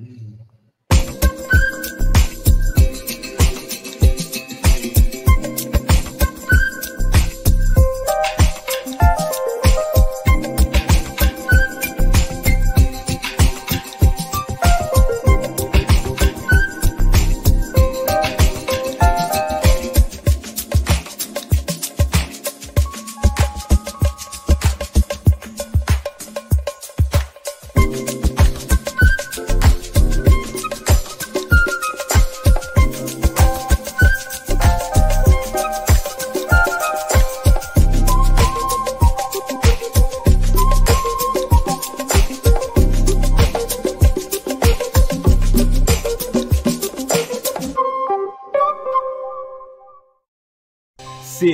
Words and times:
Mm. 0.00 0.59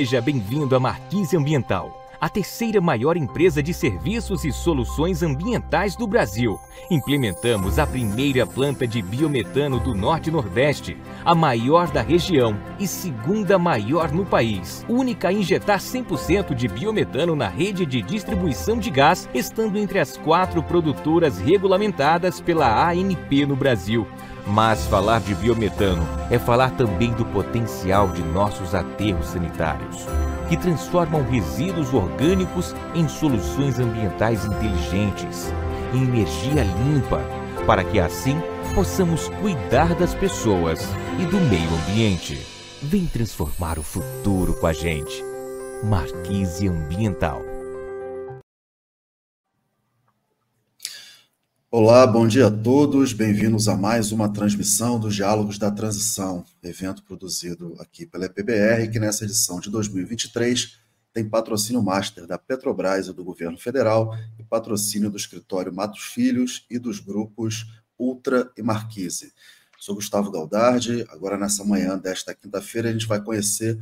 Seja 0.07 0.21
bem-vindo 0.21 0.73
à 0.73 0.79
Marquise 0.79 1.35
Ambiental, 1.35 2.07
a 2.17 2.29
terceira 2.29 2.79
maior 2.79 3.17
empresa 3.17 3.61
de 3.61 3.73
serviços 3.73 4.45
e 4.45 4.53
soluções 4.53 5.21
ambientais 5.21 5.97
do 5.97 6.07
Brasil. 6.07 6.57
Implementamos 6.89 7.77
a 7.77 7.85
primeira 7.85 8.47
planta 8.47 8.87
de 8.87 9.01
biometano 9.01 9.81
do 9.81 9.93
Norte 9.93 10.31
Nordeste, 10.31 10.95
a 11.25 11.35
maior 11.35 11.91
da 11.91 12.01
região 12.01 12.57
e 12.79 12.87
segunda 12.87 13.59
maior 13.59 14.09
no 14.13 14.25
país. 14.25 14.85
Única 14.87 15.27
a 15.27 15.33
injetar 15.33 15.79
100% 15.79 16.55
de 16.55 16.69
biometano 16.69 17.35
na 17.35 17.49
rede 17.49 17.85
de 17.85 18.01
distribuição 18.01 18.79
de 18.79 18.89
gás, 18.89 19.27
estando 19.33 19.77
entre 19.77 19.99
as 19.99 20.15
quatro 20.15 20.63
produtoras 20.63 21.37
regulamentadas 21.37 22.39
pela 22.39 22.89
ANP 22.89 23.45
no 23.45 23.57
Brasil. 23.57 24.07
Mas 24.47 24.85
falar 24.85 25.19
de 25.19 25.35
biometano 25.35 26.07
é 26.31 26.39
falar 26.39 26.71
também 26.71 27.11
do 27.11 27.25
potencial 27.25 28.07
de 28.07 28.23
nossos 28.23 28.73
aterros 28.73 29.27
sanitários, 29.27 30.05
que 30.47 30.55
transformam 30.55 31.21
resíduos 31.23 31.93
orgânicos 31.93 32.73
em 32.95 33.09
soluções 33.09 33.77
ambientais 33.77 34.45
inteligentes, 34.45 35.53
em 35.93 36.03
energia 36.03 36.63
limpa, 36.63 37.21
para 37.65 37.83
que 37.83 37.99
assim 37.99 38.41
possamos 38.73 39.27
cuidar 39.41 39.93
das 39.95 40.13
pessoas 40.13 40.87
e 41.19 41.25
do 41.25 41.37
meio 41.41 41.69
ambiente. 41.83 42.41
Vem 42.81 43.05
transformar 43.05 43.77
o 43.77 43.83
futuro 43.83 44.53
com 44.53 44.67
a 44.67 44.73
gente. 44.73 45.23
Marquise 45.83 46.67
Ambiental. 46.67 47.56
Olá, 51.69 52.07
bom 52.07 52.25
dia 52.25 52.47
a 52.47 52.49
todos. 52.49 53.11
Bem-vindos 53.11 53.67
a 53.67 53.75
mais 53.75 54.13
uma 54.13 54.31
transmissão 54.31 54.97
dos 54.97 55.13
Diálogos 55.13 55.57
da 55.57 55.69
Transição, 55.69 56.45
evento 56.63 57.03
produzido 57.03 57.75
aqui 57.77 58.05
pela 58.05 58.23
EPBR, 58.23 58.89
que 58.89 58.97
nessa 58.97 59.25
edição 59.25 59.59
de 59.59 59.69
2023 59.69 60.79
tem 61.11 61.27
patrocínio 61.27 61.83
master 61.83 62.25
da 62.25 62.37
Petrobras 62.37 63.07
e 63.07 63.13
do 63.13 63.21
governo 63.21 63.57
federal 63.57 64.17
e 64.39 64.45
patrocínio 64.45 65.09
do 65.09 65.17
escritório 65.17 65.73
Matos 65.73 66.03
Filhos 66.03 66.65
e 66.69 66.79
dos 66.79 67.01
grupos 67.01 67.65
Ultra 67.99 68.49
e 68.55 68.61
Marquise. 68.61 69.33
Sou 69.77 69.93
Gustavo 69.93 70.31
Galdardi. 70.31 71.05
Agora, 71.09 71.37
nessa 71.37 71.65
manhã 71.65 71.97
desta 71.97 72.33
quinta-feira, 72.33 72.87
a 72.87 72.93
gente 72.93 73.07
vai 73.07 73.21
conhecer 73.21 73.77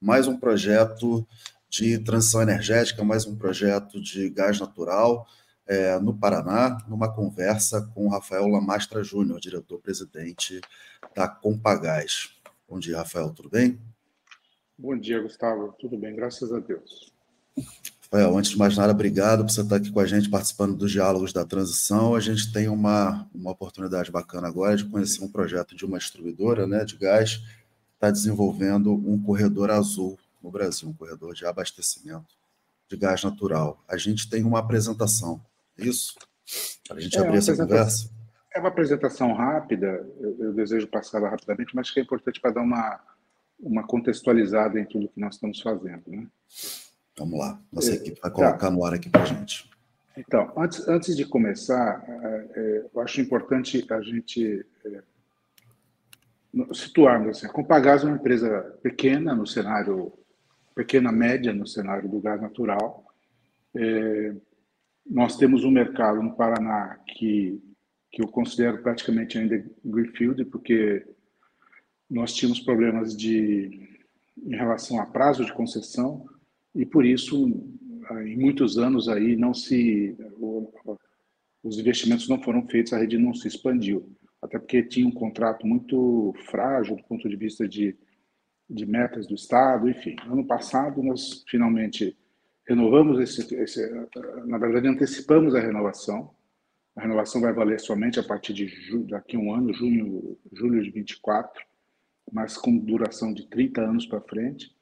mais 0.00 0.26
um 0.26 0.36
projeto 0.36 1.24
de 1.70 2.00
transição 2.00 2.42
energética, 2.42 3.04
mais 3.04 3.26
um 3.26 3.36
projeto 3.36 4.00
de 4.00 4.28
gás 4.28 4.58
natural 4.58 5.24
é, 5.68 5.98
no 6.00 6.16
Paraná, 6.16 6.82
numa 6.88 7.12
conversa 7.12 7.82
com 7.94 8.06
o 8.06 8.08
Rafael 8.08 8.48
Lamastra 8.48 9.04
Júnior, 9.04 9.38
diretor-presidente 9.38 10.62
da 11.14 11.28
Compagás. 11.28 12.30
Bom 12.66 12.78
dia, 12.78 12.96
Rafael, 12.96 13.30
tudo 13.30 13.50
bem? 13.50 13.78
Bom 14.78 14.98
dia, 14.98 15.20
Gustavo. 15.20 15.74
Tudo 15.78 15.98
bem, 15.98 16.16
graças 16.16 16.50
a 16.52 16.58
Deus. 16.58 17.12
Rafael, 18.00 18.38
antes 18.38 18.52
de 18.52 18.56
mais 18.56 18.74
nada, 18.78 18.92
obrigado 18.92 19.44
por 19.44 19.52
você 19.52 19.60
estar 19.60 19.76
aqui 19.76 19.92
com 19.92 20.00
a 20.00 20.06
gente, 20.06 20.30
participando 20.30 20.74
dos 20.74 20.90
diálogos 20.90 21.34
da 21.34 21.44
transição. 21.44 22.14
A 22.14 22.20
gente 22.20 22.50
tem 22.50 22.68
uma, 22.68 23.28
uma 23.34 23.50
oportunidade 23.50 24.10
bacana 24.10 24.48
agora 24.48 24.74
de 24.74 24.86
conhecer 24.86 25.22
um 25.22 25.28
projeto 25.28 25.76
de 25.76 25.84
uma 25.84 25.98
distribuidora 25.98 26.66
né, 26.66 26.82
de 26.86 26.96
gás 26.96 27.36
que 27.36 27.44
está 27.94 28.10
desenvolvendo 28.10 28.94
um 28.94 29.20
corredor 29.22 29.70
azul 29.70 30.18
no 30.42 30.50
Brasil, 30.50 30.88
um 30.88 30.94
corredor 30.94 31.34
de 31.34 31.44
abastecimento 31.44 32.38
de 32.88 32.96
gás 32.96 33.22
natural. 33.22 33.82
A 33.86 33.98
gente 33.98 34.30
tem 34.30 34.42
uma 34.44 34.60
apresentação 34.60 35.44
isso? 35.78 36.14
Para 36.86 36.96
a 36.96 37.00
gente 37.00 37.16
é, 37.16 37.20
abrir 37.20 37.38
essa 37.38 37.56
conversa. 37.56 38.10
É 38.54 38.58
uma 38.58 38.68
apresentação 38.68 39.32
rápida, 39.32 40.06
eu, 40.18 40.36
eu 40.40 40.52
desejo 40.52 40.88
passá-la 40.88 41.28
rapidamente, 41.28 41.74
mas 41.74 41.90
que 41.90 42.00
é 42.00 42.02
importante 42.02 42.40
para 42.40 42.52
dar 42.52 42.62
uma, 42.62 43.00
uma 43.60 43.86
contextualizada 43.86 44.80
em 44.80 44.84
tudo 44.84 45.08
que 45.08 45.20
nós 45.20 45.34
estamos 45.34 45.60
fazendo. 45.60 46.02
Né? 46.06 46.26
Vamos 47.18 47.38
lá, 47.38 47.60
nossa 47.72 47.90
é, 47.90 47.94
equipe 47.94 48.20
vai 48.20 48.30
colocar 48.30 48.58
tá. 48.58 48.70
no 48.70 48.84
ar 48.84 48.94
aqui 48.94 49.10
para 49.10 49.22
a 49.22 49.26
gente. 49.26 49.68
Então, 50.16 50.52
antes, 50.56 50.86
antes 50.88 51.16
de 51.16 51.24
começar, 51.24 52.04
é, 52.08 52.48
é, 52.56 52.86
eu 52.92 53.00
acho 53.00 53.20
importante 53.20 53.86
a 53.88 54.00
gente 54.00 54.66
é, 54.84 55.02
situarmos 56.72 57.36
assim, 57.36 57.46
a 57.46 57.50
Compagás 57.50 58.02
é 58.02 58.06
uma 58.06 58.16
empresa 58.16 58.76
pequena 58.82 59.34
no 59.34 59.46
cenário, 59.46 60.12
pequena 60.74 61.12
média 61.12 61.52
no 61.52 61.66
cenário 61.66 62.08
do 62.08 62.20
gás 62.20 62.40
natural, 62.40 63.04
nós 65.08 65.36
temos 65.36 65.64
um 65.64 65.70
mercado 65.70 66.22
no 66.22 66.36
Paraná 66.36 66.98
que, 67.06 67.60
que 68.10 68.22
eu 68.22 68.28
considero 68.28 68.82
praticamente 68.82 69.38
ainda 69.38 69.64
greenfield, 69.84 70.44
porque 70.46 71.06
nós 72.10 72.34
tínhamos 72.34 72.60
problemas 72.60 73.16
de, 73.16 73.98
em 74.36 74.56
relação 74.56 75.00
a 75.00 75.06
prazo 75.06 75.44
de 75.44 75.52
concessão 75.52 76.26
e 76.74 76.84
por 76.84 77.04
isso 77.04 77.46
em 78.24 78.36
muitos 78.36 78.78
anos 78.78 79.08
aí 79.08 79.36
não 79.36 79.52
se 79.52 80.16
os 81.62 81.78
investimentos 81.78 82.28
não 82.28 82.42
foram 82.42 82.66
feitos, 82.66 82.92
a 82.92 82.98
rede 82.98 83.18
não 83.18 83.34
se 83.34 83.48
expandiu, 83.48 84.10
até 84.40 84.58
porque 84.58 84.82
tinha 84.82 85.06
um 85.06 85.12
contrato 85.12 85.66
muito 85.66 86.32
frágil 86.50 86.96
do 86.96 87.02
ponto 87.04 87.28
de 87.28 87.36
vista 87.36 87.68
de, 87.68 87.96
de 88.70 88.86
metas 88.86 89.26
do 89.26 89.34
Estado, 89.34 89.88
enfim. 89.88 90.16
Ano 90.26 90.46
passado 90.46 91.02
nós 91.02 91.44
finalmente 91.48 92.16
renovamos 92.68 93.18
esse, 93.18 93.54
esse, 93.54 94.08
na 94.44 94.58
verdade 94.58 94.86
antecipamos 94.86 95.54
a 95.54 95.60
renovação. 95.60 96.30
A 96.94 97.00
renovação 97.00 97.40
vai 97.40 97.52
valer 97.52 97.80
somente 97.80 98.20
a 98.20 98.22
partir 98.22 98.52
de 98.52 98.68
daqui 99.06 99.36
a 99.36 99.38
um 99.38 99.54
ano, 99.54 99.72
junho, 99.72 100.36
julho 100.52 100.82
de 100.82 100.90
24, 100.90 101.64
mas 102.30 102.58
com 102.58 102.76
duração 102.76 103.32
de 103.32 103.46
30 103.46 103.80
anos 103.80 104.06
para 104.06 104.20
frente. 104.20 104.76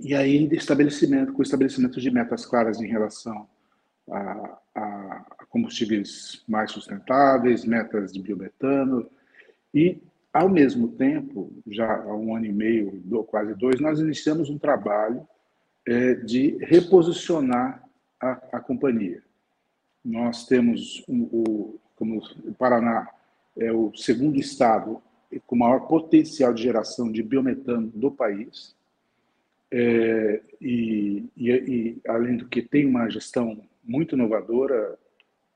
E 0.00 0.14
aí 0.14 0.48
estabelecimento, 0.52 1.32
com 1.32 1.42
estabelecimento 1.42 2.00
de 2.00 2.10
metas 2.10 2.46
claras 2.46 2.80
em 2.80 2.86
relação 2.86 3.48
a, 4.08 4.58
a 4.74 5.46
combustíveis 5.48 6.44
mais 6.46 6.70
sustentáveis, 6.70 7.64
metas 7.64 8.12
de 8.12 8.22
biometano 8.22 9.10
e 9.74 10.00
ao 10.32 10.48
mesmo 10.48 10.88
tempo, 10.88 11.50
já 11.66 12.02
há 12.02 12.14
um 12.14 12.36
ano 12.36 12.46
e 12.46 12.52
meio, 12.52 13.02
quase 13.26 13.54
dois, 13.54 13.80
nós 13.80 13.98
iniciamos 13.98 14.50
um 14.50 14.58
trabalho 14.58 15.26
é, 15.88 16.14
de 16.14 16.58
reposicionar 16.60 17.82
a, 18.20 18.32
a, 18.52 18.60
companhia. 18.60 19.22
Nós 20.04 20.46
temos 20.46 21.02
um, 21.08 21.22
o, 21.22 21.80
como 21.96 22.22
o 22.44 22.52
Paraná 22.52 23.08
é 23.56 23.72
o 23.72 23.90
segundo 23.96 24.38
estado 24.38 25.00
com 25.46 25.56
maior 25.56 25.86
potencial 25.88 26.52
de 26.52 26.62
geração 26.62 27.10
de 27.10 27.22
biometano 27.22 27.90
do 27.94 28.10
país. 28.10 28.76
É, 29.70 30.42
e, 30.60 31.24
e, 31.34 31.50
e, 31.50 32.00
além 32.06 32.36
do 32.36 32.48
que 32.48 32.60
tem 32.60 32.84
uma 32.84 33.08
gestão 33.08 33.62
muito 33.82 34.14
inovadora, 34.14 34.98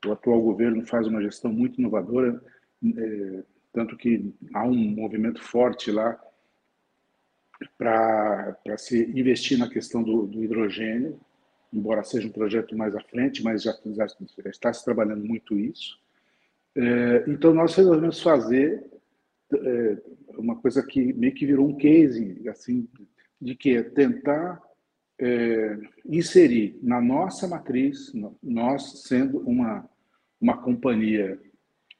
o 0.03 0.11
atual 0.11 0.41
governo 0.41 0.85
faz 0.85 1.05
uma 1.05 1.21
gestão 1.21 1.53
muito 1.53 1.79
inovadora, 1.79 2.43
é, 2.83 3.43
tanto 3.71 3.95
que 3.95 4.33
há 4.51 4.63
um 4.63 4.75
movimento 4.75 5.43
forte 5.43 5.91
lá 5.91 6.19
para 7.83 8.77
se 8.77 9.03
investir 9.11 9.57
na 9.57 9.69
questão 9.69 10.01
do, 10.01 10.25
do, 10.25 10.41
hidrogênio, 10.41 11.19
embora 11.71 12.03
seja 12.03 12.27
um 12.27 12.31
projeto 12.31 12.77
mais 12.77 12.95
à 12.95 13.01
frente, 13.01 13.43
mas 13.43 13.61
já, 13.61 13.75
já 13.85 14.05
está 14.49 14.71
se 14.71 14.85
trabalhando 14.85 15.25
muito 15.25 15.59
isso. 15.59 15.99
É, 16.75 17.25
então, 17.27 17.53
nós 17.53 17.75
resolvemos 17.75 18.21
fazer 18.21 18.89
é, 19.53 19.97
uma 20.37 20.55
coisa 20.55 20.81
que 20.81 21.11
meio 21.11 21.33
que 21.33 21.45
virou 21.45 21.67
um 21.67 21.75
case, 21.75 22.41
assim, 22.47 22.87
de 23.39 23.53
que 23.53 23.75
é 23.75 23.83
tentar 23.83 24.61
é, 25.19 25.77
inserir 26.05 26.79
na 26.81 27.01
nossa 27.01 27.47
matriz, 27.47 28.13
nós 28.41 29.03
sendo 29.03 29.39
uma, 29.39 29.87
uma 30.39 30.57
companhia 30.57 31.37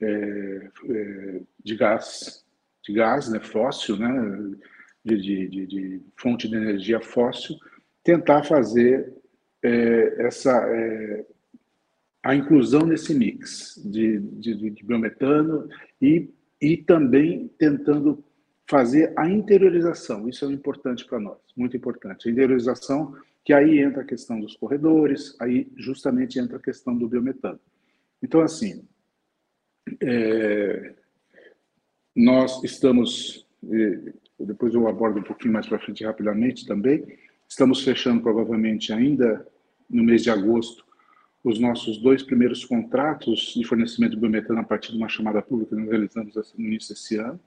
é, 0.01 0.69
é, 0.89 1.41
de 1.61 1.75
gás, 1.75 2.45
de 2.83 2.93
gás, 2.93 3.29
né, 3.29 3.39
fóssil, 3.41 3.97
né, 3.97 4.57
de, 5.03 5.17
de, 5.17 5.47
de, 5.47 5.67
de 5.67 6.01
fonte 6.17 6.47
de 6.47 6.55
energia 6.55 7.01
fóssil, 7.01 7.57
tentar 8.03 8.43
fazer 8.43 9.13
é, 9.61 10.25
essa 10.25 10.51
é, 10.51 11.25
a 12.23 12.33
inclusão 12.35 12.85
nesse 12.85 13.13
mix 13.13 13.81
de, 13.85 14.19
de, 14.19 14.71
de 14.71 14.83
biometano 14.83 15.67
e, 16.01 16.29
e 16.61 16.77
também 16.77 17.49
tentando 17.57 18.23
fazer 18.65 19.13
a 19.17 19.29
interiorização. 19.29 20.27
Isso 20.29 20.45
é 20.45 20.51
importante 20.51 21.05
para 21.05 21.19
nós, 21.19 21.39
muito 21.55 21.75
importante. 21.75 22.27
A 22.27 22.31
interiorização, 22.31 23.15
que 23.43 23.53
aí 23.53 23.79
entra 23.79 24.03
a 24.03 24.05
questão 24.05 24.39
dos 24.39 24.55
corredores, 24.55 25.35
aí 25.39 25.69
justamente 25.75 26.39
entra 26.39 26.57
a 26.57 26.61
questão 26.61 26.97
do 26.97 27.09
biometano. 27.09 27.59
Então, 28.21 28.39
assim, 28.39 28.87
é, 30.01 30.93
nós 32.15 32.63
estamos, 32.63 33.45
depois 34.39 34.73
eu 34.73 34.87
abordo 34.87 35.19
um 35.19 35.23
pouquinho 35.23 35.53
mais 35.53 35.67
para 35.67 35.79
frente 35.79 36.03
rapidamente 36.03 36.65
também, 36.65 37.05
estamos 37.47 37.83
fechando 37.83 38.21
provavelmente 38.21 38.91
ainda 38.91 39.47
no 39.89 40.03
mês 40.03 40.23
de 40.23 40.29
agosto 40.29 40.83
os 41.43 41.59
nossos 41.59 41.97
dois 41.97 42.23
primeiros 42.23 42.63
contratos 42.63 43.53
de 43.55 43.65
fornecimento 43.65 44.11
de 44.11 44.19
biometano 44.19 44.61
a 44.61 44.63
partir 44.63 44.91
de 44.91 44.97
uma 44.97 45.09
chamada 45.09 45.41
pública 45.41 45.75
que 45.75 45.81
nós 45.81 45.89
realizamos 45.89 46.53
no 46.57 46.65
início 46.65 46.93
desse 46.93 47.17
ano. 47.17 47.39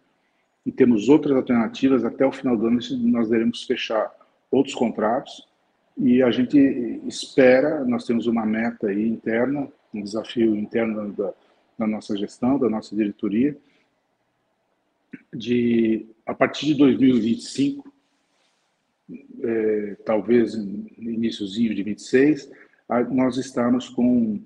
E 0.66 0.70
temos 0.70 1.08
outras 1.08 1.34
alternativas. 1.34 2.04
Até 2.04 2.26
o 2.26 2.32
final 2.32 2.56
do 2.56 2.66
ano, 2.66 2.78
nós 3.04 3.30
devemos 3.30 3.64
fechar 3.64 4.12
outros 4.50 4.74
contratos. 4.74 5.48
E 5.96 6.22
a 6.22 6.30
gente 6.30 6.58
espera, 7.06 7.84
nós 7.84 8.04
temos 8.04 8.26
uma 8.26 8.44
meta 8.44 8.88
aí 8.88 9.08
interna, 9.08 9.66
um 9.94 10.02
desafio 10.02 10.54
interno 10.54 11.10
da, 11.12 11.32
da 11.78 11.86
nossa 11.86 12.14
gestão, 12.18 12.58
da 12.58 12.68
nossa 12.68 12.94
diretoria, 12.94 13.56
de, 15.36 16.06
a 16.24 16.34
partir 16.34 16.66
de 16.66 16.74
2025, 16.74 17.92
é, 19.42 19.96
talvez 20.04 20.56
no 20.56 20.86
iníciozinho 20.98 21.74
de 21.74 21.82
26, 21.82 22.50
nós 23.10 23.36
estamos 23.36 23.88
com, 23.88 24.40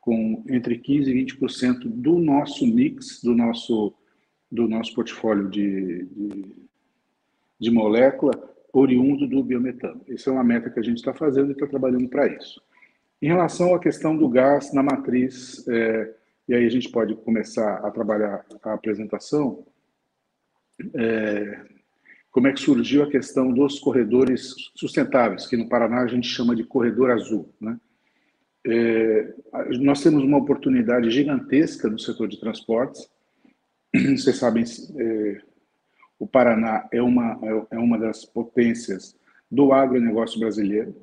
com 0.00 0.44
entre 0.48 0.78
15% 0.78 1.06
e 1.08 1.24
20% 1.24 1.78
do 1.84 2.18
nosso 2.18 2.66
mix, 2.66 3.22
do 3.22 3.34
nosso, 3.34 3.94
do 4.50 4.68
nosso 4.68 4.94
portfólio 4.94 5.48
de, 5.48 6.04
de, 6.06 6.44
de 7.58 7.70
molécula 7.70 8.32
oriundo 8.72 9.26
do 9.26 9.42
biometano. 9.42 10.00
Essa 10.08 10.30
é 10.30 10.32
uma 10.32 10.44
meta 10.44 10.68
que 10.68 10.80
a 10.80 10.82
gente 10.82 10.98
está 10.98 11.14
fazendo 11.14 11.50
e 11.50 11.52
está 11.52 11.66
trabalhando 11.66 12.08
para 12.08 12.26
isso. 12.26 12.60
Em 13.22 13.28
relação 13.28 13.74
à 13.74 13.78
questão 13.78 14.16
do 14.16 14.28
gás 14.28 14.72
na 14.72 14.82
matriz, 14.82 15.66
é, 15.68 16.14
e 16.48 16.54
aí 16.54 16.66
a 16.66 16.68
gente 16.68 16.90
pode 16.90 17.14
começar 17.14 17.76
a 17.76 17.90
trabalhar 17.90 18.44
a 18.62 18.72
apresentação, 18.74 19.64
é, 20.94 21.60
como 22.30 22.48
é 22.48 22.52
que 22.52 22.60
surgiu 22.60 23.04
a 23.04 23.10
questão 23.10 23.52
dos 23.52 23.78
corredores 23.78 24.54
sustentáveis, 24.74 25.46
que 25.46 25.56
no 25.56 25.68
Paraná 25.68 26.02
a 26.02 26.06
gente 26.06 26.26
chama 26.26 26.56
de 26.56 26.64
corredor 26.64 27.10
azul. 27.10 27.54
Né? 27.60 27.78
É, 28.66 29.34
nós 29.78 30.02
temos 30.02 30.22
uma 30.24 30.38
oportunidade 30.38 31.10
gigantesca 31.10 31.88
no 31.88 31.98
setor 31.98 32.28
de 32.28 32.40
transportes. 32.40 33.08
Vocês 33.94 34.36
sabem, 34.36 34.64
é, 34.98 35.40
o 36.18 36.26
Paraná 36.26 36.88
é 36.90 37.00
uma, 37.00 37.38
é 37.70 37.78
uma 37.78 37.98
das 37.98 38.24
potências 38.24 39.16
do 39.50 39.72
agronegócio 39.72 40.40
brasileiro. 40.40 40.94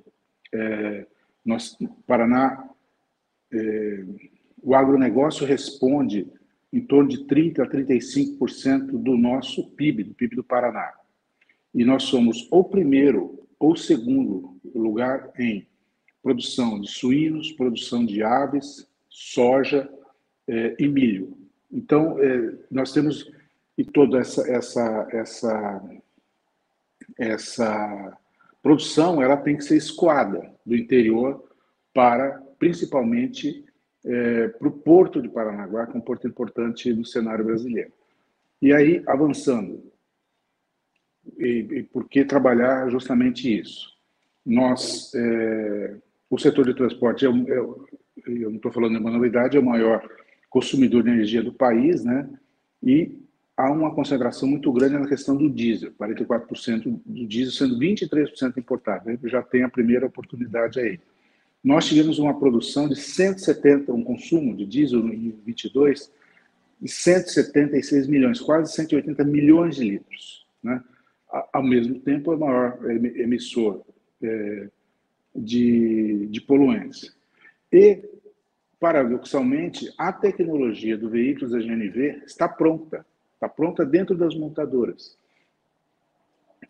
É, 0.53 1.06
nós, 1.45 1.77
Paraná, 2.06 2.68
é, 3.53 4.03
o 4.62 4.75
agronegócio 4.75 5.45
responde 5.45 6.31
em 6.71 6.81
torno 6.81 7.09
de 7.09 7.25
30% 7.25 7.59
a 7.59 7.68
35% 7.68 8.91
do 9.01 9.18
nosso 9.18 9.69
PIB, 9.71 10.03
do 10.03 10.13
PIB 10.13 10.35
do 10.35 10.44
Paraná. 10.44 10.94
E 11.73 11.83
nós 11.83 12.03
somos 12.03 12.47
o 12.51 12.63
primeiro 12.63 13.47
ou 13.59 13.75
segundo 13.75 14.59
lugar 14.73 15.31
em 15.38 15.68
produção 16.23 16.79
de 16.79 16.89
suínos, 16.89 17.51
produção 17.51 18.06
de 18.06 18.23
aves, 18.23 18.88
soja 19.09 19.89
eh, 20.47 20.75
e 20.79 20.88
milho. 20.88 21.38
Então, 21.71 22.19
eh, 22.19 22.53
nós 22.69 22.91
temos 22.91 23.31
e 23.77 23.83
toda 23.83 24.19
essa, 24.19 24.47
essa, 24.51 25.07
essa, 25.12 25.81
essa 27.18 28.18
produção 28.62 29.21
ela 29.21 29.38
tem 29.38 29.57
que 29.57 29.63
ser 29.63 29.77
escoada 29.77 30.53
do 30.65 30.75
interior 30.75 31.44
para, 31.94 32.41
principalmente, 32.59 33.65
eh, 34.06 34.48
para 34.48 34.68
o 34.68 34.71
porto 34.71 35.21
de 35.21 35.30
Paranaguá, 35.30 35.86
que 35.88 35.95
é 35.95 36.00
um 36.00 36.03
porto 36.03 36.27
importante 36.27 36.92
no 36.94 37.06
cenário 37.06 37.45
brasileiro. 37.45 37.92
E 38.62 38.74
aí, 38.74 39.03
avançando, 39.07 39.92
e, 41.38 41.68
e 41.71 41.83
por 41.83 42.07
que 42.07 42.25
trabalhar 42.25 42.89
justamente 42.89 43.59
isso? 43.59 43.89
Nós, 44.45 45.12
é, 45.15 45.95
o 46.30 46.38
setor 46.38 46.65
de 46.65 46.74
transporte, 46.74 47.25
é, 47.25 47.30
é, 47.30 47.57
eu 48.27 48.50
não 48.50 48.57
estou 48.57 48.71
falando 48.71 48.94
de 48.94 49.00
uma 49.00 49.12
novidade, 49.12 49.57
é 49.57 49.59
o 49.59 49.65
maior 49.65 50.07
consumidor 50.50 51.04
de 51.04 51.09
energia 51.09 51.44
do 51.44 51.54
país, 51.54 52.04
né? 52.04 52.30
E 52.83 53.19
há 53.56 53.71
uma 53.71 53.94
concentração 53.94 54.47
muito 54.47 54.71
grande 54.71 54.97
na 54.97 55.07
questão 55.07 55.36
do 55.36 55.50
diesel, 55.50 55.92
44% 55.94 57.01
do 57.06 57.27
diesel 57.27 57.51
sendo 57.51 57.80
23% 57.80 58.57
importado. 58.57 59.06
Né? 59.06 59.18
Já 59.25 59.42
tem 59.42 59.63
a 59.63 59.69
primeira 59.69 60.07
oportunidade 60.07 60.80
aí. 60.80 61.00
Nós 61.63 61.87
tivemos 61.87 62.17
uma 62.17 62.37
produção 62.37 62.89
de 62.89 62.95
170, 62.95 63.93
um 63.93 64.03
consumo 64.03 64.55
de 64.55 64.65
diesel 64.65 65.07
em 65.07 65.31
22 65.45 66.11
de 66.81 66.89
176 66.89 68.07
milhões, 68.07 68.39
quase 68.39 68.73
180 68.73 69.23
milhões 69.23 69.75
de 69.75 69.83
litros, 69.83 70.47
né? 70.63 70.83
ao 71.53 71.63
mesmo 71.63 71.99
tempo 71.99 72.31
é 72.31 72.35
o 72.35 72.39
maior 72.39 72.79
emissor 72.89 73.81
é, 74.21 74.67
de, 75.35 76.27
de 76.27 76.41
poluentes. 76.41 77.15
E, 77.71 78.03
paradoxalmente, 78.79 79.93
a 79.97 80.11
tecnologia 80.11 80.97
do 80.97 81.09
veículos 81.09 81.51
da 81.51 81.59
GNV 81.59 82.23
está 82.25 82.49
pronta, 82.49 83.05
está 83.35 83.47
pronta 83.47 83.85
dentro 83.85 84.15
das 84.15 84.35
montadoras. 84.35 85.15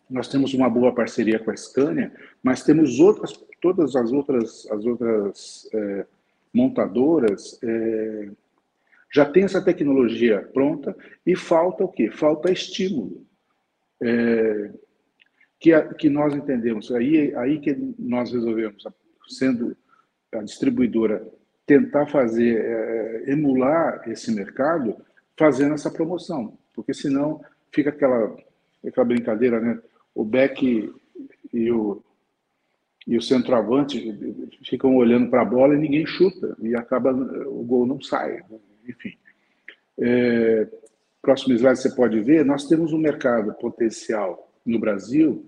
Nós 0.08 0.28
temos 0.28 0.52
uma 0.52 0.68
boa 0.68 0.94
parceria 0.94 1.38
com 1.38 1.50
a 1.50 1.56
Scania, 1.56 2.12
mas 2.42 2.62
temos 2.62 3.00
outras, 3.00 3.32
todas 3.62 3.94
as 3.96 4.12
outras, 4.12 4.66
as 4.70 4.84
outras 4.84 5.68
é, 5.72 6.06
montadoras 6.52 7.58
é, 7.62 8.28
já 9.10 9.24
tem 9.24 9.44
essa 9.44 9.64
tecnologia 9.64 10.50
pronta 10.52 10.94
e 11.24 11.36
falta 11.36 11.84
o 11.84 11.88
quê? 11.88 12.10
Falta 12.10 12.50
estímulo 12.50 13.24
é, 14.02 14.70
que, 15.60 15.72
a, 15.72 15.94
que 15.94 16.10
nós 16.10 16.34
entendemos, 16.34 16.90
aí, 16.90 17.34
aí 17.36 17.60
que 17.60 17.74
nós 17.98 18.32
resolvemos, 18.32 18.84
sendo 19.28 19.76
a 20.32 20.42
distribuidora, 20.42 21.24
tentar 21.64 22.06
fazer, 22.06 22.58
é, 22.58 23.30
emular 23.30 24.02
esse 24.08 24.34
mercado, 24.34 24.96
fazendo 25.38 25.74
essa 25.74 25.90
promoção, 25.90 26.58
porque 26.74 26.92
senão 26.92 27.40
fica 27.70 27.90
aquela, 27.90 28.36
aquela 28.84 29.06
brincadeira, 29.06 29.60
né? 29.60 29.80
O 30.14 30.24
Beck 30.24 30.92
e 31.52 31.70
o, 31.70 32.02
e 33.06 33.16
o 33.16 33.22
centroavante 33.22 34.16
ficam 34.64 34.96
olhando 34.96 35.28
para 35.28 35.42
a 35.42 35.44
bola 35.44 35.74
e 35.74 35.78
ninguém 35.78 36.06
chuta, 36.06 36.56
e 36.60 36.74
acaba, 36.74 37.12
o 37.12 37.64
gol 37.64 37.86
não 37.86 38.00
sai, 38.00 38.42
enfim. 38.88 39.16
É, 39.98 40.68
próximo 41.20 41.54
slide 41.54 41.78
você 41.78 41.94
pode 41.94 42.20
ver, 42.20 42.44
nós 42.44 42.66
temos 42.66 42.92
um 42.92 42.98
mercado 42.98 43.52
potencial 43.54 44.52
no 44.64 44.78
Brasil 44.78 45.44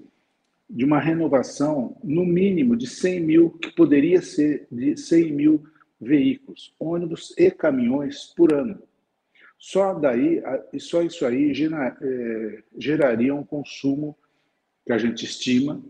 de 0.69 0.85
uma 0.85 0.99
renovação, 0.99 1.97
no 2.03 2.25
mínimo, 2.25 2.77
de 2.77 2.87
100 2.87 3.21
mil, 3.21 3.51
que 3.51 3.71
poderia 3.75 4.21
ser 4.21 4.67
de 4.71 4.97
100 4.97 5.33
mil 5.33 5.65
veículos, 6.01 6.75
ônibus 6.79 7.35
e 7.39 7.51
caminhões 7.51 8.33
por 8.37 8.53
ano. 8.53 8.83
Só 9.59 9.95
daí, 9.95 10.43
só 10.79 11.03
isso 11.03 11.25
aí 11.25 11.53
é, 11.53 12.63
geraria 12.77 13.35
um 13.35 13.45
consumo 13.45 14.17
que 14.85 14.93
a 14.93 14.99
gente 14.99 15.25
estima 15.25 15.83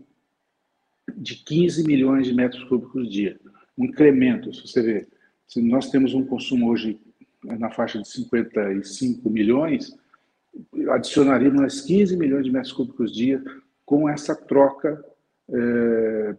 de 1.15 1.35
15 1.35 1.83
milhões 1.83 2.27
de 2.27 2.33
metros 2.33 2.63
cúbicos 2.65 3.11
dia. 3.11 3.39
Um 3.77 3.85
incremento, 3.85 4.53
se 4.53 4.67
você 4.67 4.81
vê, 4.81 5.07
se 5.47 5.61
nós 5.61 5.89
temos 5.89 6.13
um 6.13 6.25
consumo 6.25 6.69
hoje 6.69 6.99
na 7.43 7.69
faixa 7.69 8.01
de 8.01 8.07
55 8.07 9.29
milhões, 9.29 9.95
adicionaria 10.89 11.51
mais 11.51 11.81
15 11.81 12.17
milhões 12.17 12.45
de 12.45 12.51
metros 12.51 12.73
cúbicos 12.73 13.13
dia 13.13 13.43
com 13.85 14.09
essa 14.09 14.35
troca 14.35 15.03
é, 15.49 16.35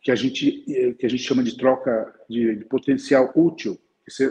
que, 0.00 0.10
a 0.10 0.14
gente, 0.14 0.64
que 0.98 1.06
a 1.06 1.08
gente 1.08 1.22
chama 1.22 1.42
de 1.42 1.56
troca 1.56 2.14
de, 2.28 2.56
de 2.56 2.64
potencial 2.64 3.32
útil, 3.34 3.78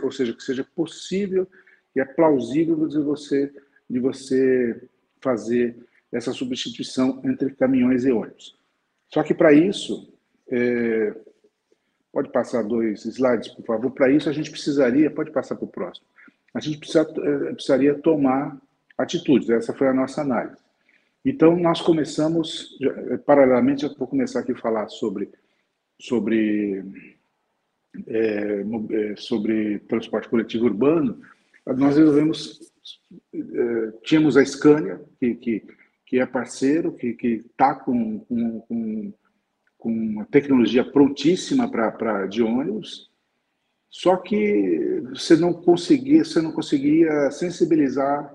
ou 0.01 0.12
seja, 0.12 0.33
que 0.33 0.43
seja 0.43 0.63
possível 0.63 1.47
e 1.95 2.00
é 2.00 2.05
plausível 2.05 2.88
de 2.88 3.00
você, 3.00 3.51
de 3.89 4.00
você 4.00 4.81
fazer 5.19 5.75
essa 6.12 6.31
substituição 6.31 7.21
entre 7.24 7.51
caminhões 7.51 8.05
e 8.05 8.12
ônibus. 8.12 8.55
Só 9.13 9.23
que 9.23 9.33
para 9.33 9.53
isso, 9.53 10.13
é, 10.49 11.13
Pode 12.17 12.31
passar 12.31 12.63
dois 12.63 13.05
slides, 13.05 13.49
por 13.49 13.63
favor. 13.63 13.91
Para 13.91 14.09
isso, 14.09 14.27
a 14.27 14.33
gente 14.33 14.49
precisaria, 14.49 15.11
pode 15.11 15.29
passar 15.29 15.55
para 15.55 15.65
o 15.65 15.67
próximo. 15.67 16.07
a 16.51 16.59
gente 16.59 16.79
precisa, 16.79 17.01
eh, 17.01 17.53
precisaria 17.53 17.93
tomar 17.93 18.59
atitudes. 18.97 19.47
Essa 19.51 19.71
foi 19.71 19.87
a 19.87 19.93
nossa 19.93 20.21
análise. 20.21 20.57
Então, 21.23 21.55
nós 21.55 21.79
começamos, 21.79 22.75
eh, 22.81 23.17
paralelamente, 23.17 23.83
eu 23.83 23.93
vou 23.93 24.07
começar 24.07 24.39
aqui 24.39 24.53
a 24.53 24.57
falar 24.57 24.87
sobre, 24.87 25.29
sobre, 26.01 26.83
é, 28.07 28.63
sobre 29.15 29.77
transporte 29.81 30.27
coletivo 30.27 30.65
urbano. 30.65 31.21
Nós 31.67 31.97
resolvemos, 31.97 32.59
é, 33.31 33.91
tínhamos 34.03 34.37
a 34.37 34.43
Scania, 34.43 34.99
que, 35.19 35.35
que, 35.35 35.63
que 36.07 36.19
é 36.19 36.25
parceiro, 36.25 36.93
que 36.93 37.17
está 37.51 37.75
com, 37.75 38.19
com, 38.19 38.61
com, 38.61 39.13
com 39.77 39.91
uma 39.91 40.25
tecnologia 40.25 40.83
prontíssima 40.83 41.69
para 41.69 42.25
de 42.25 42.41
ônibus, 42.41 43.11
só 43.89 44.15
que 44.15 45.03
você 45.09 45.35
não 45.35 45.53
conseguia, 45.53 46.23
você 46.23 46.41
não 46.41 46.53
conseguia 46.53 47.29
sensibilizar 47.29 48.33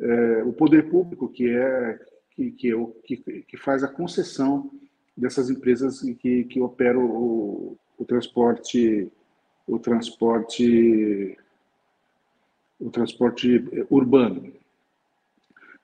é, 0.00 0.42
o 0.42 0.52
poder 0.52 0.90
público, 0.90 1.28
que 1.28 1.48
é 1.48 1.98
que, 2.32 2.50
que, 2.50 2.70
é 2.70 2.74
o, 2.74 2.88
que, 3.04 3.16
que 3.16 3.56
faz 3.56 3.84
a 3.84 3.88
concessão 3.88 4.70
dessas 5.16 5.48
empresas 5.48 6.00
que, 6.00 6.44
que 6.44 6.60
operam 6.60 7.04
o, 7.04 7.78
o 7.98 8.04
transporte 8.04 9.10
o 9.66 9.78
transporte 9.78 11.38
o 12.80 12.90
transporte 12.90 13.64
urbano. 13.88 14.52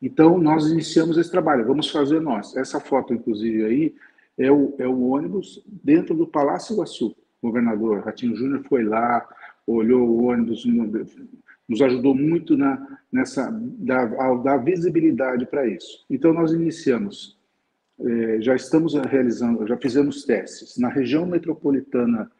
Então 0.01 0.39
nós 0.39 0.67
iniciamos 0.71 1.19
esse 1.19 1.31
trabalho. 1.31 1.67
Vamos 1.67 1.91
fazer 1.91 2.21
nós. 2.21 2.57
Essa 2.57 2.81
foto, 2.81 3.13
inclusive 3.13 3.65
aí 3.65 3.95
é 4.39 4.51
o, 4.51 4.75
é 4.79 4.87
o 4.87 5.09
ônibus 5.09 5.63
dentro 5.67 6.15
do 6.15 6.27
Palácio 6.27 6.75
Iguaçu. 6.75 7.17
O 7.43 7.49
governador 7.49 8.05
Ratinho 8.05 8.37
Júnior 8.37 8.63
foi 8.69 8.85
lá, 8.85 9.29
olhou 9.67 10.09
o 10.09 10.25
ônibus, 10.25 10.65
nos 11.69 11.83
ajudou 11.83 12.15
muito 12.15 12.57
na, 12.57 12.99
nessa 13.13 13.51
dar, 13.53 14.07
dar 14.43 14.57
visibilidade 14.59 15.45
para 15.47 15.67
isso. 15.67 16.05
Então 16.09 16.33
nós 16.33 16.53
iniciamos, 16.53 17.37
eh, 18.01 18.39
já 18.41 18.55
estamos 18.55 18.95
realizando, 18.95 19.67
já 19.67 19.77
fizemos 19.77 20.25
testes 20.25 20.79
na 20.79 20.89
região 20.89 21.27
metropolitana 21.27 22.31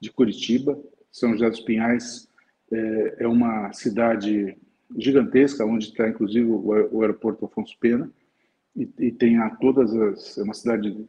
de 0.00 0.10
Curitiba, 0.12 0.78
São 1.10 1.32
José 1.32 1.48
dos 1.48 1.60
Pinhais 1.60 2.28
eh, 2.70 3.16
é 3.20 3.28
uma 3.28 3.72
cidade 3.72 4.56
gigantesca, 4.96 5.64
onde 5.64 5.86
está 5.86 6.08
inclusive 6.08 6.46
o, 6.46 7.02
aeroporto 7.02 7.44
Afonso 7.44 7.76
Pena 7.78 8.10
e, 8.76 8.88
e 8.98 9.12
tem 9.12 9.38
a 9.38 9.50
todas 9.50 9.94
as, 9.94 10.38
é 10.38 10.42
uma 10.42 10.54
cidade 10.54 11.06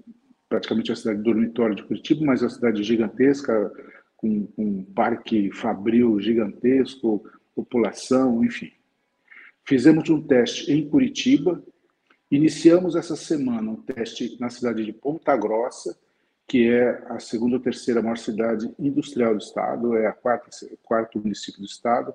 praticamente 0.48 0.92
a 0.92 0.96
cidade 0.96 1.22
dormitório 1.22 1.76
de 1.76 1.84
Curitiba, 1.84 2.26
mas 2.26 2.42
é 2.42 2.46
uma 2.46 2.52
cidade 2.52 2.84
gigantesca 2.84 3.72
com, 4.16 4.46
com 4.48 4.64
um 4.64 4.84
parque 4.84 5.52
fabril 5.52 6.20
gigantesco, 6.20 7.24
população, 7.56 8.44
enfim. 8.44 8.72
Fizemos 9.68 10.10
um 10.10 10.22
teste 10.22 10.72
em 10.72 10.88
Curitiba, 10.88 11.64
iniciamos 12.30 12.96
essa 12.96 13.16
semana 13.16 13.72
um 13.72 13.82
teste 13.82 14.38
na 14.40 14.50
cidade 14.50 14.86
de 14.86 14.94
Ponta 14.94 15.36
Grossa, 15.36 15.98
que 16.48 16.70
é 16.70 17.04
a 17.10 17.20
segunda 17.20 17.56
ou 17.56 17.62
terceira 17.62 18.02
maior 18.02 18.18
cidade 18.18 18.72
industrial 18.78 19.34
do 19.34 19.42
estado, 19.42 19.98
é 19.98 20.06
a 20.06 20.14
quarta, 20.14 20.50
quarto 20.84 21.18
município 21.20 21.60
do 21.60 21.66
estado, 21.66 22.14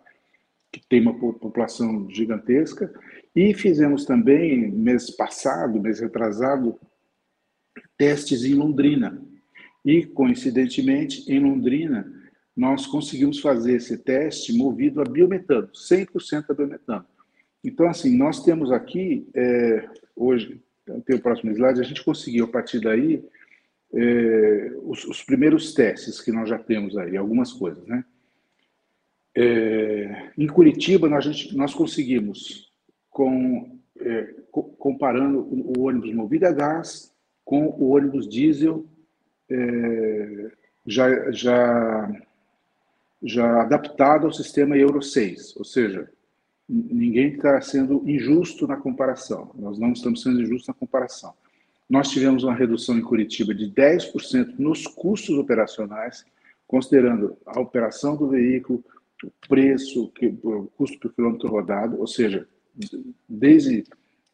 que 0.73 0.81
tem 0.89 1.01
uma 1.01 1.19
população 1.19 2.09
gigantesca. 2.11 2.93
E 3.35 3.55
fizemos 3.55 4.05
também, 4.05 4.71
mês 4.71 5.11
passado, 5.11 5.81
mês 5.81 6.01
retrasado, 6.01 6.79
testes 7.97 8.45
em 8.45 8.55
Londrina. 8.55 9.21
E, 9.85 10.05
coincidentemente, 10.05 11.31
em 11.33 11.41
Londrina, 11.41 12.13
nós 12.57 12.87
conseguimos 12.87 13.41
fazer 13.41 13.77
esse 13.77 13.99
teste 13.99 14.53
movido 14.53 15.01
a 15.01 15.05
biometano, 15.05 15.69
100% 15.69 16.51
a 16.51 16.55
biometano. 16.55 17.07
Então, 17.65 17.89
assim, 17.89 18.17
nós 18.17 18.43
temos 18.43 18.71
aqui, 18.73 19.27
é, 19.35 19.89
hoje, 20.17 20.61
tem 21.07 21.17
o 21.17 21.23
próximo 21.23 21.51
slide, 21.53 21.81
a 21.81 21.85
gente 21.85 22.05
conseguiu, 22.05 22.47
a 22.47 22.49
partir 22.49 22.81
daí, 22.81 23.23
é, 23.93 24.73
os, 24.83 25.05
os, 25.05 25.23
primeiros 25.23 25.75
testes 25.75 26.21
que 26.21 26.33
nós 26.33 26.49
já 26.49 26.59
temos 26.59 26.97
aí, 26.97 27.17
algumas 27.17 27.53
coisas, 27.53 27.85
né? 27.87 28.05
É, 29.35 30.31
em 30.37 30.47
Curitiba, 30.47 31.09
nós, 31.09 31.53
nós 31.53 31.75
conseguimos, 31.75 32.71
com, 33.11 33.79
é, 34.01 34.35
comparando 34.51 35.41
o 35.41 35.83
ônibus 35.83 36.13
movido 36.15 36.47
a 36.47 36.53
gás 36.53 37.13
com 37.45 37.67
o 37.67 37.91
ônibus 37.91 38.29
diesel, 38.29 38.87
é, 39.49 40.51
já, 40.87 41.31
já 41.31 42.11
já 43.23 43.63
adaptado 43.63 44.27
ao 44.27 44.33
sistema 44.33 44.77
Euro 44.77 45.03
6, 45.03 45.57
ou 45.57 45.65
seja, 45.65 46.09
ninguém 46.69 47.35
está 47.35 47.61
sendo 47.61 48.03
injusto 48.09 48.67
na 48.67 48.77
comparação. 48.77 49.51
Nós 49.57 49.79
não 49.79 49.93
estamos 49.93 50.23
sendo 50.23 50.41
injustos 50.41 50.69
na 50.69 50.75
comparação. 50.75 51.35
Nós 51.89 52.09
tivemos 52.09 52.45
uma 52.45 52.55
redução 52.55 52.97
em 52.97 53.03
Curitiba 53.03 53.55
de 53.55 53.69
10% 53.69 54.55
nos 54.59 54.87
custos 54.87 55.37
operacionais, 55.37 56.25
considerando 56.67 57.37
a 57.45 57.61
operação 57.61 58.17
do 58.17 58.29
veículo, 58.29 58.83
preço, 59.49 60.13
o 60.43 60.67
custo 60.69 60.99
por 60.99 61.15
quilômetro 61.15 61.49
rodado, 61.49 61.99
ou 61.99 62.07
seja, 62.07 62.47
desde 63.29 63.85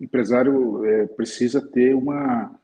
empresário 0.01 0.85
é, 0.85 1.07
precisa 1.07 1.61
ter 1.61 1.95
uma. 1.95 2.55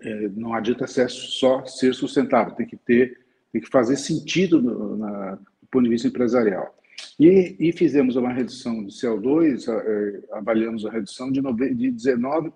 É, 0.00 0.28
não 0.28 0.52
adianta 0.52 0.86
ser 0.86 1.08
só 1.08 1.64
ser 1.64 1.94
sustentável, 1.94 2.54
tem 2.54 2.66
que 2.66 2.76
ter 2.76 3.26
tem 3.52 3.60
que 3.60 3.68
fazer 3.68 3.96
sentido 3.96 4.60
no, 4.60 4.96
na, 4.96 5.34
do 5.34 5.66
ponto 5.70 5.84
de 5.84 5.90
vista 5.90 6.08
empresarial. 6.08 6.74
E, 7.18 7.56
e 7.58 7.72
fizemos 7.72 8.16
uma 8.16 8.32
redução 8.32 8.84
de 8.84 8.92
CO2, 8.92 9.68
eh, 9.68 10.20
avaliamos 10.32 10.84
a 10.84 10.90
redução 10.90 11.30
de, 11.30 11.40
de 11.40 11.92
19%, 11.92 12.52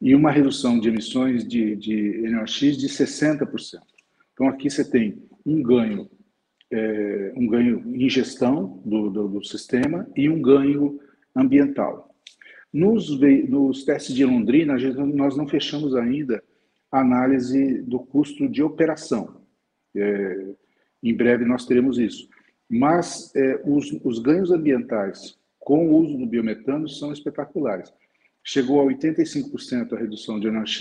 e 0.00 0.14
uma 0.14 0.30
redução 0.30 0.78
de 0.78 0.88
emissões 0.88 1.46
de, 1.46 1.76
de 1.76 2.22
NOx 2.30 2.52
de 2.76 2.88
60%. 2.88 3.80
Então, 4.32 4.48
aqui 4.48 4.70
você 4.70 4.88
tem 4.88 5.22
um 5.44 5.62
ganho, 5.62 6.08
é, 6.70 7.32
um 7.36 7.46
ganho 7.46 7.82
em 7.94 8.08
gestão 8.08 8.80
do, 8.84 9.10
do, 9.10 9.28
do, 9.28 9.44
sistema 9.44 10.08
e 10.16 10.28
um 10.28 10.40
ganho 10.40 11.00
ambiental. 11.34 12.14
Nos, 12.72 13.18
nos 13.48 13.84
testes 13.84 14.14
de 14.14 14.24
Londrina, 14.24 14.76
nós 15.14 15.36
não 15.36 15.48
fechamos 15.48 15.96
ainda 15.96 16.42
a 16.90 17.00
análise 17.00 17.82
do 17.82 17.98
custo 17.98 18.48
de 18.48 18.62
operação. 18.62 19.40
É, 19.96 20.46
em 21.02 21.14
breve 21.14 21.44
nós 21.44 21.66
teremos 21.66 21.98
isso. 21.98 22.28
Mas 22.68 23.34
é, 23.34 23.60
os, 23.64 23.90
os 24.04 24.20
ganhos 24.20 24.52
ambientais 24.52 25.36
com 25.58 25.88
o 25.88 25.96
uso 25.98 26.16
do 26.16 26.26
biometano 26.26 26.88
são 26.88 27.12
espetaculares. 27.12 27.92
Chegou 28.44 28.80
a 28.80 28.92
85% 28.92 29.92
a 29.92 29.98
redução 29.98 30.38
de 30.38 30.50
NOx 30.50 30.80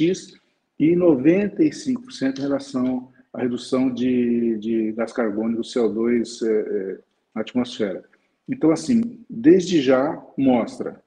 e 0.79 0.95
95% 0.95 2.37
em 2.37 2.41
relação 2.41 3.11
à 3.33 3.41
redução 3.41 3.93
de, 3.93 4.57
de 4.57 4.91
gás 4.93 5.13
carbônico, 5.13 5.61
CO2 5.61 6.45
é, 6.45 6.51
é, 6.51 6.99
na 7.35 7.41
atmosfera. 7.41 8.03
Então, 8.47 8.71
assim, 8.71 9.23
desde 9.29 9.81
já 9.81 10.21
mostra 10.37 11.01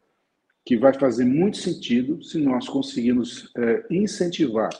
que 0.64 0.76
vai 0.76 0.94
fazer 0.94 1.24
muito 1.24 1.56
sentido 1.56 2.22
se 2.22 2.38
nós 2.38 2.68
conseguirmos 2.68 3.50
é, 3.56 3.84
incentivar 3.90 4.70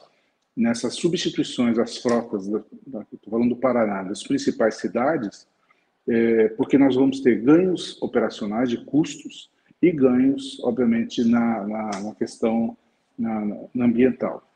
nessas 0.56 0.94
substituições 0.94 1.78
às 1.78 1.96
frotas, 1.96 2.46
estou 2.46 3.30
falando 3.30 3.50
do 3.50 3.56
Paraná, 3.56 4.02
das 4.02 4.22
principais 4.22 4.76
cidades, 4.76 5.46
é, 6.06 6.49
porque 6.50 6.78
nós 6.78 6.94
vamos 6.94 7.20
ter 7.20 7.40
ganhos 7.40 8.00
operacionais 8.02 8.68
de 8.68 8.84
custos 8.84 9.50
e 9.80 9.90
ganhos, 9.90 10.61
obviamente, 10.62 11.25
na, 11.25 11.66
na, 11.66 11.90
na 12.02 12.14
questão 12.14 12.76
na, 13.18 13.44
na, 13.75 13.84
ambiental. 13.84 14.49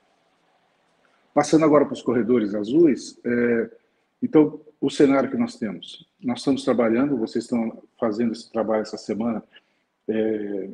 Passando 1.37 1.67
agora 1.67 1.85
para 1.85 1.93
os 1.93 2.01
corredores 2.01 2.55
azuis, 2.55 3.21
é, 3.23 3.71
então, 4.23 4.59
o 4.81 4.89
cenário 4.89 5.31
que 5.31 5.37
nós 5.37 5.55
temos. 5.57 6.09
Nós 6.25 6.39
estamos 6.39 6.65
trabalhando, 6.65 7.19
vocês 7.19 7.45
estão 7.45 7.83
fazendo 8.01 8.33
esse 8.33 8.51
trabalho 8.51 8.81
essa 8.81 8.97
semana. 8.97 9.45
É, 10.09 10.71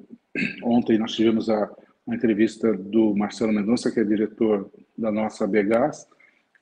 ontem 0.62 0.98
nós 0.98 1.14
tivemos 1.16 1.50
a, 1.50 1.68
a 2.08 2.14
entrevista 2.14 2.72
do 2.74 3.12
Marcelo 3.12 3.52
Mendonça, 3.52 3.90
que 3.90 3.98
é 3.98 4.04
diretor 4.04 4.70
da 4.96 5.10
nossa 5.10 5.48
Begas, 5.48 6.06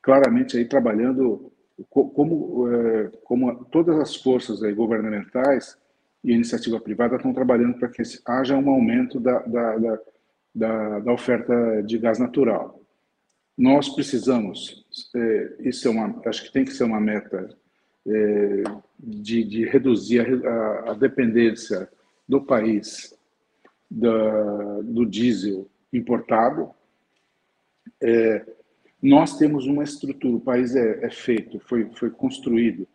claramente 0.00 0.56
aí 0.56 0.64
trabalhando 0.64 1.52
como, 1.90 2.72
é, 2.72 3.10
como 3.22 3.66
todas 3.66 3.98
as 3.98 4.16
forças 4.16 4.62
aí 4.62 4.72
governamentais 4.72 5.76
e 6.24 6.32
iniciativa 6.32 6.80
privada 6.80 7.16
estão 7.16 7.34
trabalhando 7.34 7.78
para 7.78 7.90
que 7.90 8.00
haja 8.24 8.56
um 8.56 8.70
aumento 8.70 9.20
da, 9.20 9.40
da, 9.40 9.98
da, 10.54 10.98
da 11.00 11.12
oferta 11.12 11.82
de 11.82 11.98
gás 11.98 12.18
natural. 12.18 12.79
Nós 13.60 13.90
precisamos, 13.90 14.86
é, 15.14 15.56
isso 15.60 15.86
é 15.86 15.90
uma, 15.90 16.18
acho 16.24 16.44
que 16.44 16.50
tem 16.50 16.64
que 16.64 16.72
ser 16.72 16.84
uma 16.84 16.98
meta 16.98 17.54
é, 18.06 18.62
de, 18.98 19.44
de 19.44 19.66
reduzir 19.66 20.46
a, 20.46 20.92
a, 20.92 20.94
dependência 20.94 21.86
do 22.26 22.40
país 22.40 23.14
da, 23.90 24.80
do 24.80 25.04
diesel 25.04 25.68
importado. 25.92 26.70
É, 28.00 28.46
nós 29.02 29.36
temos 29.36 29.66
uma 29.66 29.84
estrutura, 29.84 30.36
o 30.36 30.40
país 30.40 30.74
é, 30.74 31.04
é 31.04 31.10
feito, 31.10 31.60
foi, 31.60 31.84
foi 31.90 32.08
construído 32.08 32.88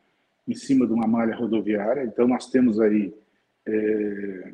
em 0.48 0.56
cima 0.56 0.88
de 0.88 0.94
uma 0.94 1.06
malha 1.06 1.36
rodoviária. 1.36 2.06
Então, 2.06 2.28
nós 2.28 2.50
temos 2.50 2.80
aí, 2.80 3.14
é, 3.68 4.52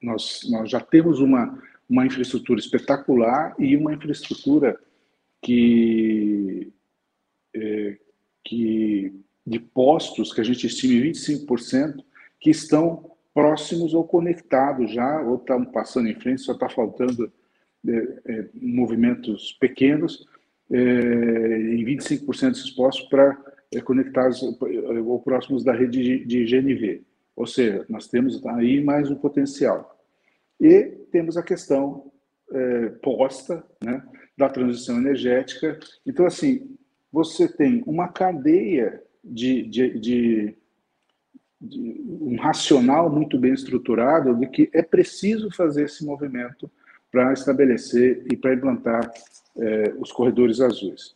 nós, 0.00 0.42
nós 0.48 0.70
já 0.70 0.78
temos 0.78 1.18
uma, 1.18 1.60
uma 1.90 2.06
infraestrutura 2.06 2.60
espetacular 2.60 3.52
e 3.58 3.76
uma 3.76 3.92
infraestrutura 3.92 4.78
que, 5.44 6.72
é, 7.54 7.98
que 8.42 9.12
de 9.46 9.60
postos, 9.60 10.32
que 10.32 10.40
a 10.40 10.44
gente 10.44 10.66
estima 10.66 10.94
em 10.94 11.12
25%, 11.12 12.02
que 12.40 12.48
estão 12.48 13.10
próximos 13.34 13.92
ou 13.92 14.04
conectados 14.04 14.90
já, 14.90 15.20
ou 15.20 15.36
estão 15.36 15.62
passando 15.66 16.08
em 16.08 16.14
frente, 16.14 16.40
só 16.40 16.52
está 16.52 16.68
faltando 16.68 17.30
é, 17.86 17.92
é, 18.24 18.48
movimentos 18.54 19.52
pequenos, 19.60 20.26
é, 20.70 20.78
em 20.78 21.84
25% 21.84 22.48
desses 22.48 22.70
postos 22.70 23.06
para 23.08 23.38
é, 23.70 23.82
conectados 23.82 24.42
ou 24.42 25.20
próximos 25.20 25.62
da 25.62 25.74
rede 25.74 26.02
de, 26.02 26.24
de 26.24 26.44
GNV. 26.46 27.02
Ou 27.36 27.46
seja, 27.46 27.84
nós 27.90 28.08
temos 28.08 28.44
aí 28.46 28.82
mais 28.82 29.10
um 29.10 29.16
potencial. 29.16 30.00
E 30.58 30.84
temos 31.12 31.36
a 31.36 31.42
questão 31.42 32.10
posta 33.02 33.64
né, 33.82 34.00
da 34.36 34.48
transição 34.48 34.96
energética. 34.98 35.78
Então, 36.04 36.26
assim, 36.26 36.76
você 37.12 37.48
tem 37.48 37.82
uma 37.86 38.08
cadeia 38.08 39.02
de, 39.22 39.62
de, 39.62 39.98
de, 39.98 40.54
de, 41.60 42.08
um 42.20 42.36
racional 42.36 43.08
muito 43.08 43.38
bem 43.38 43.54
estruturado 43.54 44.34
de 44.34 44.46
que 44.48 44.68
é 44.72 44.82
preciso 44.82 45.50
fazer 45.50 45.84
esse 45.84 46.04
movimento 46.04 46.70
para 47.10 47.32
estabelecer 47.32 48.26
e 48.30 48.36
para 48.36 48.54
implantar 48.54 49.12
é, 49.56 49.94
os 49.98 50.10
corredores 50.10 50.60
azuis. 50.60 51.14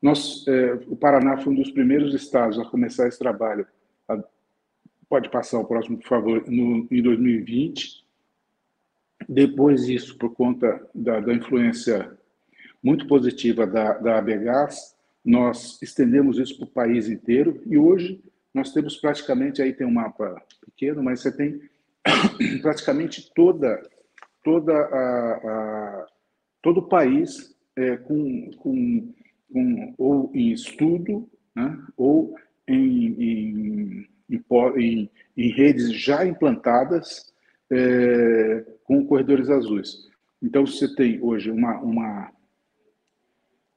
Nós, 0.00 0.46
é, 0.48 0.74
o 0.88 0.96
Paraná 0.96 1.36
foi 1.36 1.52
um 1.52 1.56
dos 1.56 1.70
primeiros 1.70 2.14
estados 2.14 2.58
a 2.58 2.64
começar 2.64 3.06
esse 3.06 3.18
trabalho. 3.18 3.66
A, 4.08 4.22
pode 5.08 5.28
passar 5.30 5.58
o 5.60 5.64
próximo, 5.64 5.98
por 5.98 6.08
favor, 6.08 6.44
no, 6.50 6.86
em 6.90 7.02
2020. 7.02 8.04
Depois 9.28 9.86
disso, 9.86 10.16
por 10.18 10.34
conta 10.34 10.86
da, 10.94 11.20
da 11.20 11.32
influência 11.32 12.18
muito 12.84 13.08
positiva 13.08 13.66
da, 13.66 13.94
da 13.94 14.18
ABGAS, 14.18 14.94
nós 15.24 15.80
estendemos 15.82 16.38
isso 16.38 16.56
para 16.56 16.64
o 16.66 16.70
país 16.70 17.08
inteiro 17.08 17.60
e 17.66 17.78
hoje 17.78 18.22
nós 18.52 18.72
temos 18.72 18.96
praticamente, 18.96 19.62
aí 19.62 19.72
tem 19.72 19.86
um 19.86 19.92
mapa 19.92 20.40
pequeno, 20.64 21.02
mas 21.02 21.20
você 21.20 21.32
tem 21.34 21.60
praticamente 22.60 23.32
toda, 23.34 23.82
toda 24.44 24.72
a, 24.72 25.32
a 25.34 26.06
todo 26.62 26.78
o 26.78 26.88
país 26.88 27.56
é, 27.74 27.96
com, 27.96 28.50
com 28.58 29.14
com, 29.54 29.94
ou 29.96 30.30
em 30.34 30.50
estudo, 30.50 31.28
né, 31.54 31.78
ou 31.96 32.34
em, 32.66 33.14
em, 33.22 34.08
em, 34.28 35.10
em, 35.36 35.48
redes 35.52 35.92
já 35.92 36.26
implantadas 36.26 37.32
é, 37.70 38.64
com 38.82 39.06
corredores 39.06 39.48
azuis. 39.48 40.08
Então, 40.42 40.66
você 40.66 40.92
tem 40.96 41.22
hoje 41.22 41.52
uma, 41.52 41.78
uma, 41.78 42.32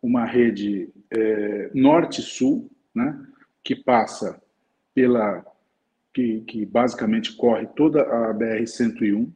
uma 0.02 0.26
rede 0.26 0.90
é, 1.12 1.72
norte-sul, 1.74 2.70
né, 2.94 3.20
que 3.64 3.76
passa 3.76 4.42
pela. 4.94 5.46
Que, 6.14 6.42
que 6.42 6.66
basicamente 6.66 7.36
corre 7.36 7.68
toda 7.68 8.02
a 8.02 8.34
BR-101, 8.34 9.32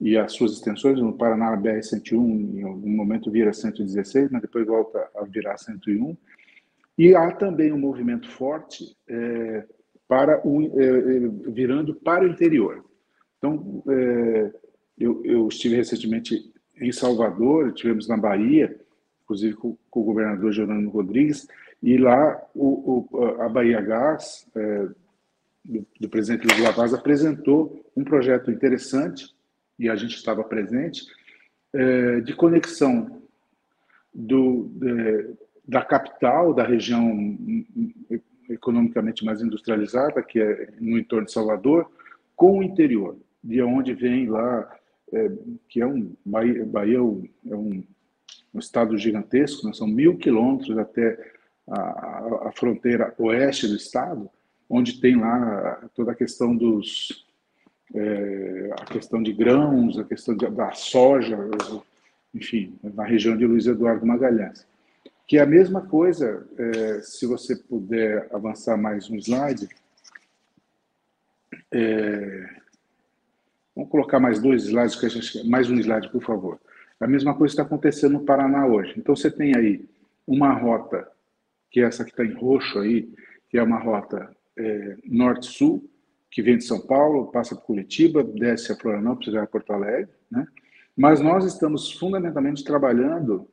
e 0.00 0.16
as 0.16 0.32
suas 0.32 0.52
extensões, 0.52 0.98
no 0.98 1.12
Paraná, 1.12 1.52
a 1.52 1.56
BR-101, 1.56 2.58
em 2.58 2.62
algum 2.62 2.90
momento 2.90 3.30
vira 3.30 3.52
116, 3.52 4.30
mas 4.30 4.42
depois 4.42 4.66
volta 4.66 5.08
a 5.16 5.24
virar 5.24 5.56
101. 5.56 6.16
E 6.98 7.14
há 7.14 7.30
também 7.32 7.72
um 7.72 7.78
movimento 7.78 8.30
forte 8.30 8.96
é, 9.08 9.64
para 10.06 10.46
o, 10.46 10.62
é, 10.62 10.84
é, 10.84 11.50
virando 11.50 11.94
para 11.94 12.24
o 12.24 12.28
interior. 12.28 12.84
Então, 13.38 13.82
é, 13.88 14.52
eu, 14.98 15.24
eu, 15.24 15.48
estive 15.48 15.76
recentemente 15.76 16.52
em 16.80 16.92
Salvador, 16.92 17.68
estivemos 17.68 18.06
na 18.08 18.16
Bahia, 18.16 18.78
inclusive 19.26 19.56
com, 19.56 19.76
com 19.90 20.00
o 20.00 20.04
governador 20.04 20.52
Jerônimo 20.52 20.90
Rodrigues, 20.90 21.48
e 21.82 21.98
lá 21.98 22.40
o, 22.54 23.06
o, 23.10 23.42
a 23.42 23.48
Bahia 23.48 23.80
Gás, 23.80 24.48
é, 24.54 24.88
do, 25.64 25.84
do 26.00 26.08
presidente 26.08 26.46
Luiz 26.46 26.60
Lavaz, 26.62 26.94
apresentou 26.94 27.84
um 27.96 28.04
projeto 28.04 28.50
interessante 28.52 29.34
e 29.78 29.90
a 29.90 29.96
gente 29.96 30.14
estava 30.14 30.44
presente, 30.44 31.02
é, 31.72 32.20
de 32.20 32.34
conexão 32.34 33.20
do, 34.14 34.70
de, 34.74 35.34
da 35.66 35.84
capital, 35.84 36.54
da 36.54 36.64
região 36.64 37.12
economicamente 38.48 39.24
mais 39.24 39.42
industrializada, 39.42 40.22
que 40.22 40.40
é 40.40 40.68
no 40.80 40.96
entorno 40.96 41.26
de 41.26 41.32
Salvador, 41.32 41.90
com 42.36 42.60
o 42.60 42.62
interior, 42.62 43.16
de 43.42 43.60
onde 43.60 43.92
vem 43.92 44.26
lá, 44.28 44.72
é, 45.12 45.30
que 45.68 45.80
é 45.80 45.86
um 45.86 46.14
Bahia, 46.24 46.64
Bahia 46.64 46.98
é 46.98 47.00
um, 47.54 47.84
um 48.56 48.58
estado 48.58 48.96
gigantesco, 48.96 49.66
né? 49.66 49.72
são 49.74 49.86
mil 49.86 50.16
quilômetros 50.16 50.78
até 50.78 51.32
a, 51.68 52.48
a, 52.48 52.52
fronteira 52.52 53.14
oeste 53.18 53.68
do 53.68 53.76
estado, 53.76 54.30
onde 54.68 55.00
tem 55.00 55.16
lá 55.16 55.88
toda 55.94 56.12
a 56.12 56.14
questão 56.14 56.56
dos 56.56 57.26
é, 57.94 58.70
a 58.80 58.84
questão 58.86 59.22
de 59.22 59.32
grãos, 59.32 59.98
a 59.98 60.04
questão 60.04 60.34
de, 60.34 60.48
da 60.50 60.72
soja, 60.72 61.38
enfim, 62.34 62.78
na 62.82 63.04
região 63.04 63.36
de 63.36 63.46
Luiz 63.46 63.66
Eduardo 63.66 64.06
Magalhães. 64.06 64.66
Que 65.26 65.38
é 65.38 65.42
a 65.42 65.46
mesma 65.46 65.82
coisa, 65.82 66.46
é, 66.58 67.00
se 67.02 67.26
você 67.26 67.54
puder 67.54 68.28
avançar 68.32 68.76
mais 68.76 69.10
um 69.10 69.16
slide. 69.16 69.68
É, 71.70 72.48
vamos 73.74 73.90
colocar 73.90 74.18
mais 74.18 74.40
dois 74.40 74.64
slides, 74.64 75.44
mais 75.44 75.68
um 75.70 75.76
slide, 75.76 76.10
por 76.10 76.22
favor. 76.22 76.60
A 77.00 77.06
mesma 77.06 77.34
coisa 77.34 77.52
está 77.52 77.62
acontecendo 77.62 78.12
no 78.12 78.24
Paraná 78.24 78.66
hoje. 78.66 78.94
Então, 78.96 79.14
você 79.14 79.30
tem 79.30 79.54
aí 79.54 79.84
uma 80.26 80.52
rota, 80.52 81.08
que 81.70 81.80
é 81.80 81.84
essa 81.84 82.04
que 82.04 82.10
está 82.10 82.24
em 82.24 82.32
roxo 82.32 82.78
aí, 82.78 83.08
que 83.48 83.58
é 83.58 83.62
uma 83.62 83.78
rota 83.78 84.34
é, 84.56 84.96
norte-sul, 85.04 85.88
que 86.30 86.42
vem 86.42 86.56
de 86.56 86.64
São 86.64 86.80
Paulo, 86.80 87.30
passa 87.30 87.54
por 87.54 87.64
Curitiba, 87.64 88.24
desce 88.24 88.72
a 88.72 88.76
Florianópolis, 88.76 89.32
vai 89.32 89.42
a 89.42 89.46
Porto 89.46 89.72
Alegre, 89.72 90.08
né? 90.30 90.46
Mas 90.96 91.20
nós 91.20 91.44
estamos 91.44 91.92
fundamentalmente 91.92 92.64
trabalhando, 92.64 93.46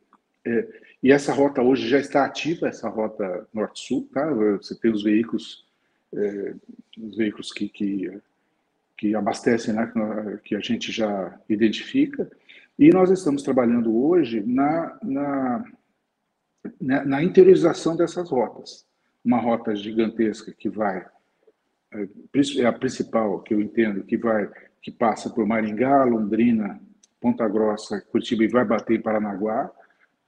é, 0.45 0.67
e 1.01 1.12
essa 1.12 1.34
rota 1.34 1.62
hoje 1.62 1.88
já 1.88 1.99
está 1.99 2.25
ativa, 2.25 2.67
essa 2.67 2.88
rota 2.88 3.45
norte-sul, 3.53 4.10
tá? 4.13 4.25
Você 4.34 4.73
tem 4.79 4.91
os 4.91 5.03
veículos, 5.03 5.65
é, 6.13 6.56
os 6.97 7.17
veículos 7.17 7.51
que, 7.51 7.67
que, 7.67 8.21
que 8.97 9.13
abastecem, 9.13 9.73
né? 9.73 9.91
que 10.43 10.56
a 10.56 10.60
gente 10.62 10.91
já 10.91 11.38
identifica, 11.49 12.32
e 12.77 12.89
nós 12.89 13.09
estamos 13.12 13.43
trabalhando 13.43 13.95
hoje 13.95 14.41
na, 14.45 14.97
na, 15.03 15.63
na, 16.79 17.05
na 17.05 17.23
interiorização 17.23 17.95
dessas 17.95 18.29
rotas. 18.29 18.86
Uma 19.23 19.39
rota 19.39 19.75
gigantesca 19.75 20.51
que 20.51 20.69
vai 20.69 21.05
é 22.57 22.65
a 22.65 22.73
principal 22.73 23.39
que 23.41 23.53
eu 23.53 23.62
entendo 23.62 24.03
que 24.03 24.17
vai 24.17 24.49
que 24.81 24.91
passa 24.91 25.29
por 25.29 25.45
Maringá, 25.45 26.03
Londrina, 26.03 26.81
Ponta 27.21 27.47
Grossa, 27.47 28.01
Curitiba 28.01 28.43
e 28.43 28.47
vai 28.49 28.65
bater 28.65 28.99
em 28.99 29.01
Paranaguá, 29.01 29.71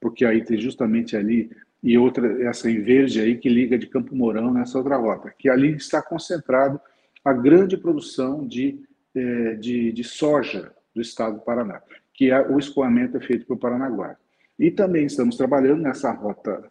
porque 0.00 0.24
aí 0.24 0.42
tem 0.42 0.56
justamente 0.56 1.14
ali 1.14 1.50
e 1.82 1.98
outra 1.98 2.42
essa 2.48 2.70
em 2.70 2.80
verde 2.80 3.20
aí 3.20 3.36
que 3.36 3.48
liga 3.48 3.76
de 3.76 3.86
Campo 3.86 4.16
Mourão 4.16 4.52
nessa 4.52 4.78
outra 4.78 4.96
rota, 4.96 5.34
que 5.38 5.48
ali 5.48 5.74
está 5.74 6.00
concentrado 6.00 6.80
a 7.24 7.32
grande 7.32 7.76
produção 7.76 8.46
de, 8.46 8.80
é, 9.14 9.54
de, 9.54 9.92
de 9.92 10.04
soja 10.04 10.72
do 10.94 11.02
estado 11.02 11.36
do 11.36 11.42
Paraná, 11.42 11.82
que 12.16 12.30
é 12.30 12.40
o 12.40 12.58
escoamento 12.58 13.18
é 13.18 13.20
feito 13.20 13.46
por 13.46 13.58
Paranaguá. 13.58 14.16
E 14.58 14.70
também 14.70 15.04
estamos 15.04 15.36
trabalhando 15.36 15.82
nessa 15.82 16.10
rota 16.10 16.64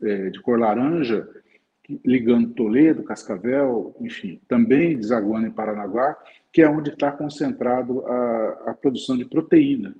é, 0.00 0.30
de 0.30 0.40
cor 0.40 0.58
laranja, 0.58 1.28
ligando 2.04 2.54
Toledo, 2.54 3.02
Cascavel, 3.02 3.94
enfim, 4.00 4.40
também 4.48 4.96
desaguando 4.96 5.48
em 5.48 5.50
Paranaguá, 5.50 6.16
que 6.52 6.62
é 6.62 6.68
onde 6.68 6.90
está 6.90 7.10
concentrado 7.10 8.06
a, 8.06 8.70
a 8.70 8.74
produção 8.74 9.16
de 9.16 9.24
proteína, 9.24 9.94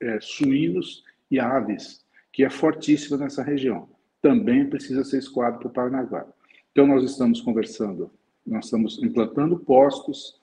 é, 0.00 0.18
suínos 0.20 1.04
e 1.30 1.38
aves, 1.38 2.04
que 2.32 2.44
é 2.44 2.50
fortíssima 2.50 3.16
nessa 3.16 3.42
região. 3.42 3.88
Também 4.20 4.68
precisa 4.68 5.04
ser 5.04 5.18
escoado 5.18 5.60
para 5.60 5.68
o 5.68 5.72
Paranaguá. 5.72 6.26
Então, 6.72 6.86
nós 6.86 7.04
estamos 7.04 7.40
conversando, 7.40 8.10
nós 8.44 8.66
estamos 8.66 9.02
implantando 9.02 9.58
postos, 9.58 10.40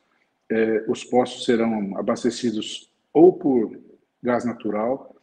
é, 0.50 0.86
os 0.88 1.04
postos 1.04 1.46
serão 1.46 1.98
abastecidos 1.98 2.90
ou 3.14 3.34
por 3.34 3.78
gás 4.22 4.46
natural, 4.46 5.16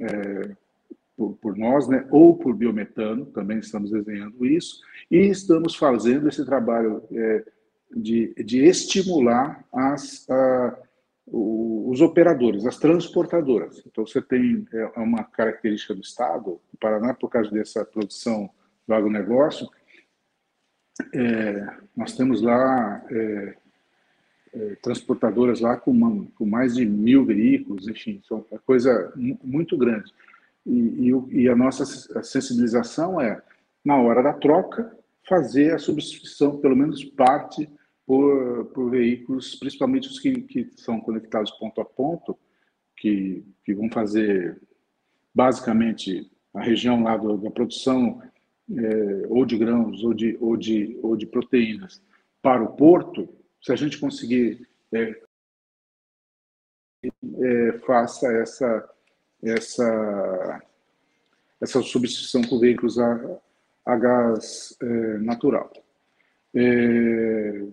é, 0.00 0.56
por, 1.16 1.36
por, 1.36 1.56
nós, 1.56 1.88
né, 1.88 2.06
ou 2.10 2.36
por 2.36 2.54
biometano, 2.54 3.26
também 3.26 3.58
estamos 3.58 3.90
desenhando 3.90 4.46
isso, 4.46 4.80
e 5.10 5.18
estamos 5.28 5.74
fazendo 5.74 6.28
esse 6.28 6.44
trabalho 6.44 7.02
é, 7.10 7.44
de, 7.94 8.34
de 8.44 8.64
estimular 8.64 9.64
as, 9.72 10.28
a, 10.30 10.78
os 11.26 12.00
operadores, 12.00 12.66
as 12.66 12.78
transportadoras. 12.78 13.82
Então, 13.86 14.06
você 14.06 14.22
tem 14.22 14.66
é, 14.72 14.84
uma 14.96 15.24
característica 15.24 15.94
do 15.94 16.00
Estado, 16.00 16.60
do 16.70 16.78
Paraná, 16.78 17.14
por 17.14 17.28
causa 17.28 17.50
dessa 17.50 17.84
produção 17.84 18.48
do 18.86 18.94
agronegócio, 18.94 19.68
é, 21.14 21.66
nós 21.96 22.16
temos 22.16 22.42
lá 22.42 23.04
é, 23.10 23.14
é, 23.14 23.56
transportadoras 24.82 25.60
lá 25.60 25.76
com, 25.76 25.90
uma, 25.90 26.26
com, 26.36 26.46
mais 26.46 26.74
de 26.74 26.84
mil 26.84 27.24
veículos, 27.24 27.88
enfim, 27.88 28.20
são 28.26 28.44
uma 28.50 28.60
coisa 28.60 29.12
muito 29.16 29.76
grande. 29.76 30.12
E, 30.66 31.10
e, 31.10 31.42
e 31.42 31.48
a 31.48 31.56
nossa 31.56 31.84
sensibilização 32.22 33.20
é, 33.20 33.40
na 33.84 33.96
hora 33.96 34.22
da 34.22 34.32
troca, 34.32 34.96
fazer 35.28 35.74
a 35.74 35.78
substituição, 35.78 36.58
pelo 36.58 36.76
menos 36.76 37.04
parte, 37.04 37.68
por, 38.06 38.64
por 38.66 38.90
veículos, 38.90 39.54
principalmente 39.56 40.08
os 40.08 40.18
que, 40.18 40.40
que 40.40 40.70
são 40.76 40.98
conectados 40.98 41.50
ponto 41.52 41.78
a 41.80 41.84
ponto, 41.84 42.38
que, 42.96 43.44
que 43.64 43.74
vão 43.74 43.90
fazer 43.90 44.58
basicamente 45.34 46.30
a 46.54 46.62
região 46.62 47.02
lá 47.02 47.18
do, 47.18 47.36
da 47.36 47.50
produção 47.50 48.22
é, 48.70 49.26
ou 49.28 49.44
de 49.44 49.58
grãos 49.58 50.02
ou 50.02 50.14
de, 50.14 50.36
ou, 50.40 50.56
de, 50.56 50.98
ou 51.02 51.16
de 51.16 51.26
proteínas 51.26 52.02
para 52.42 52.62
o 52.62 52.68
porto, 52.68 53.28
se 53.62 53.72
a 53.72 53.76
gente 53.76 53.98
conseguir 53.98 54.68
é, 54.92 55.20
é, 57.04 57.72
faça 57.86 58.26
essa, 58.32 58.90
essa, 59.42 60.62
essa 61.60 61.82
substituição 61.82 62.42
por 62.42 62.60
veículos 62.60 62.98
a, 62.98 63.40
a 63.86 63.96
gás 63.96 64.76
é, 64.80 65.18
natural. 65.18 65.72
É, 66.54 67.66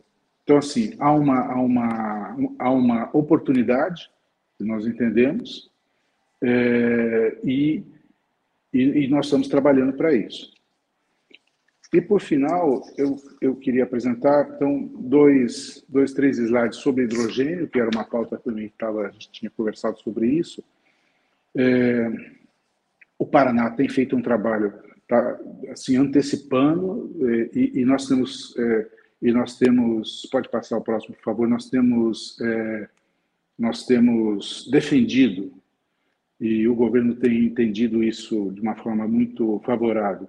então, 0.43 0.57
assim, 0.57 0.95
há 0.99 1.11
uma, 1.11 1.39
há 1.39 1.59
uma, 1.59 2.37
há 2.59 2.69
uma 2.69 3.17
oportunidade, 3.17 4.11
que 4.57 4.63
nós 4.63 4.85
entendemos, 4.85 5.71
é, 6.41 7.37
e, 7.43 7.83
e, 8.71 8.81
e, 8.81 9.07
nós 9.07 9.25
estamos 9.25 9.47
trabalhando 9.47 9.93
para 9.93 10.13
isso. 10.13 10.53
E, 11.95 12.01
por 12.01 12.19
final, 12.19 12.83
eu, 12.97 13.15
eu 13.39 13.55
queria 13.55 13.85
apresentar 13.85 14.51
então, 14.53 14.81
dois, 14.99 15.81
dois, 15.87 16.11
três 16.11 16.37
slides 16.37 16.79
sobre 16.79 17.05
hidrogênio, 17.05 17.69
que 17.69 17.79
era 17.79 17.89
uma 17.89 18.03
pauta 18.03 18.35
que 18.35 18.43
também 18.43 18.65
estava, 18.65 19.07
a 19.07 19.11
gente 19.11 19.31
tinha 19.31 19.49
conversado 19.49 19.97
sobre 20.01 20.27
isso. 20.27 20.61
É, 21.55 22.11
o 23.17 23.25
Paraná 23.25 23.69
tem 23.71 23.87
feito 23.87 24.13
um 24.13 24.21
trabalho 24.21 24.73
tá, 25.07 25.39
assim, 25.69 25.95
antecipando, 25.95 27.15
é, 27.29 27.49
e, 27.57 27.79
e, 27.79 27.85
nós 27.85 28.05
temos 28.09 28.53
é, 28.57 28.87
e 29.21 29.31
nós 29.31 29.57
temos, 29.57 30.27
pode 30.29 30.49
passar 30.49 30.77
o 30.77 30.81
próximo, 30.81 31.15
por 31.15 31.23
favor, 31.23 31.47
nós 31.47 31.69
temos, 31.69 32.37
é, 32.41 32.89
nós 33.57 33.85
temos 33.85 34.67
defendido, 34.69 35.49
e 36.41 36.67
o 36.67 36.75
governo 36.75 37.15
tem 37.15 37.45
entendido 37.45 38.03
isso 38.03 38.51
de 38.51 38.59
uma 38.59 38.75
forma 38.75 39.07
muito 39.07 39.61
favorável, 39.65 40.27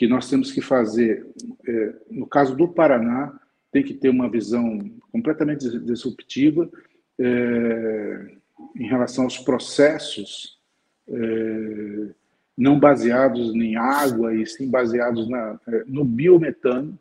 que 0.00 0.06
nós 0.06 0.30
temos 0.30 0.50
que 0.50 0.62
fazer, 0.62 1.26
é, 1.68 1.92
no 2.10 2.26
caso 2.26 2.56
do 2.56 2.66
Paraná, 2.66 3.38
tem 3.70 3.82
que 3.82 3.92
ter 3.92 4.08
uma 4.08 4.30
visão 4.30 4.78
completamente 5.12 5.68
disruptiva 5.80 6.70
é, 7.18 8.34
em 8.76 8.88
relação 8.88 9.24
aos 9.24 9.36
processos 9.36 10.58
é, 11.06 12.14
não 12.56 12.80
baseados 12.80 13.54
em 13.54 13.76
água 13.76 14.34
e 14.34 14.46
sim 14.46 14.70
baseados 14.70 15.28
na, 15.28 15.60
é, 15.68 15.84
no 15.86 16.02
biometano, 16.02 16.98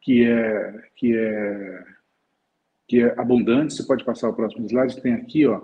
que 0.00 0.24
é, 0.24 0.88
que 0.94 1.16
é, 1.16 1.84
que 2.86 3.00
é 3.00 3.14
abundante. 3.18 3.74
Você 3.74 3.82
pode 3.82 4.04
passar 4.04 4.28
o 4.28 4.34
próximo 4.34 4.68
slide. 4.68 5.02
Tem 5.02 5.14
aqui, 5.14 5.48
ó, 5.48 5.62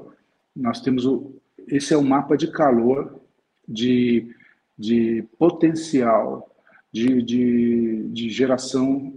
nós 0.57 0.81
temos 0.81 1.07
o, 1.07 1.33
esse 1.69 1.95
é 1.95 1.97
o 1.97 2.03
mapa 2.03 2.37
de 2.37 2.51
calor 2.51 3.21
de, 3.69 4.35
de 4.77 5.25
potencial 5.39 6.53
de, 6.97 7.23
de, 7.23 8.09
de 8.09 8.31
geração 8.31 9.13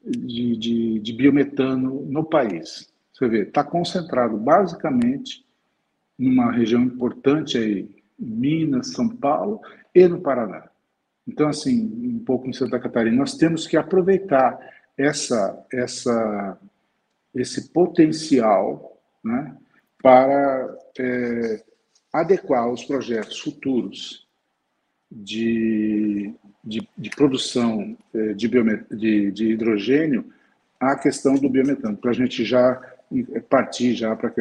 de, 0.00 0.56
de, 0.56 1.00
de 1.00 1.12
biometano 1.12 2.02
no 2.02 2.24
país. 2.24 2.88
Você 3.12 3.26
vê, 3.26 3.42
está 3.42 3.64
concentrado 3.64 4.36
basicamente 4.36 5.44
numa 6.16 6.52
região 6.52 6.80
importante 6.80 7.58
aí, 7.58 7.90
Minas, 8.16 8.92
São 8.92 9.08
Paulo 9.08 9.60
e 9.92 10.06
no 10.06 10.20
Paraná. 10.20 10.68
Então, 11.26 11.48
assim, 11.48 11.90
um 12.14 12.20
pouco 12.20 12.48
em 12.48 12.52
Santa 12.52 12.78
Catarina, 12.78 13.16
nós 13.16 13.36
temos 13.36 13.66
que 13.66 13.76
aproveitar 13.76 14.56
essa, 14.96 15.66
essa, 15.72 16.56
esse 17.34 17.72
potencial 17.72 19.02
né, 19.24 19.56
para 20.00 20.78
é, 20.96 21.64
adequar 22.12 22.70
os 22.70 22.84
projetos 22.84 23.40
futuros 23.40 24.28
de, 25.10 26.32
de, 26.66 26.86
de 26.98 27.10
produção 27.10 27.96
é, 28.12 28.32
de, 28.32 28.48
de, 28.90 29.30
de, 29.30 29.52
hidrogênio 29.52 30.26
à 30.80 30.96
questão 30.96 31.36
do 31.36 31.48
biometano, 31.48 31.96
para 31.96 32.10
a 32.10 32.14
gente 32.14 32.44
já 32.44 32.82
partir 33.48 33.94
já 33.94 34.16
para 34.16 34.32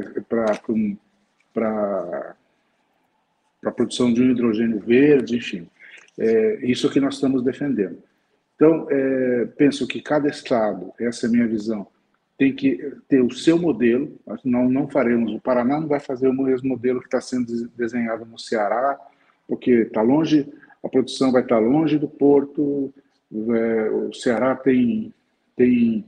a 3.64 3.72
produção 3.72 4.12
de 4.12 4.24
um 4.24 4.32
hidrogênio 4.32 4.80
verde, 4.80 5.38
enfim. 5.38 5.70
É, 6.18 6.66
isso 6.66 6.90
que 6.90 7.00
nós 7.00 7.14
estamos 7.16 7.44
defendendo. 7.44 8.02
Então, 8.56 8.88
é, 8.90 9.46
penso 9.58 9.86
que 9.86 10.02
cada 10.02 10.28
estado, 10.28 10.92
essa 11.00 11.28
é 11.28 11.30
a 11.30 11.32
minha 11.32 11.48
visão, 11.48 11.88
tem 12.38 12.54
que 12.54 12.94
ter 13.08 13.22
o 13.22 13.32
seu 13.32 13.58
modelo. 13.58 14.18
Nós 14.26 14.42
não, 14.44 14.70
não 14.70 14.88
faremos, 14.90 15.32
o 15.34 15.40
Paraná 15.40 15.80
não 15.80 15.88
vai 15.88 16.00
fazer 16.00 16.28
o 16.28 16.34
mesmo 16.34 16.70
modelo 16.70 17.00
que 17.00 17.08
está 17.08 17.22
sendo 17.22 17.68
desenhado 17.70 18.26
no 18.26 18.40
Ceará, 18.40 18.98
porque 19.48 19.72
está 19.72 20.02
longe, 20.02 20.52
a 20.86 20.90
produção 20.90 21.32
vai 21.32 21.42
estar 21.42 21.58
longe 21.58 21.98
do 21.98 22.08
porto, 22.08 22.94
é, 23.34 23.90
o 23.90 24.14
Ceará 24.14 24.56
tem, 24.56 25.12
tem 25.56 26.06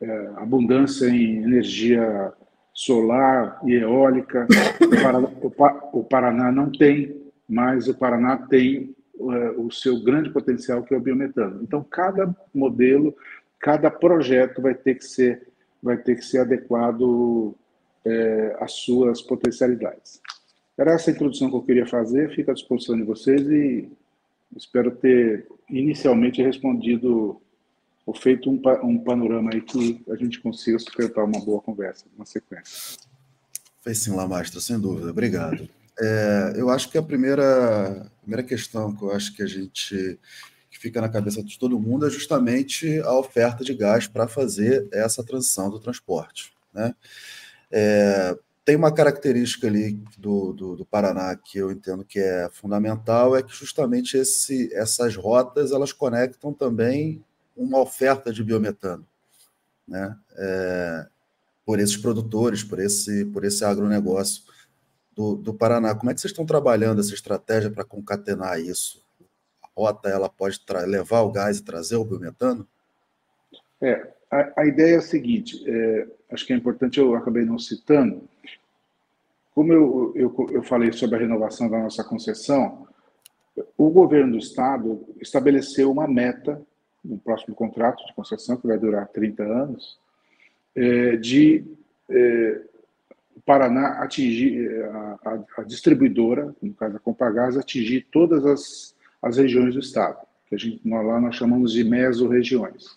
é, 0.00 0.30
abundância 0.36 1.06
em 1.08 1.42
energia 1.42 2.32
solar 2.72 3.60
e 3.66 3.74
eólica, 3.74 4.46
o 4.80 5.02
Paraná, 5.02 5.28
o 5.92 6.04
Paraná 6.04 6.50
não 6.50 6.70
tem, 6.70 7.20
mas 7.46 7.86
o 7.86 7.94
Paraná 7.94 8.36
tem 8.36 8.94
é, 9.20 9.50
o 9.58 9.70
seu 9.70 10.02
grande 10.02 10.30
potencial, 10.30 10.82
que 10.82 10.94
é 10.94 10.96
o 10.96 11.00
biometano. 11.00 11.62
Então, 11.62 11.84
cada 11.84 12.34
modelo, 12.54 13.14
cada 13.58 13.90
projeto 13.90 14.62
vai 14.62 14.74
ter 14.74 14.94
que 14.94 15.04
ser, 15.04 15.48
vai 15.82 15.98
ter 15.98 16.14
que 16.14 16.24
ser 16.24 16.38
adequado 16.38 17.54
é, 18.06 18.56
às 18.58 18.72
suas 18.72 19.20
potencialidades. 19.20 20.22
Era 20.78 20.92
essa 20.92 21.10
introdução 21.10 21.50
que 21.50 21.56
eu 21.56 21.62
queria 21.62 21.86
fazer, 21.86 22.32
fica 22.34 22.52
à 22.52 22.54
disposição 22.54 22.96
de 22.96 23.02
vocês 23.02 23.42
e 23.48 23.90
espero 24.56 24.92
ter 24.92 25.46
inicialmente 25.68 26.40
respondido 26.40 27.40
ou 28.06 28.14
feito 28.14 28.48
um, 28.48 28.62
um 28.84 28.98
panorama 28.98 29.50
aí 29.52 29.60
que 29.60 30.02
a 30.08 30.14
gente 30.14 30.40
consiga 30.40 30.78
sustentar 30.78 31.24
uma 31.24 31.40
boa 31.40 31.60
conversa, 31.60 32.06
uma 32.16 32.24
sequência. 32.24 32.96
Fez 33.82 33.98
sim, 33.98 34.12
Lamastro, 34.12 34.60
sem 34.60 34.78
dúvida. 34.78 35.10
Obrigado. 35.10 35.68
É, 36.00 36.52
eu 36.56 36.70
acho 36.70 36.90
que 36.90 36.96
a 36.96 37.02
primeira, 37.02 38.10
primeira 38.22 38.42
questão 38.42 38.94
que 38.94 39.02
eu 39.02 39.10
acho 39.12 39.34
que 39.34 39.42
a 39.42 39.46
gente 39.46 40.18
que 40.70 40.78
fica 40.78 41.00
na 41.00 41.08
cabeça 41.08 41.42
de 41.42 41.58
todo 41.58 41.80
mundo 41.80 42.06
é 42.06 42.10
justamente 42.10 43.00
a 43.00 43.18
oferta 43.18 43.64
de 43.64 43.74
gás 43.74 44.06
para 44.06 44.28
fazer 44.28 44.86
essa 44.92 45.24
transição 45.24 45.68
do 45.68 45.80
transporte. 45.80 46.52
Né? 46.72 46.94
É, 47.70 48.38
tem 48.68 48.76
uma 48.76 48.92
característica 48.92 49.66
ali 49.66 49.98
do, 50.18 50.52
do, 50.52 50.76
do, 50.76 50.84
Paraná 50.84 51.34
que 51.34 51.56
eu 51.56 51.72
entendo 51.72 52.04
que 52.04 52.18
é 52.18 52.50
fundamental, 52.52 53.34
é 53.34 53.42
que 53.42 53.50
justamente 53.50 54.18
esse, 54.18 54.68
essas 54.74 55.16
rotas 55.16 55.72
elas 55.72 55.90
conectam 55.90 56.52
também 56.52 57.24
uma 57.56 57.80
oferta 57.80 58.30
de 58.30 58.44
biometano, 58.44 59.06
né? 59.86 60.14
É, 60.36 61.06
por 61.64 61.80
esses 61.80 61.96
produtores, 61.96 62.62
por 62.62 62.78
esse, 62.78 63.24
por 63.24 63.42
esse 63.42 63.64
agronegócio 63.64 64.42
do, 65.16 65.34
do 65.34 65.54
Paraná. 65.54 65.94
Como 65.94 66.10
é 66.10 66.14
que 66.14 66.20
vocês 66.20 66.30
estão 66.30 66.44
trabalhando 66.44 67.00
essa 67.00 67.14
estratégia 67.14 67.70
para 67.70 67.86
concatenar 67.86 68.60
isso? 68.60 69.02
A 69.64 69.68
rota 69.74 70.10
ela 70.10 70.28
pode 70.28 70.60
levar 70.86 71.22
o 71.22 71.32
gás 71.32 71.56
e 71.56 71.64
trazer 71.64 71.96
o 71.96 72.04
biometano? 72.04 72.68
É, 73.80 74.12
a, 74.30 74.60
a 74.60 74.66
ideia 74.66 74.96
é 74.96 74.98
a 74.98 75.00
seguinte, 75.00 75.64
é, 75.66 76.06
acho 76.30 76.46
que 76.46 76.52
é 76.52 76.56
importante, 76.56 77.00
eu 77.00 77.14
acabei 77.14 77.46
não 77.46 77.58
citando, 77.58 78.28
como 79.58 79.72
eu, 79.72 80.12
eu, 80.14 80.46
eu 80.52 80.62
falei 80.62 80.92
sobre 80.92 81.16
a 81.16 81.18
renovação 81.18 81.68
da 81.68 81.80
nossa 81.80 82.04
concessão, 82.04 82.86
o 83.76 83.90
governo 83.90 84.30
do 84.30 84.38
estado 84.38 85.04
estabeleceu 85.20 85.90
uma 85.90 86.06
meta 86.06 86.62
no 87.04 87.18
próximo 87.18 87.56
contrato 87.56 88.06
de 88.06 88.14
concessão, 88.14 88.56
que 88.56 88.68
vai 88.68 88.78
durar 88.78 89.08
30 89.08 89.42
anos, 89.42 89.98
é, 90.76 91.16
de 91.16 91.64
é, 92.08 92.60
Paraná 93.44 94.00
atingir, 94.00 94.80
a, 94.84 95.18
a, 95.24 95.44
a, 95.56 95.62
distribuidora, 95.64 96.54
no 96.62 96.72
caso 96.72 96.96
a 96.96 97.00
Compagás, 97.00 97.56
atingir 97.56 98.06
todas 98.12 98.46
as, 98.46 98.94
as 99.20 99.38
regiões 99.38 99.74
do 99.74 99.80
estado, 99.80 100.24
que 100.48 100.54
a 100.54 100.58
gente, 100.58 100.80
nós, 100.84 101.04
lá 101.04 101.20
nós 101.20 101.34
chamamos 101.34 101.72
de 101.72 101.82
mesorregiões. 101.82 102.96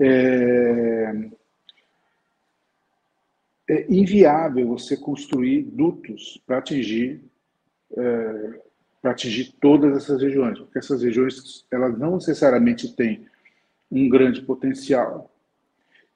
É, 0.00 1.30
é 3.68 3.86
inviável 3.88 4.68
você 4.68 4.96
construir 4.96 5.62
dutos 5.62 6.40
para 6.46 6.58
atingir 6.58 7.22
é, 7.96 8.60
para 9.00 9.10
atingir 9.10 9.54
todas 9.60 9.94
essas 9.96 10.22
regiões, 10.22 10.58
porque 10.58 10.78
essas 10.78 11.02
regiões 11.02 11.66
elas 11.70 11.98
não 11.98 12.14
necessariamente 12.14 12.96
têm 12.96 13.26
um 13.92 14.08
grande 14.08 14.40
potencial. 14.40 15.30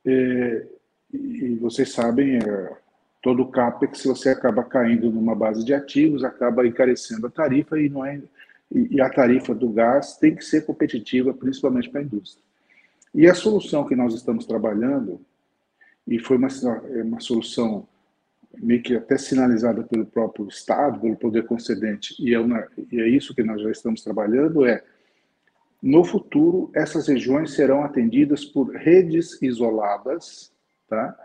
É, 0.06 0.66
e 1.12 1.54
vocês 1.60 1.92
sabem, 1.92 2.38
é, 2.38 2.76
todo 3.22 3.42
o 3.42 3.50
CAPEX, 3.50 4.04
você 4.04 4.30
acaba 4.30 4.64
caindo 4.64 5.10
numa 5.10 5.34
base 5.34 5.64
de 5.64 5.74
ativos, 5.74 6.24
acaba 6.24 6.66
encarecendo 6.66 7.26
a 7.26 7.30
tarifa 7.30 7.78
e 7.78 7.90
não 7.90 8.04
é 8.06 8.22
e 8.70 9.00
a 9.00 9.08
tarifa 9.08 9.54
do 9.54 9.70
gás 9.70 10.16
tem 10.16 10.34
que 10.34 10.44
ser 10.44 10.66
competitiva, 10.66 11.32
principalmente 11.32 11.88
para 11.88 12.00
a 12.00 12.04
indústria. 12.04 12.44
E 13.14 13.26
a 13.26 13.34
solução 13.34 13.86
que 13.86 13.96
nós 13.96 14.14
estamos 14.14 14.44
trabalhando, 14.44 15.20
e 16.08 16.18
foi 16.18 16.38
uma, 16.38 16.48
uma 17.04 17.20
solução 17.20 17.86
meio 18.56 18.82
que 18.82 18.96
até 18.96 19.18
sinalizada 19.18 19.82
pelo 19.84 20.06
próprio 20.06 20.48
Estado, 20.48 21.00
pelo 21.00 21.16
poder 21.16 21.46
concedente, 21.46 22.14
e 22.18 22.34
é, 22.34 22.40
uma, 22.40 22.66
e 22.90 22.98
é 23.00 23.08
isso 23.08 23.34
que 23.34 23.42
nós 23.42 23.60
já 23.60 23.70
estamos 23.70 24.02
trabalhando, 24.02 24.64
é 24.64 24.82
no 25.82 26.02
futuro, 26.02 26.70
essas 26.74 27.06
regiões 27.06 27.52
serão 27.52 27.84
atendidas 27.84 28.44
por 28.44 28.74
redes 28.74 29.40
isoladas, 29.40 30.52
tá? 30.88 31.16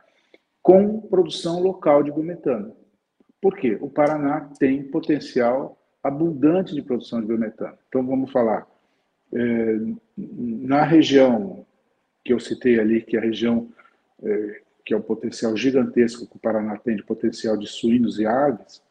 com 0.62 1.02
produção 1.02 1.60
local 1.60 2.04
de 2.04 2.12
biometano. 2.12 2.76
Por 3.42 3.56
quê? 3.58 3.78
O 3.82 3.90
Paraná 3.90 4.42
tem 4.60 4.84
potencial 4.84 5.78
abundante 6.04 6.76
de 6.76 6.82
produção 6.82 7.20
de 7.20 7.28
biometano. 7.28 7.78
Então, 7.88 8.06
vamos 8.06 8.32
falar, 8.32 8.68
é, 9.34 9.80
na 10.18 10.84
região 10.84 11.66
que 12.24 12.32
eu 12.32 12.40
citei 12.40 12.80
ali, 12.80 13.02
que 13.02 13.16
é 13.16 13.20
a 13.20 13.24
região 13.24 13.70
é, 14.22 14.62
que 14.86 14.94
é 14.94 14.98
o 14.98 15.02
potencial 15.02 15.56
gigantesco 15.56 16.28
que 16.28 16.36
o 16.36 16.40
Paraná 16.40 16.78
tem 16.78 16.96
de 16.96 17.04
potencial 17.04 17.58
de 17.58 17.68
suínos 17.68 18.20
e 18.20 18.26
aves, 18.26 18.82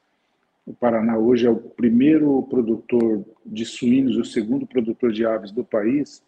o 0.64 0.72
Paraná 0.72 1.18
hoje 1.18 1.46
é 1.46 1.50
o 1.50 1.56
primeiro 1.56 2.42
produtor 2.44 3.24
de 3.44 3.64
suínos 3.64 4.16
o 4.16 4.24
segundo 4.24 4.66
produtor 4.66 5.12
de 5.12 5.26
aves 5.26 5.50
do 5.50 5.64
país. 5.64 6.22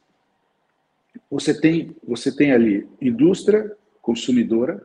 Você 1.31 1.59
tem, 1.59 1.94
você 2.03 2.35
tem 2.35 2.53
ali 2.53 2.88
indústria 3.00 3.77
consumidora, 4.03 4.85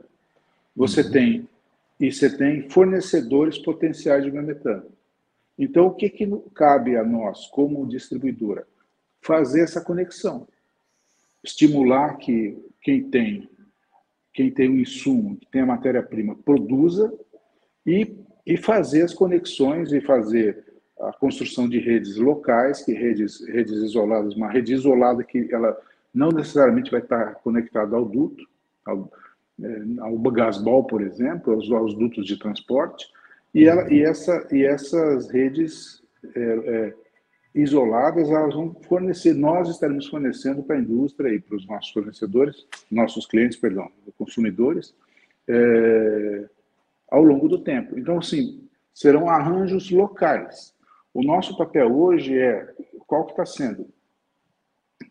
você 0.76 1.02
uhum. 1.02 1.12
tem 1.12 1.50
e 2.00 2.12
você 2.12 2.30
tem 2.36 2.70
fornecedores 2.70 3.58
potenciais 3.58 4.24
de 4.24 4.32
biometano. 4.32 4.86
Então, 5.58 5.88
o 5.88 5.94
que, 5.94 6.10
que 6.10 6.26
cabe 6.54 6.96
a 6.96 7.04
nós, 7.04 7.48
como 7.48 7.86
distribuidora? 7.86 8.66
Fazer 9.22 9.62
essa 9.62 9.82
conexão. 9.82 10.48
Estimular 11.44 12.16
que 12.18 12.58
quem 12.82 13.10
tem 13.10 13.50
quem 14.40 14.50
tem 14.50 14.70
o 14.70 14.80
insumo, 14.80 15.36
que 15.36 15.52
tem 15.52 15.64
a 15.64 15.66
matéria-prima, 15.66 16.34
produza 16.34 17.14
e, 17.86 18.16
e 18.46 18.56
fazer 18.56 19.02
as 19.02 19.14
conexões 19.14 19.92
e 19.92 20.00
fazer 20.00 20.64
a 20.98 21.12
construção 21.12 21.68
de 21.68 21.78
redes 21.78 22.16
locais, 22.16 22.82
que 22.82 22.94
redes, 22.94 23.46
redes 23.46 23.74
isoladas, 23.74 24.38
uma 24.38 24.50
rede 24.50 24.74
isolada 24.74 25.26
que 25.26 25.54
ela 25.54 25.78
não 26.14 26.30
necessariamente 26.30 26.90
vai 26.90 27.02
estar 27.02 27.36
conectada 27.44 27.98
ao 27.98 28.06
duto, 28.06 28.42
ao, 28.86 29.12
é, 29.62 29.82
ao 30.00 30.18
gasbol, 30.18 30.86
por 30.86 31.02
exemplo, 31.02 31.52
aos, 31.52 31.70
aos 31.70 31.94
dutos 31.94 32.26
de 32.26 32.40
transporte, 32.40 33.10
e, 33.54 33.66
ela, 33.66 33.92
e, 33.92 34.02
essa, 34.02 34.48
e 34.54 34.64
essas 34.64 35.30
redes 35.30 36.02
é, 36.34 36.40
é, 36.40 36.94
isoladas, 37.54 38.30
elas 38.30 38.54
vão 38.54 38.74
fornecer, 38.88 39.34
nós 39.34 39.70
estaremos 39.70 40.08
fornecendo 40.08 40.64
para 40.64 40.76
a 40.76 40.80
indústria 40.80 41.34
e 41.34 41.40
para 41.40 41.56
os 41.56 41.66
nossos 41.66 41.92
fornecedores, 41.92 42.68
nossos 42.90 43.26
clientes, 43.26 43.58
perdão, 43.58 43.92
consumidores, 44.18 44.96
é, 45.48 46.50
ao 47.10 47.24
longo 47.24 47.48
do 47.48 47.60
tempo. 47.60 47.98
Então, 47.98 48.20
assim, 48.20 48.68
serão 48.94 49.28
arranjos 49.30 49.90
locais. 49.90 50.76
O 51.14 51.24
nosso 51.24 51.58
papel 51.58 51.92
hoje 51.92 52.38
é, 52.38 52.72
qual 53.08 53.26
que 53.26 53.32
está 53.32 53.46
sendo? 53.46 53.88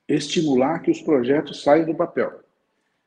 Estimular 0.07 0.79
que 0.81 0.91
os 0.91 1.03
projetos 1.03 1.63
saiam 1.63 1.87
do 1.87 1.95
papel. 1.95 2.41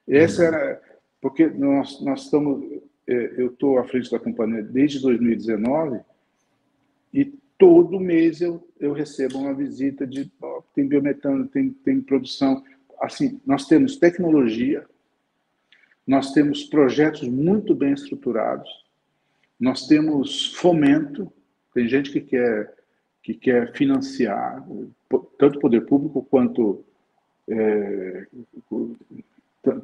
Essa 0.07 0.43
era, 0.43 0.81
porque 1.21 1.47
nós, 1.47 2.01
nós 2.01 2.23
estamos, 2.23 2.61
é, 3.07 3.41
eu 3.41 3.47
estou 3.47 3.79
à 3.79 3.85
frente 3.85 4.11
da 4.11 4.19
companhia 4.19 4.61
desde 4.61 5.01
2019 5.01 6.01
e 7.13 7.33
todo 7.61 7.99
mês 7.99 8.41
eu, 8.41 8.67
eu 8.79 8.91
recebo 8.91 9.37
uma 9.37 9.53
visita 9.53 10.07
de 10.07 10.31
oh, 10.41 10.63
tem 10.73 10.87
biometano, 10.87 11.47
tem, 11.47 11.69
tem 11.69 12.01
produção. 12.01 12.63
Assim, 12.99 13.39
nós 13.45 13.67
temos 13.67 13.97
tecnologia, 13.97 14.83
nós 16.07 16.33
temos 16.33 16.63
projetos 16.63 17.27
muito 17.27 17.75
bem 17.75 17.93
estruturados, 17.93 18.67
nós 19.59 19.85
temos 19.85 20.55
fomento, 20.55 21.31
tem 21.71 21.87
gente 21.87 22.11
que 22.11 22.21
quer, 22.21 22.73
que 23.21 23.35
quer 23.35 23.71
financiar, 23.73 24.65
tanto 25.37 25.57
o 25.57 25.61
poder 25.61 25.81
público 25.81 26.23
quanto, 26.31 26.83
é, 27.47 28.25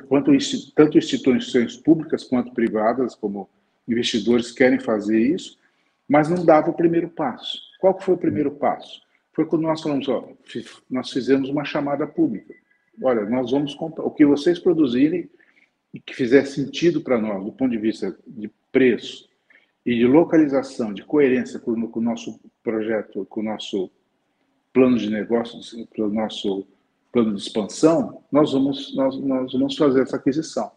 quanto 0.09 0.31
tanto 0.73 0.97
instituições 0.97 1.77
públicas 1.77 2.23
quanto 2.23 2.55
privadas, 2.55 3.13
como 3.13 3.47
investidores 3.87 4.51
querem 4.51 4.79
fazer 4.79 5.19
isso, 5.19 5.59
mas 6.09 6.27
não 6.27 6.43
dava 6.43 6.71
o 6.71 6.75
primeiro 6.75 7.07
passo. 7.07 7.66
Qual 7.79 7.99
foi 7.99 8.15
o 8.15 8.17
primeiro 8.17 8.51
passo? 8.51 9.01
Foi 9.33 9.45
quando 9.45 9.63
nós 9.63 9.81
falamos, 9.81 10.07
ó, 10.09 10.27
nós 10.89 11.11
fizemos 11.11 11.49
uma 11.49 11.63
chamada 11.63 12.07
pública. 12.07 12.53
Olha, 13.01 13.23
nós 13.25 13.51
vamos 13.51 13.75
comprar 13.75 14.03
o 14.03 14.11
que 14.11 14.25
vocês 14.25 14.57
produzirem 14.57 15.29
e 15.93 15.99
que 15.99 16.13
fizer 16.13 16.45
sentido 16.45 17.01
para 17.01 17.19
nós, 17.19 17.43
do 17.43 17.51
ponto 17.51 17.71
de 17.71 17.77
vista 17.77 18.17
de 18.25 18.49
preço 18.71 19.29
e 19.85 19.95
de 19.95 20.05
localização, 20.05 20.93
de 20.93 21.03
coerência 21.03 21.59
com, 21.59 21.71
o 21.71 22.01
nosso 22.01 22.39
projeto, 22.63 23.25
com 23.25 23.39
o 23.39 23.43
nosso 23.43 23.89
plano 24.73 24.97
de 24.97 25.09
negócios, 25.09 25.75
com 25.95 26.03
o 26.03 26.13
nosso 26.13 26.67
plano 27.11 27.33
de 27.33 27.41
expansão, 27.41 28.21
nós 28.31 28.51
vamos, 28.51 28.95
nós, 28.95 29.17
nós 29.17 29.53
vamos 29.53 29.77
fazer 29.77 30.01
essa 30.01 30.17
aquisição. 30.17 30.71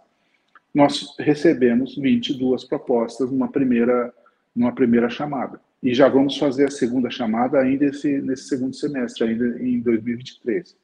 Nós 0.72 1.14
recebemos 1.18 1.96
22 1.96 2.64
propostas 2.64 3.30
numa 3.30 3.48
primeira, 3.48 4.14
numa 4.54 4.72
primeira 4.72 5.08
chamada. 5.08 5.60
E 5.82 5.94
já 5.94 6.08
vamos 6.08 6.36
fazer 6.36 6.66
a 6.66 6.70
segunda 6.70 7.10
chamada 7.10 7.58
ainda 7.58 7.86
esse, 7.86 8.20
nesse 8.20 8.48
segundo 8.48 8.74
semestre, 8.74 9.24
ainda 9.24 9.62
em 9.62 9.80
2023. 9.80 10.76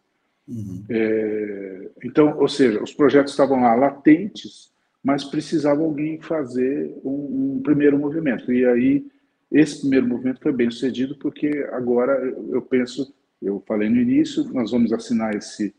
Uhum. 0.48 0.85
É, 0.88 1.90
então, 2.05 2.38
ou 2.38 2.48
seja, 2.48 2.83
os 2.83 2.92
projetos 2.92 3.33
estavam 3.33 3.61
lá 3.61 3.74
latentes, 3.74 4.70
mas 5.02 5.24
precisava 5.24 5.83
alguém 5.83 6.20
fazer 6.20 6.92
um, 7.05 7.57
um, 7.57 7.62
primeiro 7.62 7.98
movimento. 7.98 8.52
E 8.52 8.64
aí, 8.64 9.07
esse 9.52 9.81
primeiro 9.81 10.07
movimento 10.07 10.40
foi 10.40 10.52
bem 10.52 10.70
sucedido, 10.70 11.16
porque 11.16 11.66
agora 11.72 12.12
eu 12.48 12.62
penso, 12.62 13.14
eu 13.42 13.62
falei 13.66 13.88
no 13.88 14.00
início, 14.00 14.44
nós 14.52 14.70
vamos 14.70 14.92
assinar 14.92 15.35
esse, 15.35 15.74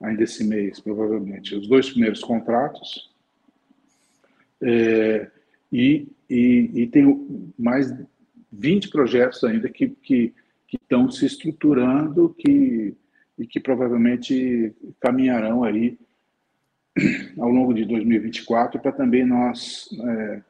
ainda 0.00 0.22
esse 0.22 0.44
mês, 0.44 0.78
provavelmente, 0.78 1.54
os 1.54 1.66
dois 1.66 1.90
primeiros 1.90 2.22
contratos. 2.22 3.10
É, 4.60 5.28
e, 5.72 6.06
e, 6.32 6.70
e 6.82 6.86
tem 6.86 7.52
mais 7.58 7.94
20 8.50 8.88
projetos 8.88 9.44
ainda 9.44 9.68
que, 9.68 9.88
que, 9.88 10.32
estão 10.72 11.10
se 11.10 11.26
estruturando 11.26 12.34
que, 12.38 12.96
e 13.38 13.46
que 13.46 13.60
provavelmente 13.60 14.74
caminharão 14.98 15.62
aí 15.62 15.98
ao 17.38 17.50
longo 17.50 17.74
de 17.74 17.84
2024 17.84 18.80
para 18.80 18.92
também 18.92 19.26
nós 19.26 19.90
é, 20.02 20.42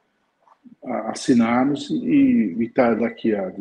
assinarmos 1.09 1.91
e 1.91 2.55
estar 2.61 2.95
tá 2.95 3.03
daqui 3.03 3.35
a 3.35 3.53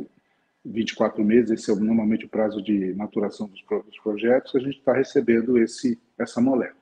24 0.64 1.24
meses, 1.26 1.50
esse 1.50 1.72
é 1.72 1.76
normalmente 1.76 2.26
o 2.26 2.30
prazo 2.30 2.62
de 2.62 2.94
maturação 2.94 3.48
dos, 3.48 3.64
dos 3.84 4.00
projetos, 4.04 4.56
a 4.56 4.60
gente 4.60 4.78
está 4.78 4.94
recebendo 4.94 5.58
esse, 5.58 6.00
essa 6.20 6.40
molécula. 6.40 6.81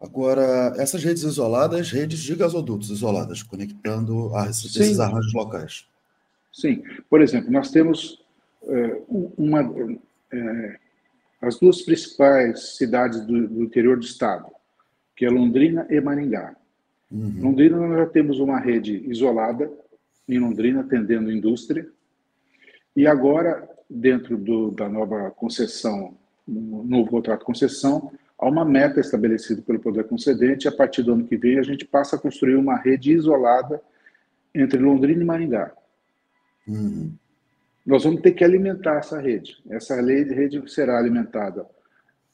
Agora, 0.00 0.74
essas 0.76 1.02
redes 1.02 1.22
isoladas, 1.22 1.90
redes 1.90 2.20
de 2.20 2.34
gasodutos 2.34 2.90
isoladas, 2.90 3.42
conectando 3.42 4.34
a 4.36 4.48
esses 4.48 5.00
arranjos 5.00 5.32
locais. 5.32 5.86
Sim. 6.52 6.82
Por 7.08 7.22
exemplo, 7.22 7.50
nós 7.50 7.70
temos 7.70 8.22
é, 8.66 9.02
uma, 9.08 9.60
é, 10.32 10.78
as 11.40 11.58
duas 11.58 11.82
principais 11.82 12.76
cidades 12.76 13.20
do, 13.26 13.48
do, 13.48 13.62
interior 13.62 13.98
do 13.98 14.04
estado, 14.04 14.46
que 15.16 15.24
é 15.24 15.30
Londrina 15.30 15.86
e 15.90 16.00
Maringá. 16.00 16.54
Uhum. 17.10 17.34
Londrina, 17.40 17.76
nós 17.78 17.98
já 17.98 18.06
temos 18.06 18.38
uma 18.38 18.58
rede 18.58 19.04
isolada 19.08 19.70
em 20.28 20.38
Londrina, 20.38 20.80
atendendo 20.80 21.30
indústria. 21.30 21.88
E 22.96 23.06
agora, 23.06 23.68
dentro 23.88 24.36
do, 24.36 24.70
da 24.70 24.88
nova 24.88 25.30
concessão, 25.30 26.16
no 26.46 26.84
novo 26.84 27.10
contrato 27.10 27.40
de 27.40 27.46
concessão, 27.46 28.12
há 28.44 28.48
uma 28.48 28.64
meta 28.64 29.00
estabelecida 29.00 29.62
pelo 29.62 29.80
poder 29.80 30.04
concedente. 30.04 30.66
E 30.66 30.68
a 30.68 30.72
partir 30.72 31.02
do 31.02 31.14
ano 31.14 31.24
que 31.24 31.36
vem, 31.36 31.58
a 31.58 31.62
gente 31.62 31.84
passa 31.84 32.16
a 32.16 32.18
construir 32.18 32.56
uma 32.56 32.76
rede 32.76 33.12
isolada 33.12 33.80
entre 34.54 34.78
Londrina 34.78 35.22
e 35.22 35.26
Maringá. 35.26 35.72
Uhum. 36.68 37.12
Nós 37.84 38.04
vamos 38.04 38.20
ter 38.20 38.32
que 38.32 38.44
alimentar 38.44 38.98
essa 38.98 39.18
rede. 39.18 39.56
Essa 39.68 40.00
rede 40.00 40.62
será 40.70 40.98
alimentada 40.98 41.66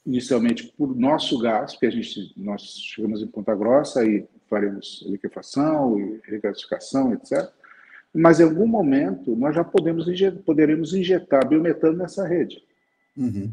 inicialmente 0.05 0.73
por 0.77 0.95
nosso 0.95 1.39
gás, 1.39 1.77
que 1.77 1.85
a 1.85 1.89
gente 1.89 2.33
nós 2.35 2.61
chegamos 2.77 3.21
em 3.21 3.27
Ponta 3.27 3.55
Grossa 3.55 4.03
e 4.05 4.25
faremos 4.49 5.05
liquefação 5.07 5.99
e 5.99 6.19
regasificação, 6.23 7.13
etc. 7.13 7.49
Mas 8.13 8.39
em 8.39 8.43
algum 8.43 8.67
momento 8.67 9.35
nós 9.35 9.55
já 9.55 9.63
podemos 9.63 10.05
poderemos 10.43 10.93
injetar 10.93 11.47
biometano 11.47 11.97
nessa 11.97 12.27
rede. 12.27 12.61
Uhum. 13.15 13.51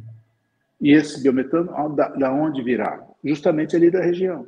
E 0.81 0.93
esse 0.93 1.23
biometano, 1.23 1.95
da, 1.95 2.09
da 2.09 2.33
onde 2.33 2.62
virá? 2.62 3.05
Justamente 3.25 3.75
ali 3.75 3.91
da 3.91 4.01
região, 4.01 4.47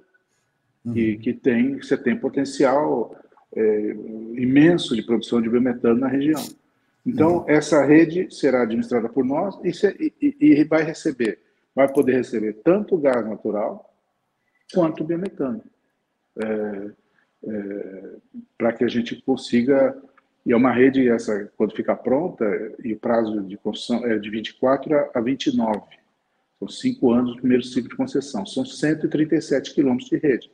uhum. 0.84 0.92
que, 0.92 1.16
que 1.16 1.32
tem, 1.32 1.76
você 1.78 1.96
tem 1.96 2.16
potencial 2.16 3.16
é, 3.54 3.90
imenso 4.34 4.94
de 4.94 5.02
produção 5.02 5.42
de 5.42 5.48
biometano 5.48 5.98
na 5.98 6.08
região. 6.08 6.42
Então, 7.04 7.38
uhum. 7.38 7.44
essa 7.48 7.84
rede 7.84 8.32
será 8.32 8.62
administrada 8.62 9.08
por 9.08 9.24
nós 9.24 9.58
e, 9.64 10.12
e, 10.20 10.36
e, 10.40 10.64
vai 10.64 10.82
receber, 10.82 11.38
vai 11.74 11.90
poder 11.92 12.16
receber 12.16 12.54
tanto 12.62 12.96
gás 12.98 13.26
natural 13.26 13.92
quanto 14.72 15.02
biometano. 15.02 15.62
É, 16.38 16.90
é, 17.42 18.16
para 18.56 18.72
que 18.72 18.84
a 18.84 18.88
gente 18.88 19.20
consiga. 19.22 19.96
E 20.44 20.52
é 20.52 20.56
uma 20.56 20.72
rede, 20.72 21.08
essa, 21.08 21.50
quando 21.56 21.74
ficar 21.74 21.96
pronta, 21.96 22.44
e 22.82 22.92
o 22.94 22.98
prazo 22.98 23.42
de 23.42 23.56
construção 23.58 24.06
é 24.06 24.18
de 24.18 24.30
24 24.30 25.10
a 25.12 25.20
29. 25.20 25.82
São 26.60 26.68
cinco 26.68 27.10
anos 27.10 27.32
do 27.32 27.38
primeiro 27.38 27.64
ciclo 27.64 27.88
de 27.88 27.96
concessão. 27.96 28.44
São 28.44 28.66
137 28.66 29.72
quilômetros 29.74 30.10
de 30.10 30.18
rede, 30.18 30.50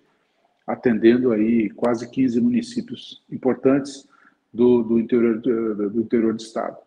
atendendo 0.65 1.33
aí 1.33 1.69
quase 1.71 2.09
15 2.09 2.41
municípios 2.41 3.25
importantes 3.29 4.09
do, 4.55 4.85
do, 4.85 5.01
interior, 5.01 5.41
do, 5.41 6.01
interior 6.01 6.33
do 6.33 6.41
estado. 6.41 6.79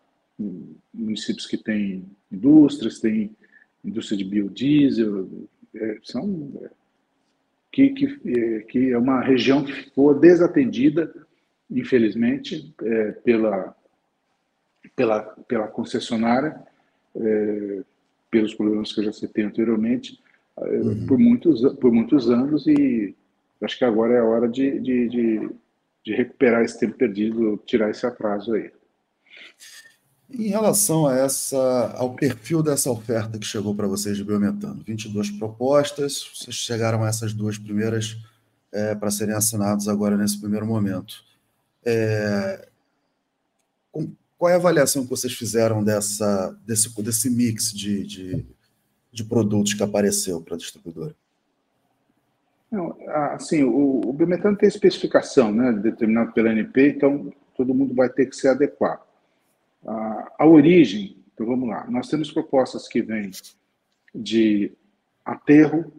Municípios 0.92 1.46
que 1.46 1.58
têm 1.58 2.06
indústrias, 2.32 2.98
têm 2.98 3.36
indústria 3.84 4.16
de 4.16 4.24
biodiesel, 4.24 5.28
é, 5.74 5.98
são 6.02 6.50
é, 6.62 6.70
que, 7.70 7.90
que, 7.90 8.20
é, 8.24 8.60
que 8.60 8.90
é 8.90 8.98
uma 8.98 9.20
região 9.20 9.62
que 9.62 9.72
ficou 9.72 10.18
desatendida, 10.18 11.12
infelizmente, 11.70 12.74
é, 12.82 13.12
pela, 13.12 13.76
pela, 14.96 15.22
pela 15.46 15.68
concessionária, 15.68 16.58
é, 17.14 17.82
pelos 18.30 18.54
problemas 18.54 18.92
que 18.92 19.00
eu 19.00 19.04
já 19.04 19.12
citei 19.12 19.44
anteriormente, 19.44 20.20
é, 20.56 20.62
uhum. 20.62 21.06
por, 21.06 21.18
muitos, 21.18 21.60
por 21.74 21.92
muitos 21.92 22.30
anos, 22.30 22.66
e 22.66 23.14
acho 23.62 23.78
que 23.78 23.84
agora 23.84 24.14
é 24.14 24.18
a 24.18 24.24
hora 24.24 24.48
de, 24.48 24.78
de, 24.80 25.08
de, 25.08 25.50
de 26.04 26.14
recuperar 26.14 26.62
esse 26.62 26.78
tempo 26.78 26.96
perdido, 26.96 27.60
tirar 27.66 27.90
esse 27.90 28.06
atraso 28.06 28.54
aí. 28.54 28.70
Em 30.32 30.48
relação 30.48 31.08
a 31.08 31.16
essa, 31.16 31.92
ao 31.96 32.14
perfil 32.14 32.62
dessa 32.62 32.88
oferta 32.88 33.36
que 33.36 33.44
chegou 33.44 33.74
para 33.74 33.88
vocês 33.88 34.16
de 34.16 34.22
biometano, 34.22 34.80
22 34.86 35.30
propostas, 35.32 36.30
vocês 36.32 36.54
chegaram 36.54 37.02
a 37.02 37.08
essas 37.08 37.32
duas 37.32 37.58
primeiras 37.58 38.16
é, 38.70 38.94
para 38.94 39.10
serem 39.10 39.34
assinadas 39.34 39.88
agora 39.88 40.16
nesse 40.16 40.38
primeiro 40.38 40.64
momento. 40.64 41.24
É, 41.84 42.68
com, 43.90 44.12
qual 44.40 44.48
é 44.48 44.54
a 44.54 44.56
avaliação 44.56 45.04
que 45.04 45.10
vocês 45.10 45.34
fizeram 45.34 45.84
dessa, 45.84 46.58
desse, 46.66 47.02
desse 47.02 47.28
mix 47.28 47.70
de, 47.74 48.06
de, 48.06 48.46
de 49.12 49.22
produtos 49.22 49.74
que 49.74 49.82
apareceu 49.82 50.40
para 50.40 50.54
a 50.54 50.56
distribuidora? 50.56 51.14
Não, 52.72 52.96
assim, 53.34 53.62
o, 53.62 54.00
o 54.00 54.12
biometano 54.14 54.56
tem 54.56 54.66
especificação, 54.66 55.52
né, 55.52 55.72
determinado 55.72 56.32
pela 56.32 56.48
ANP, 56.48 56.88
então 56.88 57.30
todo 57.54 57.74
mundo 57.74 57.94
vai 57.94 58.08
ter 58.08 58.24
que 58.30 58.34
se 58.34 58.48
adequar. 58.48 59.04
A, 60.38 60.46
origem, 60.46 61.18
então 61.34 61.44
vamos 61.44 61.68
lá, 61.68 61.86
nós 61.90 62.08
temos 62.08 62.32
propostas 62.32 62.88
que 62.88 63.02
vêm 63.02 63.30
de 64.14 64.72
aterro, 65.22 65.92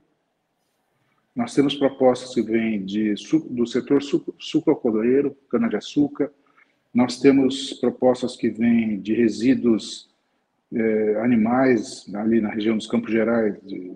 nós 1.35 1.53
temos 1.53 1.75
propostas 1.75 2.33
que 2.33 2.41
vêm 2.41 2.83
de, 2.83 3.13
do 3.51 3.67
setor 3.67 4.01
sucroalcooleiro, 4.39 5.37
cana-de-açúcar, 5.47 6.33
nós 6.93 7.19
temos 7.19 7.73
propostas 7.73 8.35
que 8.35 8.49
vêm 8.49 8.99
de 8.99 9.13
resíduos 9.13 10.09
eh, 10.73 11.15
animais, 11.21 12.05
ali 12.13 12.41
na 12.41 12.49
região 12.49 12.77
dos 12.77 12.87
Campos 12.87 13.11
Gerais, 13.11 13.55
de, 13.63 13.93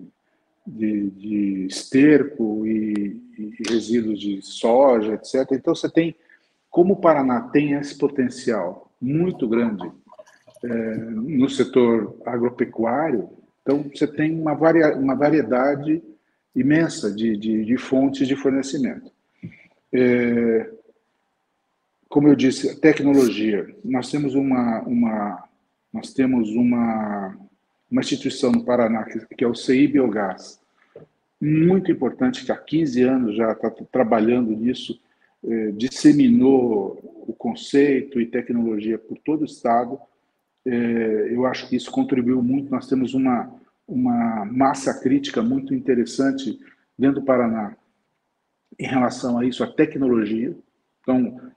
de, 0.66 1.10
de 1.10 1.66
esterco 1.66 2.66
e, 2.66 3.20
e, 3.38 3.52
resíduos 3.68 4.20
de 4.20 4.42
soja, 4.42 5.14
etc. 5.14 5.52
Então, 5.52 5.74
você 5.74 5.90
tem, 5.90 6.16
como 6.70 6.94
o 6.94 7.00
Paraná 7.00 7.42
tem 7.42 7.72
esse 7.72 7.96
potencial 7.96 8.90
muito 9.00 9.46
grande 9.48 9.90
é, 10.64 10.96
no 10.96 11.48
setor 11.48 12.16
agropecuário. 12.24 13.28
Então, 13.62 13.84
você 13.94 14.06
tem 14.06 14.38
uma, 14.38 14.54
varia, 14.54 14.96
uma 14.96 15.14
variedade 15.14 16.02
imensa 16.54 17.12
de, 17.12 17.36
de, 17.36 17.64
de 17.64 17.76
fontes 17.76 18.26
de 18.26 18.34
fornecimento. 18.34 19.10
É, 19.92 20.70
como 22.16 22.28
eu 22.28 22.34
disse, 22.34 22.80
tecnologia. 22.80 23.76
Nós 23.84 24.10
temos 24.10 24.34
uma, 24.34 24.80
uma, 24.84 25.44
nós 25.92 26.14
temos 26.14 26.48
uma, 26.48 27.36
uma 27.90 28.00
instituição 28.00 28.50
no 28.50 28.64
Paraná, 28.64 29.04
que 29.04 29.44
é 29.44 29.46
o 29.46 29.54
CI 29.54 29.86
Biogás, 29.86 30.58
muito 31.38 31.92
importante, 31.92 32.42
que 32.42 32.50
há 32.50 32.56
15 32.56 33.02
anos 33.02 33.36
já 33.36 33.52
está 33.52 33.70
trabalhando 33.92 34.56
nisso, 34.56 34.98
é, 35.44 35.72
disseminou 35.72 36.98
o 37.28 37.34
conceito 37.34 38.18
e 38.18 38.24
tecnologia 38.24 38.96
por 38.96 39.18
todo 39.18 39.42
o 39.42 39.44
Estado. 39.44 39.98
É, 40.64 40.72
eu 41.30 41.44
acho 41.44 41.68
que 41.68 41.76
isso 41.76 41.90
contribuiu 41.90 42.42
muito. 42.42 42.70
Nós 42.70 42.88
temos 42.88 43.12
uma, 43.12 43.52
uma 43.86 44.46
massa 44.46 44.98
crítica 44.98 45.42
muito 45.42 45.74
interessante 45.74 46.58
dentro 46.98 47.20
do 47.20 47.26
Paraná 47.26 47.76
em 48.78 48.86
relação 48.86 49.38
a 49.38 49.44
isso, 49.44 49.62
a 49.62 49.70
tecnologia. 49.70 50.56
Então, 51.02 51.54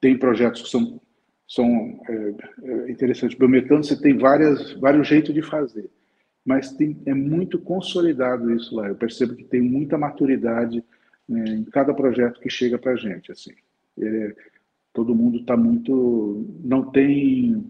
tem 0.00 0.18
projetos 0.18 0.62
que 0.62 0.68
são, 0.68 1.00
são 1.46 2.00
é, 2.08 2.34
é 2.64 2.90
interessantes. 2.90 3.36
Biometano, 3.36 3.82
você 3.82 4.00
tem 4.00 4.16
várias, 4.16 4.72
vários 4.74 5.06
jeitos 5.08 5.34
de 5.34 5.42
fazer, 5.42 5.90
mas 6.44 6.72
tem, 6.72 7.00
é 7.06 7.14
muito 7.14 7.58
consolidado 7.58 8.52
isso 8.54 8.74
lá. 8.74 8.88
Eu 8.88 8.94
percebo 8.94 9.34
que 9.34 9.44
tem 9.44 9.60
muita 9.60 9.98
maturidade 9.98 10.84
né, 11.28 11.44
em 11.48 11.64
cada 11.64 11.94
projeto 11.94 12.40
que 12.40 12.50
chega 12.50 12.78
para 12.78 12.92
a 12.92 12.96
gente. 12.96 13.30
Assim. 13.32 13.52
É, 14.00 14.34
todo 14.92 15.14
mundo 15.14 15.38
está 15.38 15.56
muito. 15.56 16.46
não 16.62 16.90
tem 16.90 17.64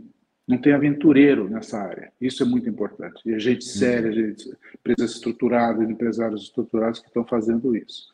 não 0.46 0.58
tem 0.58 0.72
aventureiro 0.72 1.48
nessa 1.48 1.78
área. 1.78 2.12
Isso 2.20 2.42
é 2.42 2.46
muito 2.46 2.68
importante. 2.68 3.22
E 3.24 3.32
a 3.32 3.38
gente 3.38 3.62
uhum. 3.62 3.72
séria, 3.72 4.12
gente, 4.12 4.52
empresas 4.74 5.12
estruturadas, 5.12 5.88
empresários 5.88 6.42
estruturados 6.42 7.00
que 7.00 7.06
estão 7.06 7.24
fazendo 7.24 7.76
isso. 7.76 8.12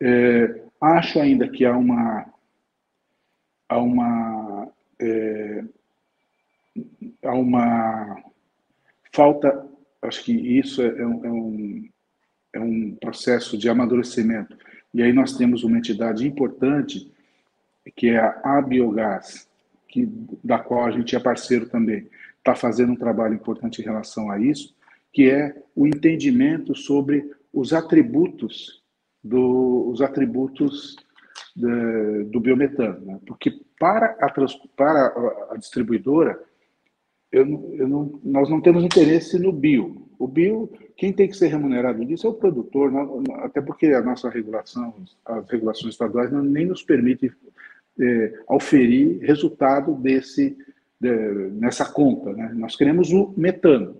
É, 0.00 0.62
acho 0.80 1.18
ainda 1.18 1.48
que 1.48 1.64
há 1.64 1.76
uma 1.76 2.26
há 3.68 3.78
uma 3.78 4.68
é, 5.00 5.64
há 7.24 7.34
uma 7.34 8.22
falta. 9.12 9.66
Acho 10.02 10.24
que 10.24 10.32
isso 10.32 10.82
é, 10.82 10.86
é, 10.86 11.06
um, 11.06 11.88
é 12.52 12.60
um 12.60 12.96
processo 13.00 13.56
de 13.58 13.68
amadurecimento. 13.68 14.56
E 14.94 15.02
aí 15.02 15.12
nós 15.12 15.36
temos 15.36 15.64
uma 15.64 15.78
entidade 15.78 16.26
importante 16.26 17.12
que 17.94 18.08
é 18.08 18.18
a 18.42 18.60
Biogás, 18.60 19.48
que, 19.88 20.08
da 20.42 20.58
qual 20.58 20.86
a 20.86 20.90
gente 20.90 21.14
é 21.14 21.20
parceiro 21.20 21.68
também, 21.68 22.08
está 22.38 22.54
fazendo 22.54 22.92
um 22.92 22.96
trabalho 22.96 23.34
importante 23.34 23.80
em 23.80 23.84
relação 23.84 24.30
a 24.30 24.40
isso, 24.40 24.74
que 25.12 25.30
é 25.30 25.56
o 25.74 25.86
entendimento 25.86 26.74
sobre 26.74 27.30
os 27.52 27.72
atributos 27.72 28.82
do, 29.22 29.88
os 29.88 30.00
atributos 30.00 30.96
de, 31.56 32.24
do 32.24 32.38
biometano, 32.38 33.04
né? 33.04 33.18
porque 33.26 33.50
para 33.80 34.14
a, 34.20 34.30
para 34.76 35.46
a 35.50 35.56
distribuidora 35.56 36.38
eu, 37.32 37.74
eu 37.74 37.88
não, 37.88 38.20
nós 38.22 38.48
não 38.48 38.60
temos 38.60 38.84
interesse 38.84 39.38
no 39.38 39.52
bio. 39.52 40.06
O 40.18 40.28
bio, 40.28 40.70
quem 40.96 41.12
tem 41.12 41.28
que 41.28 41.36
ser 41.36 41.48
remunerado 41.48 42.04
disso 42.04 42.26
é 42.26 42.30
o 42.30 42.34
produtor, 42.34 42.92
até 43.42 43.60
porque 43.60 43.86
a 43.86 44.00
nossa 44.00 44.30
regulação, 44.30 44.94
as 45.24 45.48
regulações 45.50 45.94
estaduais 45.94 46.30
não, 46.30 46.42
nem 46.42 46.66
nos 46.66 46.82
permitem 46.82 47.30
é, 48.00 48.38
auferir 48.46 49.18
resultado 49.22 49.94
desse 49.94 50.56
de, 51.00 51.10
nessa 51.52 51.84
conta. 51.84 52.32
Né? 52.32 52.52
Nós 52.54 52.76
queremos 52.76 53.12
o 53.12 53.34
metano. 53.36 53.96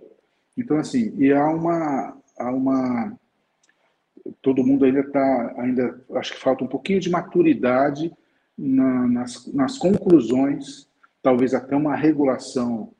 Então, 0.57 0.77
assim, 0.77 1.13
e 1.17 1.31
há 1.31 1.47
uma, 1.47 2.17
há 2.37 2.51
uma 2.51 3.17
todo 4.41 4.65
mundo 4.65 4.85
ainda 4.85 5.01
está, 5.01 5.55
ainda 5.57 5.99
acho 6.15 6.33
que 6.33 6.39
falta 6.39 6.63
um 6.63 6.67
pouquinho 6.67 6.99
de 6.99 7.09
maturidade 7.09 8.13
na, 8.57 9.07
nas, 9.07 9.53
nas 9.53 9.77
conclusões, 9.77 10.87
talvez 11.21 11.53
até 11.53 11.75
uma 11.75 11.95
regulação 11.95 12.91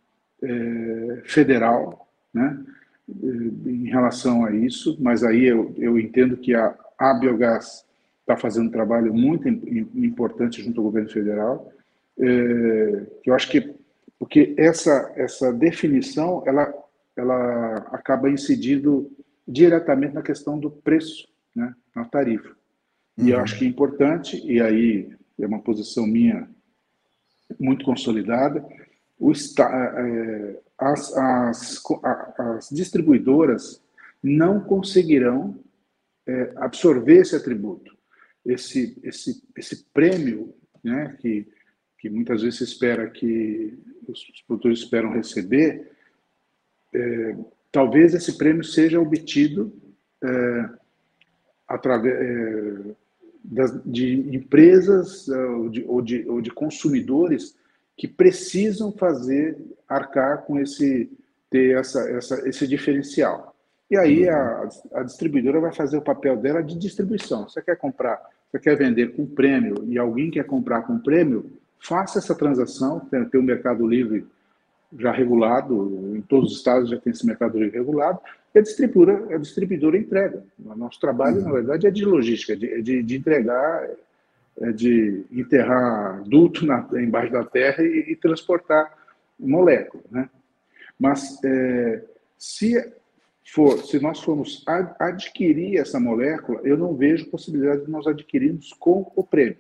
é, 0.42 1.22
federal, 1.26 2.08
né, 2.34 2.60
em 3.66 3.86
relação 3.86 4.46
a 4.46 4.52
isso, 4.52 4.98
mas 5.00 5.24
aí 5.24 5.46
eu, 5.46 5.74
eu 5.78 5.98
entendo 5.98 6.36
que 6.36 6.54
a, 6.54 6.76
a 6.98 7.14
Biogás 7.14 7.86
está 8.20 8.36
fazendo 8.36 8.68
um 8.68 8.72
trabalho 8.72 9.14
muito 9.14 9.48
importante 9.48 10.62
junto 10.62 10.82
ao 10.82 10.86
governo 10.86 11.10
federal, 11.10 11.72
é, 12.20 13.06
eu 13.26 13.34
acho 13.34 13.50
que 13.50 13.76
porque 14.20 14.56
essa 14.58 15.14
essa 15.16 15.54
definição 15.54 16.44
ela 16.46 16.74
ela 17.16 17.76
acaba 17.92 18.30
incidindo 18.30 19.10
diretamente 19.48 20.14
na 20.14 20.22
questão 20.22 20.60
do 20.60 20.70
preço, 20.70 21.28
né, 21.56 21.74
na 21.96 22.06
tarifa. 22.06 22.56
E 23.18 23.30
eu 23.30 23.38
uhum. 23.38 23.44
acho 23.44 23.58
que 23.58 23.66
é 23.66 23.68
importante, 23.68 24.44
e 24.46 24.62
aí 24.62 25.10
é 25.40 25.48
uma 25.48 25.62
posição 25.62 26.06
minha 26.06 26.50
muito 27.60 27.86
consolidada, 27.86 28.68
o, 29.20 29.32
é, 29.32 30.60
as, 30.78 31.16
as, 31.16 31.84
as 32.38 32.70
distribuidoras 32.70 33.82
não 34.22 34.60
conseguirão 34.60 35.58
é, 36.28 36.54
absorver 36.58 37.22
esse 37.22 37.36
atributo, 37.36 37.98
esse, 38.46 39.00
esse, 39.04 39.44
esse 39.56 39.86
prêmio 39.86 40.54
né, 40.84 41.16
que, 41.20 41.48
que 42.00 42.10
muitas 42.10 42.42
vezes 42.42 42.58
se 42.60 42.64
espera 42.66 43.10
que 43.10 43.78
os 44.08 44.44
produtores 44.46 44.80
esperam 44.80 45.12
receber, 45.12 45.92
é, 46.94 47.38
talvez 47.72 48.14
esse 48.14 48.38
prêmio 48.38 48.64
seja 48.64 49.00
obtido 49.00 49.74
é, 50.24 50.70
através 51.68 52.16
é, 52.16 52.96
das, 53.44 53.82
de 53.86 54.36
empresas 54.36 55.28
é, 55.30 55.46
ou 55.46 55.70
de, 55.70 55.86
ou, 55.88 56.02
de, 56.02 56.30
ou 56.30 56.42
de 56.42 56.52
consumidores 56.52 57.56
que 57.96 58.08
precisam 58.08 58.92
fazer 58.92 59.58
arcar 59.88 60.44
com 60.44 60.60
esse 60.60 61.10
ter 61.50 61.78
essa, 61.78 62.02
essa, 62.12 62.48
esse 62.48 62.68
diferencial. 62.68 63.56
E 63.90 63.98
aí 63.98 64.28
a, 64.28 64.70
a 64.96 65.04
distribuidora 65.04 65.62
vai 65.62 65.74
fazer 65.74 65.98
o 65.98 66.02
papel 66.02 66.36
dela 66.36 66.62
de 66.62 66.78
distribuição. 66.78 67.48
Você 67.48 67.62
quer 67.62 67.78
comprar, 67.78 68.22
você 68.52 68.60
quer 68.60 68.76
vender 68.76 69.16
com 69.16 69.26
prêmio 69.26 69.86
e 69.88 69.98
alguém 69.98 70.30
quer 70.30 70.44
comprar 70.46 70.82
com 70.82 71.00
prêmio, 71.00 71.50
faça 71.80 72.20
essa 72.20 72.36
transação, 72.36 73.00
tem, 73.00 73.24
tem 73.26 73.40
o 73.40 73.44
Mercado 73.44 73.88
Livre 73.88 74.28
já 74.98 75.12
regulado, 75.12 76.16
em 76.16 76.22
todos 76.22 76.52
os 76.52 76.58
estados 76.58 76.90
já 76.90 76.98
tem 76.98 77.12
esse 77.12 77.26
Mercado 77.26 77.58
regulado, 77.58 78.20
e 78.54 78.60
a 78.60 78.62
distribuidora, 78.62 79.36
a 79.36 79.38
distribuidora 79.38 79.98
entrega. 79.98 80.44
O 80.64 80.76
nosso 80.76 81.00
trabalho, 81.00 81.38
uhum. 81.38 81.44
na 81.44 81.52
verdade, 81.52 81.88
é 81.88 81.92
de 81.92 82.06
logística, 82.06 82.56
de, 82.56 82.82
de, 82.82 83.04
de 83.04 83.18
entregar, 83.18 83.90
é 84.62 84.72
de 84.72 85.26
enterrar 85.32 86.24
duto 86.24 86.66
na, 86.66 86.88
embaixo 86.94 87.32
da 87.32 87.44
terra 87.44 87.84
e, 87.84 88.12
e 88.12 88.16
transportar 88.16 88.92
molécula. 89.40 90.04
Né? 90.10 90.30
Mas 91.00 91.38
é, 91.44 92.04
se 92.38 92.94
for, 93.46 93.78
se 93.86 94.00
nós 94.00 94.22
formos 94.22 94.64
adquirir 95.00 95.78
essa 95.78 96.00
molécula, 96.00 96.60
eu 96.64 96.78
não 96.78 96.96
vejo 96.96 97.30
possibilidade 97.30 97.86
de 97.86 97.92
nós 97.92 98.08
adquirirmos 98.08 98.74
com 98.74 99.12
o 99.16 99.24
prêmio. 99.24 99.58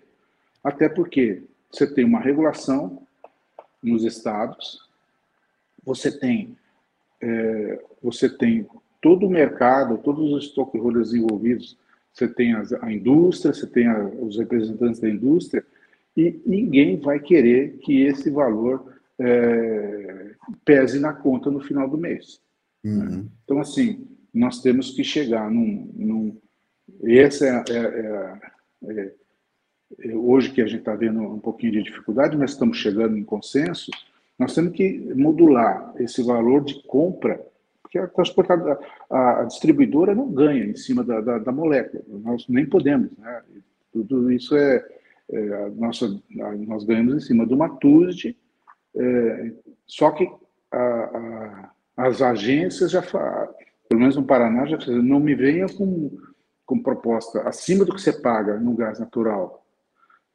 Até 0.63 0.89
porque 0.89 1.43
você 1.71 1.85
tem 1.85 2.03
uma 2.03 2.19
regulação 2.19 3.03
nos 3.81 4.03
estados, 4.03 4.86
você 5.87 6.11
tem, 6.11 6.57
é, 7.21 7.81
você 8.03 8.27
tem 8.29 8.67
todo 9.01 9.25
o 9.25 9.29
mercado, 9.29 9.97
todos 9.99 10.33
os 10.33 10.49
stakeholders 10.49 11.13
envolvidos, 11.13 11.77
você 12.11 12.27
tem 12.27 12.53
as, 12.53 12.73
a 12.73 12.91
indústria, 12.91 13.53
você 13.53 13.65
tem 13.65 13.87
a, 13.87 14.03
os 14.03 14.37
representantes 14.37 14.99
da 14.99 15.09
indústria, 15.09 15.65
e 16.15 16.41
ninguém 16.45 16.97
vai 16.97 17.21
querer 17.21 17.77
que 17.77 18.01
esse 18.01 18.29
valor 18.29 18.93
é, 19.17 20.31
pese 20.65 20.99
na 20.99 21.13
conta 21.13 21.49
no 21.49 21.61
final 21.61 21.89
do 21.89 21.97
mês. 21.97 22.41
Uhum. 22.83 23.29
Então, 23.45 23.59
assim, 23.59 24.05
nós 24.33 24.61
temos 24.61 24.91
que 24.91 25.05
chegar 25.05 25.49
num. 25.49 25.89
num 25.95 26.37
essa 27.03 27.45
é, 27.45 27.51
é, 27.69 28.39
é, 28.89 29.13
é 29.99 30.15
hoje 30.15 30.51
que 30.51 30.61
a 30.61 30.67
gente 30.67 30.79
está 30.79 30.95
vendo 30.95 31.21
um 31.21 31.39
pouquinho 31.39 31.73
de 31.73 31.83
dificuldade, 31.83 32.35
mas 32.35 32.51
estamos 32.51 32.77
chegando 32.77 33.17
em 33.17 33.23
consenso. 33.23 33.89
Nós 34.37 34.53
temos 34.53 34.73
que 34.73 34.99
modular 35.15 35.93
esse 35.97 36.23
valor 36.23 36.63
de 36.63 36.83
compra, 36.83 37.43
porque 37.81 37.97
a 37.97 38.07
transportadora, 38.07 38.79
a, 39.09 39.41
a 39.41 39.43
distribuidora 39.45 40.13
não 40.13 40.31
ganha 40.31 40.65
em 40.65 40.75
cima 40.75 41.03
da, 41.03 41.21
da, 41.21 41.39
da, 41.39 41.51
molécula. 41.51 42.03
Nós 42.07 42.45
nem 42.47 42.65
podemos. 42.65 43.11
Né? 43.17 43.43
Tudo 43.91 44.31
isso 44.31 44.55
é, 44.55 44.85
é 45.31 45.53
a 45.65 45.69
nossa, 45.69 46.05
a, 46.05 46.51
nós 46.55 46.83
ganhamos 46.83 47.15
em 47.15 47.19
cima 47.19 47.45
de 47.45 47.53
uma 47.53 47.69
TUSD, 47.77 48.37
é, 48.95 49.51
só 49.85 50.11
que 50.11 50.29
as 51.95 52.21
agências 52.21 52.91
já 52.91 53.01
pelo 53.87 54.01
menos 54.01 54.15
no 54.15 54.25
Paraná, 54.25 54.65
já 54.65 54.79
fizeram, 54.79 55.01
não 55.01 55.19
me 55.19 55.33
venha 55.33 55.67
com, 55.67 56.11
com 56.65 56.81
proposta 56.81 57.41
acima 57.47 57.85
do 57.85 57.93
que 57.93 58.01
você 58.01 58.13
paga 58.13 58.59
no 58.59 58.75
gás 58.75 58.99
natural, 58.99 59.65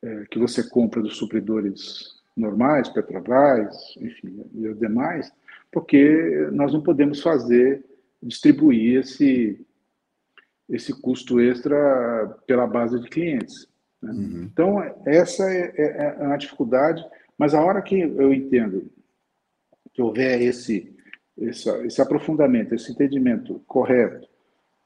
é, 0.02 0.24
que 0.30 0.38
você 0.38 0.68
compra 0.68 1.02
dos 1.02 1.16
supridores 1.16 2.21
normais, 2.36 2.88
Petrobras, 2.88 3.76
enfim, 4.00 4.44
e 4.54 4.68
os 4.68 4.78
demais, 4.78 5.32
porque 5.70 6.48
nós 6.52 6.72
não 6.72 6.82
podemos 6.82 7.20
fazer, 7.20 7.84
distribuir 8.22 9.00
esse, 9.00 9.64
esse 10.68 10.98
custo 11.00 11.40
extra 11.40 12.38
pela 12.46 12.66
base 12.66 13.00
de 13.00 13.08
clientes. 13.08 13.68
Né? 14.00 14.12
Uhum. 14.12 14.48
Então, 14.52 14.82
essa 15.04 15.44
é, 15.50 15.72
é, 15.76 16.16
é 16.20 16.26
uma 16.26 16.36
dificuldade, 16.36 17.04
mas 17.36 17.54
a 17.54 17.60
hora 17.60 17.82
que 17.82 17.98
eu 17.98 18.32
entendo 18.32 18.90
que 19.92 20.00
houver 20.00 20.40
esse 20.40 20.92
esse, 21.36 21.68
esse 21.86 22.00
aprofundamento, 22.00 22.74
esse 22.74 22.92
entendimento 22.92 23.60
correto 23.66 24.28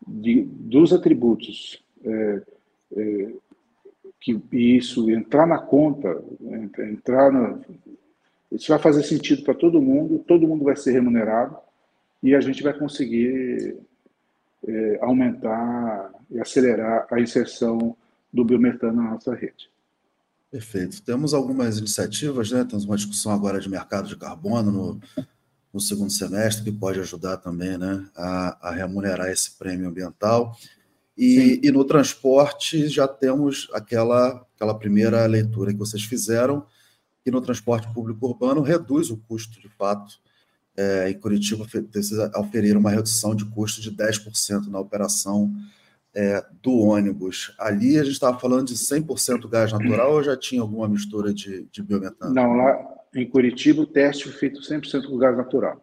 de, 0.07 0.43
dos 0.43 0.93
atributos, 0.93 1.83
é, 2.05 2.43
é, 2.97 3.33
que 4.27 4.41
isso 4.53 5.09
entrar 5.09 5.47
na 5.47 5.59
conta, 5.59 6.21
entrar 6.81 7.31
na, 7.31 7.59
isso 8.51 8.69
vai 8.69 8.79
fazer 8.79 9.05
sentido 9.05 9.45
para 9.45 9.55
todo 9.55 9.81
mundo, 9.81 10.19
todo 10.27 10.49
mundo 10.49 10.65
vai 10.65 10.75
ser 10.75 10.93
remunerado 10.93 11.57
e 12.21 12.35
a 12.35 12.41
gente 12.41 12.61
vai 12.61 12.77
conseguir 12.77 13.77
é, 14.67 14.99
aumentar 15.01 16.13
e 16.29 16.41
acelerar 16.41 17.07
a 17.11 17.21
inserção 17.21 17.97
do 18.33 18.45
biometano 18.45 19.01
na 19.01 19.11
nossa 19.11 19.33
rede. 19.33 19.71
Perfeito. 20.51 21.03
Temos 21.03 21.33
algumas 21.33 21.79
iniciativas, 21.79 22.51
né? 22.51 22.65
Temos 22.65 22.85
uma 22.85 22.97
discussão 22.97 23.33
agora 23.33 23.61
de 23.61 23.69
mercado 23.69 24.09
de 24.09 24.17
carbono 24.17 24.73
no, 24.73 25.01
no 25.73 25.81
segundo 25.81 26.11
semestre, 26.11 26.65
que 26.65 26.73
pode 26.73 26.99
ajudar 26.99 27.37
também 27.37 27.79
né, 27.79 28.05
a, 28.17 28.71
a 28.71 28.73
remunerar 28.73 29.29
esse 29.29 29.57
prêmio 29.57 29.89
ambiental. 29.89 30.57
E, 31.17 31.61
e, 31.63 31.71
no 31.71 31.83
transporte 31.85 32.89
já 32.89 33.09
temos 33.09 33.69
aquela, 33.73 34.47
aquela 34.55 34.79
primeira 34.79 35.25
leitura 35.27 35.73
que 35.73 35.79
vocês 35.79 36.03
fizeram, 36.03 36.67
que 37.25 37.31
no 37.31 37.41
transporte 37.41 37.89
público 37.95 38.27
urbano 38.27 38.61
reduz 38.61 39.11
o 39.11 39.17
custo 39.17 39.59
de 39.61 39.69
fato. 39.69 40.19
É, 40.77 41.09
em 41.09 41.19
Curitiba 41.19 41.67
precisa 41.91 42.31
oferir 42.37 42.77
uma 42.77 42.91
redução 42.91 43.35
de 43.35 43.47
custo 43.47 43.81
de 43.81 43.91
10% 43.91 44.67
na 44.69 44.79
operação 44.79 45.51
é, 46.15 46.45
do 46.63 46.79
ônibus. 46.81 47.55
Ali 47.59 47.99
a 47.99 48.03
gente 48.03 48.13
estava 48.13 48.39
falando 48.39 48.69
de 48.69 48.75
100% 48.75 49.49
gás 49.49 49.73
natural 49.73 50.13
ou 50.13 50.23
já 50.23 50.37
tinha 50.37 50.61
alguma 50.61 50.87
mistura 50.87 51.33
de, 51.33 51.67
de 51.73 51.83
biometano? 51.83 52.35
Não, 52.35 52.55
lá, 52.55 52.97
em 53.15 53.27
Curitiba, 53.27 53.83
o 53.83 53.87
teste 53.87 54.25
foi 54.25 54.33
feito 54.33 54.61
100% 54.61 55.09
com 55.09 55.17
gás 55.17 55.37
natural. 55.37 55.81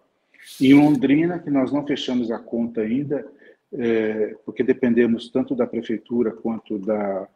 Em 0.62 0.74
Londrina, 0.74 1.40
que 1.40 1.50
nós 1.50 1.72
não 1.72 1.86
fechamos 1.86 2.32
a 2.32 2.38
conta 2.38 2.82
ainda, 2.82 3.26
é, 3.74 4.36
porque 4.46 4.64
dependemos 4.64 5.30
tanto 5.30 5.56
da 5.56 5.66
prefeitura 5.66 6.32
quanto 6.32 6.78
da, 6.78 7.28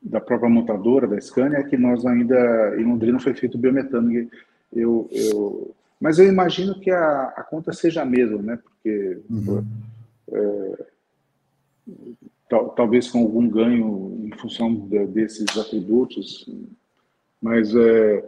da 0.00 0.20
própria 0.20 0.48
montadora, 0.48 1.06
da 1.06 1.20
Scania, 1.20 1.64
que 1.64 1.76
nós 1.76 2.06
ainda, 2.06 2.74
em 2.78 2.84
Londrina 2.84 3.18
foi 3.18 3.34
feito 3.34 3.58
biometano. 3.58 4.28
Eu, 4.72 5.08
eu, 5.10 5.74
mas 6.00 6.18
eu 6.18 6.26
imagino 6.26 6.78
que 6.78 6.90
a, 6.90 7.24
a 7.36 7.42
conta 7.42 7.72
seja 7.72 8.02
a 8.02 8.06
mesma, 8.06 8.40
né? 8.40 8.58
porque 8.62 9.20
uhum. 9.28 9.64
é, 10.32 10.86
tal, 12.48 12.70
talvez 12.70 13.10
com 13.10 13.18
algum 13.18 13.48
ganho 13.48 14.16
em 14.24 14.38
função 14.38 14.74
de, 14.74 15.06
desses 15.06 15.56
atributos, 15.58 16.48
mas 17.42 17.74
é, 17.74 18.24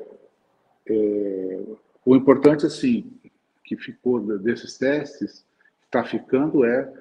é, 0.87 1.61
o 2.05 2.17
importante, 2.17 2.67
assim, 2.67 3.11
que 3.65 3.77
ficou 3.77 4.21
desses 4.39 4.77
testes, 4.77 5.45
está 5.85 6.03
ficando, 6.03 6.65
é, 6.65 6.93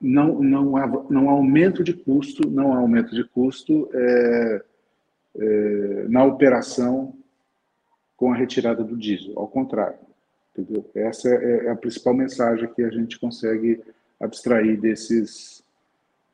não, 0.00 0.42
não, 0.42 0.76
há, 0.76 0.86
não 1.10 1.28
há 1.28 1.32
aumento 1.32 1.84
de 1.84 1.92
custo, 1.92 2.48
não 2.48 2.72
há 2.72 2.78
aumento 2.78 3.14
de 3.14 3.24
custo 3.24 3.88
é, 3.92 4.62
é, 5.36 6.06
na 6.08 6.24
operação 6.24 7.14
com 8.16 8.32
a 8.32 8.36
retirada 8.36 8.82
do 8.82 8.96
diesel, 8.96 9.32
ao 9.36 9.48
contrário. 9.48 9.98
Entendeu? 10.56 10.88
Essa 10.94 11.28
é, 11.28 11.66
é 11.66 11.70
a 11.70 11.76
principal 11.76 12.14
mensagem 12.14 12.72
que 12.72 12.82
a 12.82 12.90
gente 12.90 13.18
consegue 13.18 13.80
abstrair 14.20 14.80
desses, 14.80 15.62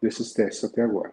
desses 0.00 0.32
testes 0.32 0.64
até 0.64 0.82
agora. 0.82 1.12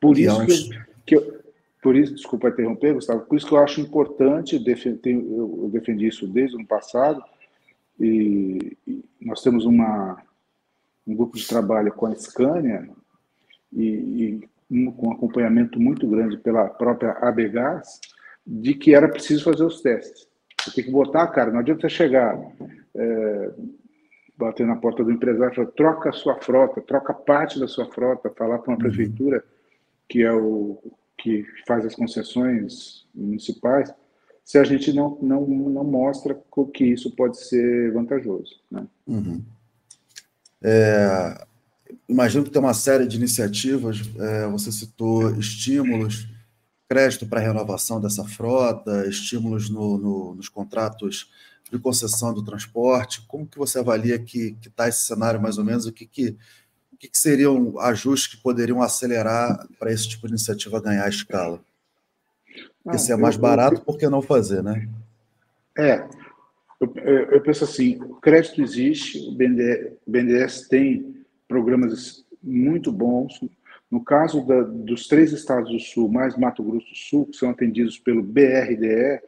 Por 0.00 0.18
isso 0.18 0.44
que, 0.46 0.84
que 1.06 1.16
eu, 1.16 1.44
por 1.84 1.96
isso, 1.96 2.14
desculpa 2.14 2.48
interromper, 2.48 2.94
Gustavo, 2.94 3.26
por 3.26 3.36
isso 3.36 3.46
que 3.46 3.52
eu 3.52 3.58
acho 3.58 3.78
importante, 3.78 4.56
eu 4.56 5.68
defendi 5.70 6.06
isso 6.06 6.26
desde 6.26 6.56
o 6.56 6.58
ano 6.58 6.66
passado, 6.66 7.22
e, 8.00 8.74
nós 9.20 9.42
temos 9.42 9.66
uma, 9.66 10.20
um 11.06 11.14
grupo 11.14 11.36
de 11.36 11.46
trabalho 11.46 11.92
com 11.92 12.06
a 12.06 12.14
Scania, 12.14 12.88
e, 13.72 14.40
e 14.74 14.90
com 14.92 15.08
um 15.08 15.12
acompanhamento 15.12 15.80
muito 15.80 16.06
grande 16.08 16.38
pela 16.38 16.68
própria 16.68 17.12
ABGAS, 17.12 18.00
de 18.46 18.74
que 18.74 18.94
era 18.94 19.08
preciso 19.08 19.44
fazer 19.44 19.64
os 19.64 19.80
testes. 19.80 20.26
Você 20.60 20.76
tem 20.76 20.84
que 20.84 20.90
botar, 20.90 21.26
cara, 21.28 21.50
não 21.50 21.60
adianta 21.60 21.88
chegar, 21.88 22.38
é, 22.94 23.50
bater 24.36 24.66
na 24.66 24.76
porta 24.76 25.04
do 25.04 25.10
empresário 25.10 25.54
falar, 25.54 25.70
troca 25.72 26.10
a 26.10 26.12
sua 26.12 26.36
frota, 26.40 26.80
troca 26.80 27.12
parte 27.12 27.58
da 27.58 27.68
sua 27.68 27.86
frota, 27.86 28.30
falar 28.30 28.58
para 28.58 28.70
uma 28.70 28.76
uhum. 28.76 28.82
prefeitura, 28.82 29.44
que 30.08 30.22
é 30.22 30.32
o 30.32 30.78
que 31.18 31.44
faz 31.66 31.84
as 31.84 31.94
concessões 31.94 33.06
municipais, 33.14 33.92
se 34.44 34.58
a 34.58 34.64
gente 34.64 34.92
não, 34.92 35.18
não, 35.22 35.46
não 35.46 35.84
mostra 35.84 36.38
que 36.72 36.84
isso 36.84 37.14
pode 37.14 37.38
ser 37.38 37.92
vantajoso. 37.92 38.60
Né? 38.70 38.86
Uhum. 39.06 39.42
É, 40.66 41.46
imagino 42.08 42.42
que 42.42 42.50
tem 42.50 42.60
uma 42.60 42.72
série 42.72 43.06
de 43.06 43.18
iniciativas, 43.18 44.00
é, 44.18 44.46
você 44.48 44.72
citou 44.72 45.30
estímulos, 45.36 46.26
crédito 46.88 47.26
para 47.26 47.40
renovação 47.40 48.00
dessa 48.00 48.24
frota, 48.24 49.06
estímulos 49.06 49.68
no, 49.68 49.98
no, 49.98 50.34
nos 50.34 50.48
contratos 50.48 51.30
de 51.70 51.78
concessão 51.78 52.32
do 52.32 52.42
transporte. 52.42 53.22
Como 53.26 53.46
que 53.46 53.58
você 53.58 53.78
avalia 53.78 54.18
que 54.18 54.56
está 54.64 54.88
esse 54.88 55.04
cenário 55.04 55.40
mais 55.40 55.58
ou 55.58 55.64
menos? 55.64 55.86
O 55.86 55.92
que, 55.92 56.06
que, 56.06 56.36
o 56.92 56.96
que, 56.96 57.08
que 57.08 57.18
seriam 57.18 57.78
ajustes 57.80 58.34
que 58.34 58.42
poderiam 58.42 58.80
acelerar 58.80 59.66
para 59.78 59.92
esse 59.92 60.08
tipo 60.08 60.26
de 60.26 60.32
iniciativa 60.32 60.80
ganhar 60.80 61.08
escala? 61.08 61.60
Porque 62.82 62.98
se 62.98 63.12
é 63.12 63.16
mais 63.16 63.36
barato, 63.36 63.80
por 63.82 63.98
que 63.98 64.08
não 64.08 64.22
fazer, 64.22 64.62
né? 64.62 64.88
É, 65.76 66.06
eu, 66.96 67.40
penso 67.40 67.64
assim, 67.64 68.00
o 68.02 68.16
crédito 68.16 68.62
existe, 68.62 69.18
o 69.28 69.32
BNDES, 69.32 69.92
o 70.06 70.10
BNDES 70.10 70.68
tem 70.68 71.24
programas 71.46 72.24
muito 72.42 72.90
bons. 72.90 73.40
No 73.90 74.02
caso 74.02 74.44
da, 74.46 74.62
dos 74.62 75.06
três 75.06 75.32
estados 75.32 75.70
do 75.70 75.78
Sul, 75.78 76.08
mais 76.08 76.36
Mato 76.36 76.62
Grosso 76.62 76.88
do 76.88 76.96
Sul, 76.96 77.26
que 77.26 77.36
são 77.36 77.50
atendidos 77.50 77.98
pelo 77.98 78.22
BRDE, 78.22 79.20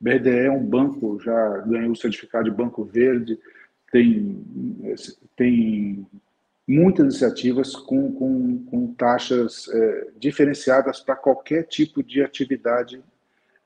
BRDE 0.00 0.46
é 0.46 0.50
um 0.50 0.64
banco, 0.64 1.18
já 1.20 1.58
ganhou 1.58 1.92
o 1.92 1.96
certificado 1.96 2.50
de 2.50 2.56
Banco 2.56 2.84
Verde, 2.84 3.38
tem, 3.90 4.44
tem 5.36 6.06
muitas 6.66 7.04
iniciativas 7.04 7.76
com, 7.76 8.12
com, 8.12 8.64
com 8.64 8.94
taxas 8.94 9.68
é, 9.72 10.08
diferenciadas 10.18 11.00
para 11.00 11.16
qualquer 11.16 11.64
tipo 11.64 12.02
de 12.02 12.22
atividade 12.22 13.02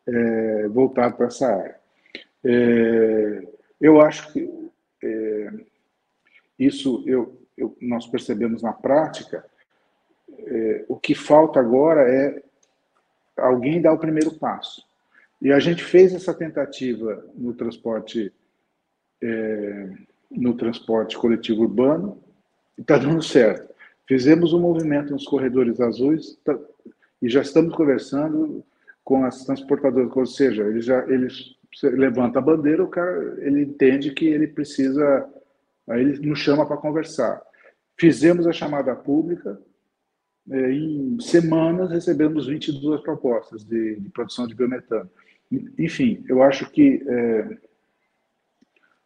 é, 0.06 0.68
voltado 0.68 1.16
para 1.16 1.26
essa 1.26 1.46
área. 1.46 1.77
É, 2.50 3.46
eu 3.78 4.00
acho 4.00 4.32
que 4.32 4.70
é, 5.04 5.50
isso 6.58 7.04
eu, 7.06 7.38
eu, 7.56 7.76
nós 7.78 8.06
percebemos 8.06 8.62
na 8.62 8.72
prática. 8.72 9.44
É, 10.30 10.84
o 10.88 10.96
que 10.96 11.14
falta 11.14 11.60
agora 11.60 12.10
é 12.10 12.42
alguém 13.36 13.82
dar 13.82 13.92
o 13.92 13.98
primeiro 13.98 14.34
passo. 14.38 14.82
E 15.42 15.52
a 15.52 15.60
gente 15.60 15.84
fez 15.84 16.14
essa 16.14 16.32
tentativa 16.32 17.22
no 17.34 17.52
transporte 17.52 18.32
é, 19.20 19.90
no 20.30 20.54
transporte 20.54 21.16
coletivo 21.16 21.62
urbano 21.62 22.18
e 22.78 22.80
está 22.80 22.96
dando 22.96 23.22
certo. 23.22 23.74
Fizemos 24.06 24.54
um 24.54 24.60
movimento 24.60 25.12
nos 25.12 25.24
corredores 25.24 25.80
azuis 25.80 26.38
tá, 26.44 26.58
e 27.20 27.28
já 27.28 27.42
estamos 27.42 27.74
conversando 27.74 28.64
com 29.04 29.24
as 29.24 29.44
transportadoras, 29.44 30.16
ou 30.16 30.26
seja, 30.26 30.64
eles 30.64 30.84
já 30.84 31.04
eles 31.08 31.57
levanta 31.82 32.38
a 32.38 32.42
bandeira, 32.42 32.82
o 32.82 32.88
cara 32.88 33.36
ele 33.38 33.62
entende 33.62 34.12
que 34.12 34.26
ele 34.26 34.46
precisa, 34.46 35.28
aí 35.88 36.00
ele 36.00 36.26
nos 36.26 36.38
chama 36.38 36.66
para 36.66 36.76
conversar. 36.76 37.42
Fizemos 37.96 38.46
a 38.46 38.52
chamada 38.52 38.94
pública, 38.94 39.60
é, 40.50 40.72
em 40.72 41.20
semanas 41.20 41.90
recebemos 41.90 42.46
22 42.46 43.02
propostas 43.02 43.64
de, 43.64 43.96
de 43.96 44.08
produção 44.08 44.46
de 44.46 44.54
biometano. 44.54 45.10
Enfim, 45.78 46.24
eu 46.28 46.42
acho 46.42 46.70
que 46.70 47.02
é, 47.06 47.58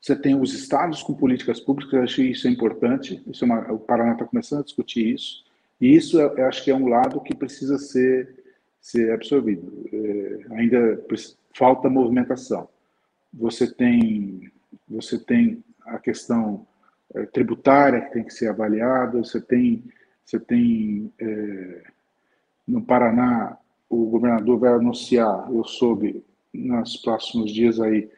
você 0.03 0.17
tem 0.17 0.35
os 0.35 0.53
estados 0.53 1.01
com 1.01 1.15
políticas 1.15 1.61
públicas, 1.61 1.93
eu 1.93 2.03
acho 2.03 2.17
que 2.17 2.23
isso 2.23 2.49
é 2.49 2.51
importante. 2.51 3.23
Isso 3.25 3.45
é 3.45 3.47
uma, 3.47 3.73
o 3.73 3.79
Paraná 3.79 4.15
está 4.15 4.25
começando 4.25 4.61
a 4.61 4.65
discutir 4.65 5.15
isso. 5.15 5.45
E 5.81 5.95
isso 5.95 6.21
eu 6.21 6.45
acho 6.47 6.65
que 6.65 6.73
é 6.73 6.75
um 6.75 6.89
lado 6.89 7.21
que 7.21 7.35
precisa 7.35 7.79
ser, 7.79 8.41
ser 8.83 9.12
absorvido. 9.12 9.89
É, 9.93 10.57
ainda 10.57 11.01
falta 11.57 11.89
movimentação. 11.89 12.68
Você 13.33 13.72
tem, 13.72 14.51
você 14.89 15.16
tem 15.16 15.64
a 15.87 15.99
questão 15.99 16.66
é, 17.14 17.24
tributária 17.26 18.01
que 18.01 18.12
tem 18.12 18.24
que 18.24 18.35
ser 18.35 18.49
avaliada, 18.49 19.18
você 19.18 19.41
tem, 19.41 19.85
você 20.24 20.39
tem 20.41 21.12
é, 21.18 21.83
no 22.66 22.83
Paraná, 22.83 23.57
o 23.89 24.07
governador 24.07 24.59
vai 24.59 24.72
anunciar, 24.72 25.49
eu 25.53 25.64
soube, 25.64 26.24
nos 26.53 26.97
próximos 26.97 27.53
dias 27.53 27.80
aí, 27.80 28.11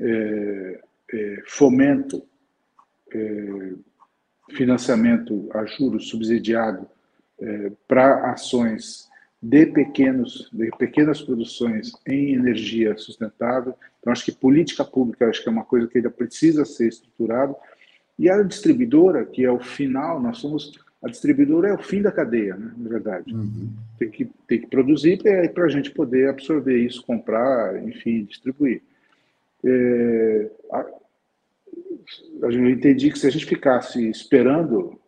é, 0.00 0.80
é, 1.12 1.42
fomento, 1.46 2.22
é, 3.12 3.72
financiamento 4.50 5.48
a 5.52 5.64
juros 5.66 6.08
subsidiado 6.08 6.88
para 7.86 8.30
ações 8.30 9.10
de 9.48 9.66
pequenos 9.66 10.50
de 10.52 10.70
pequenas 10.76 11.22
produções 11.22 11.92
em 12.06 12.34
energia 12.34 12.96
sustentável. 12.96 13.74
Então 14.00 14.12
acho 14.12 14.24
que 14.24 14.32
política 14.32 14.84
pública 14.84 15.28
acho 15.28 15.42
que 15.42 15.48
é 15.48 15.52
uma 15.52 15.64
coisa 15.64 15.86
que 15.86 15.98
ainda 15.98 16.10
precisa 16.10 16.64
ser 16.64 16.88
estruturada. 16.88 17.54
E 18.18 18.30
a 18.30 18.42
distribuidora, 18.42 19.24
que 19.24 19.44
é 19.44 19.50
o 19.50 19.60
final, 19.60 20.20
nós 20.20 20.38
somos 20.38 20.72
a 21.04 21.08
distribuidora 21.08 21.68
é 21.68 21.74
o 21.74 21.78
fim 21.78 22.02
da 22.02 22.10
cadeia, 22.10 22.56
né, 22.56 22.72
na 22.76 22.88
verdade. 22.88 23.32
Uhum. 23.32 23.68
Tem, 23.98 24.10
que, 24.10 24.28
tem 24.48 24.60
que 24.60 24.66
produzir 24.66 25.22
para 25.52 25.64
a 25.64 25.68
gente 25.68 25.90
poder 25.90 26.28
absorver 26.28 26.78
isso, 26.78 27.04
comprar, 27.04 27.80
enfim, 27.86 28.24
distribuir. 28.24 28.82
É, 29.64 30.50
a, 30.72 30.86
eu 32.40 32.70
entendi 32.70 33.10
que 33.10 33.18
se 33.18 33.26
a 33.26 33.30
gente 33.30 33.46
ficasse 33.46 34.08
esperando 34.08 34.98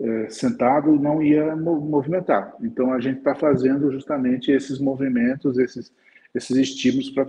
é, 0.00 0.30
sentado, 0.30 0.98
não 0.98 1.22
ia 1.22 1.54
movimentar. 1.54 2.54
Então, 2.62 2.92
a 2.92 3.00
gente 3.00 3.18
está 3.18 3.34
fazendo 3.34 3.92
justamente 3.92 4.50
esses 4.50 4.78
movimentos, 4.78 5.58
esses, 5.58 5.92
esses 6.34 6.56
estímulos, 6.56 7.10
pra 7.10 7.26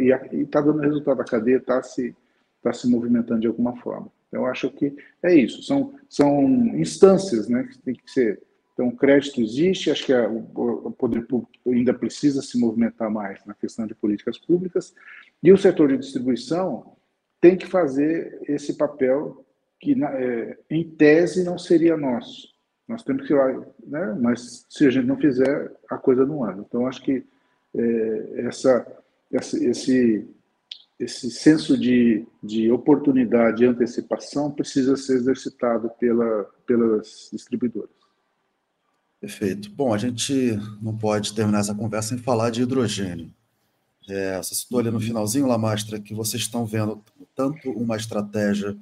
e 0.00 0.10
está 0.42 0.60
dando 0.60 0.80
resultado. 0.80 1.20
A 1.20 1.24
cadeia 1.24 1.58
está 1.58 1.82
se, 1.82 2.16
tá 2.62 2.72
se 2.72 2.88
movimentando 2.88 3.40
de 3.40 3.46
alguma 3.46 3.76
forma. 3.76 4.10
Então, 4.28 4.46
acho 4.46 4.70
que 4.70 4.96
é 5.22 5.34
isso. 5.34 5.62
São, 5.62 5.94
são 6.08 6.44
instâncias 6.78 7.48
né, 7.48 7.68
que 7.70 7.78
tem 7.78 7.94
que 7.94 8.10
ser. 8.10 8.40
Então, 8.72 8.88
o 8.88 8.96
crédito 8.96 9.40
existe, 9.40 9.90
acho 9.90 10.06
que 10.06 10.12
a, 10.12 10.28
o 10.28 10.90
poder 10.92 11.26
público 11.26 11.52
ainda 11.66 11.92
precisa 11.92 12.40
se 12.40 12.58
movimentar 12.58 13.10
mais 13.10 13.44
na 13.44 13.52
questão 13.52 13.86
de 13.86 13.94
políticas 13.94 14.38
públicas, 14.38 14.94
e 15.42 15.52
o 15.52 15.58
setor 15.58 15.88
de 15.88 15.98
distribuição 15.98 16.92
tem 17.40 17.56
que 17.56 17.66
fazer 17.66 18.40
esse 18.48 18.74
papel 18.74 19.44
que, 19.80 20.02
é, 20.04 20.58
em 20.70 20.84
tese, 20.84 21.44
não 21.44 21.58
seria 21.58 21.96
nosso. 21.96 22.48
Nós 22.86 23.02
temos 23.02 23.26
que 23.26 23.32
ir 23.32 23.36
lá, 23.36 23.66
né? 23.86 24.18
mas 24.20 24.66
se 24.68 24.86
a 24.86 24.90
gente 24.90 25.06
não 25.06 25.16
fizer, 25.16 25.72
a 25.90 25.98
coisa 25.98 26.24
não 26.24 26.44
anda. 26.44 26.64
Então, 26.66 26.86
acho 26.86 27.02
que 27.02 27.24
é, 27.76 28.46
essa, 28.46 28.86
essa, 29.30 29.62
esse, 29.62 30.26
esse 30.98 31.30
senso 31.30 31.76
de, 31.76 32.26
de 32.42 32.72
oportunidade 32.72 33.62
e 33.62 33.66
antecipação 33.66 34.50
precisa 34.50 34.96
ser 34.96 35.16
exercitado 35.16 35.90
pela, 36.00 36.44
pelas 36.66 37.28
distribuidoras. 37.30 37.90
Perfeito. 39.20 39.70
Bom, 39.70 39.92
a 39.92 39.98
gente 39.98 40.58
não 40.80 40.96
pode 40.96 41.34
terminar 41.34 41.60
essa 41.60 41.74
conversa 41.74 42.10
sem 42.10 42.18
falar 42.18 42.50
de 42.50 42.62
hidrogênio. 42.62 43.32
É, 44.08 44.38
você 44.38 44.54
citou 44.54 44.78
ali 44.78 44.90
no 44.90 45.00
finalzinho, 45.00 45.46
Lamastra, 45.46 46.00
que 46.00 46.14
vocês 46.14 46.42
estão 46.42 46.64
vendo 46.64 47.02
tanto 47.34 47.70
uma 47.72 47.96
estratégia 47.96 48.76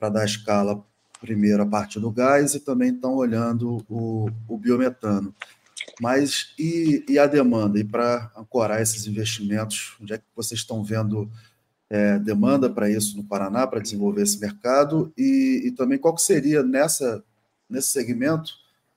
para 0.00 0.08
dar 0.08 0.24
escala 0.24 0.82
primeiro 1.20 1.62
a 1.62 1.66
partir 1.66 2.00
do 2.00 2.10
gás 2.10 2.54
e 2.54 2.60
também 2.60 2.94
estão 2.94 3.14
olhando 3.14 3.84
o, 3.86 4.30
o 4.48 4.56
biometano. 4.56 5.34
Mas 6.00 6.54
e, 6.58 7.04
e, 7.06 7.18
a 7.18 7.26
demanda? 7.26 7.78
E 7.78 7.84
para 7.84 8.32
ancorar 8.34 8.80
esses 8.80 9.06
investimentos, 9.06 9.96
onde 10.00 10.14
é 10.14 10.18
que 10.18 10.24
vocês 10.34 10.60
estão 10.60 10.82
vendo 10.82 11.30
é, 11.90 12.18
demanda 12.18 12.70
para 12.70 12.88
isso 12.88 13.16
no 13.16 13.24
Paraná, 13.24 13.66
para 13.66 13.80
desenvolver 13.80 14.22
esse 14.22 14.40
mercado? 14.40 15.12
E, 15.16 15.64
e, 15.66 15.70
também 15.72 15.98
qual 15.98 16.16
seria 16.16 16.62
nessa, 16.62 17.22
nesse 17.68 17.88
segmento 17.88 18.54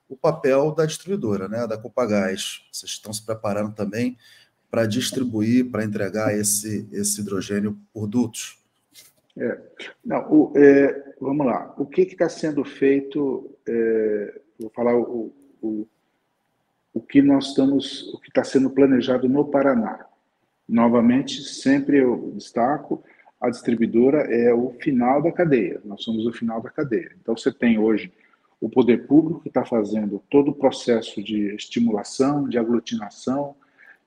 o 0.08 0.16
papel 0.16 0.72
da 0.72 0.86
distribuidora, 0.86 1.46
né, 1.46 1.66
da 1.66 1.76
Copagás? 1.76 2.62
Vocês 2.72 2.92
estão 2.92 3.12
se 3.12 3.22
preparando 3.22 3.74
também 3.74 4.16
para 4.70 4.86
distribuir, 4.86 5.70
para 5.70 5.84
entregar 5.84 6.34
esse, 6.34 6.88
esse 6.90 7.20
hidrogênio 7.20 7.78
por 7.92 8.06
dutos? 8.06 8.63
É. 9.36 9.60
Não, 10.04 10.32
o, 10.32 10.52
é, 10.56 11.14
vamos 11.20 11.46
lá. 11.46 11.74
O 11.76 11.86
que 11.86 12.02
está 12.02 12.28
sendo 12.28 12.64
feito? 12.64 13.50
É, 13.66 14.40
vou 14.58 14.70
falar 14.70 14.96
o, 14.96 15.32
o, 15.60 15.86
o 16.92 17.00
que 17.00 17.20
nós 17.20 17.48
estamos, 17.48 18.12
o 18.14 18.20
que 18.20 18.28
está 18.28 18.44
sendo 18.44 18.70
planejado 18.70 19.28
no 19.28 19.44
Paraná. 19.44 20.06
Novamente, 20.68 21.42
sempre 21.42 21.98
eu 21.98 22.32
destaco, 22.34 23.02
a 23.40 23.50
distribuidora 23.50 24.22
é 24.22 24.54
o 24.54 24.70
final 24.80 25.20
da 25.20 25.30
cadeia. 25.30 25.80
Nós 25.84 26.02
somos 26.02 26.24
o 26.26 26.32
final 26.32 26.62
da 26.62 26.70
cadeia. 26.70 27.12
Então, 27.20 27.36
você 27.36 27.52
tem 27.52 27.78
hoje 27.78 28.12
o 28.60 28.70
poder 28.70 29.06
público 29.06 29.40
que 29.40 29.48
está 29.48 29.64
fazendo 29.64 30.22
todo 30.30 30.52
o 30.52 30.54
processo 30.54 31.22
de 31.22 31.54
estimulação, 31.54 32.48
de 32.48 32.58
aglutinação, 32.58 33.54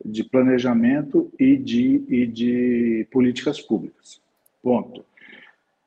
de 0.04 0.24
planejamento 0.24 1.32
e 1.40 1.56
de, 1.58 2.04
e 2.08 2.26
de 2.26 3.08
políticas 3.12 3.62
públicas. 3.62 4.20
Ponto. 4.64 5.06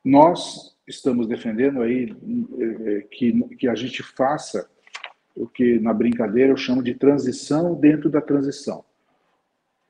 Nós 0.03 0.75
estamos 0.87 1.27
defendendo 1.27 1.81
aí 1.81 2.11
eh, 2.59 2.97
eh, 2.97 3.01
que, 3.11 3.43
que 3.55 3.67
a 3.67 3.75
gente 3.75 4.01
faça 4.01 4.69
o 5.35 5.47
que 5.47 5.79
na 5.79 5.93
brincadeira 5.93 6.51
eu 6.51 6.57
chamo 6.57 6.83
de 6.83 6.93
transição 6.95 7.75
dentro 7.75 8.09
da 8.09 8.19
transição. 8.19 8.83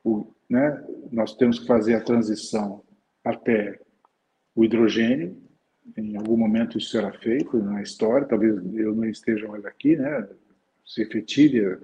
O, 0.04 0.26
né? 0.48 0.84
Nós 1.10 1.34
temos 1.34 1.58
que 1.58 1.66
fazer 1.66 1.94
a 1.94 2.00
transição 2.00 2.82
até 3.24 3.80
o 4.54 4.64
hidrogênio. 4.64 5.36
Em 5.96 6.16
algum 6.16 6.36
momento 6.36 6.78
isso 6.78 6.90
será 6.90 7.12
feito 7.12 7.58
na 7.58 7.82
história, 7.82 8.26
talvez 8.26 8.54
eu 8.74 8.94
não 8.94 9.04
esteja 9.04 9.48
mais 9.48 9.64
aqui, 9.64 9.96
né? 9.96 10.28
Se 10.84 11.02
efetive. 11.02 11.78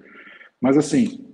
Mas, 0.61 0.77
assim, 0.77 1.25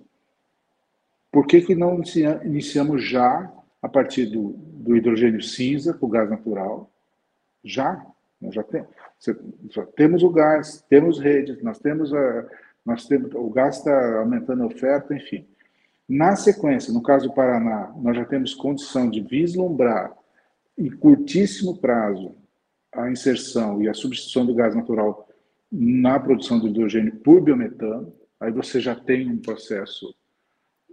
por 1.32 1.46
que, 1.46 1.62
que 1.62 1.76
não 1.76 2.02
iniciamos 2.44 3.04
já 3.04 3.52
a 3.86 3.88
partir 3.88 4.26
do, 4.26 4.54
do 4.58 4.98
hidrogênio 4.98 5.44
cinza 5.44 5.94
com 5.94 6.10
gás 6.10 6.28
natural? 6.28 6.90
Já, 7.64 8.04
nós 8.42 8.56
já 8.56 8.64
temos. 8.64 8.90
Temos 9.96 10.24
o 10.24 10.30
gás, 10.32 10.84
temos 10.90 11.20
redes, 11.20 11.62
nós 11.62 11.78
temos, 11.78 12.12
a, 12.12 12.48
nós 12.84 13.06
temos 13.06 13.32
o 13.36 13.48
gás 13.52 13.78
está 13.78 14.22
aumentando 14.22 14.64
a 14.64 14.66
oferta, 14.66 15.14
enfim. 15.14 15.46
Na 16.10 16.36
sequência, 16.36 16.92
no 16.92 17.04
caso 17.04 17.28
do 17.28 17.36
Paraná, 17.36 17.94
nós 17.98 18.18
já 18.18 18.26
temos 18.26 18.56
condição 18.56 19.08
de 19.08 19.22
vislumbrar 19.22 20.18
em 20.76 20.90
curtíssimo 20.90 21.78
prazo 21.78 22.36
a 22.92 23.12
inserção 23.12 23.84
e 23.84 23.88
a 23.88 23.94
substituição 23.94 24.48
do 24.48 24.56
gás 24.56 24.74
natural 24.74 25.30
na 25.72 26.20
produção 26.20 26.58
do 26.58 26.68
hidrogênio 26.68 27.16
por 27.18 27.40
biometano. 27.40 28.12
Aí 28.40 28.52
você 28.52 28.80
já 28.80 28.96
tem 28.96 29.30
um 29.30 29.38
processo, 29.38 30.16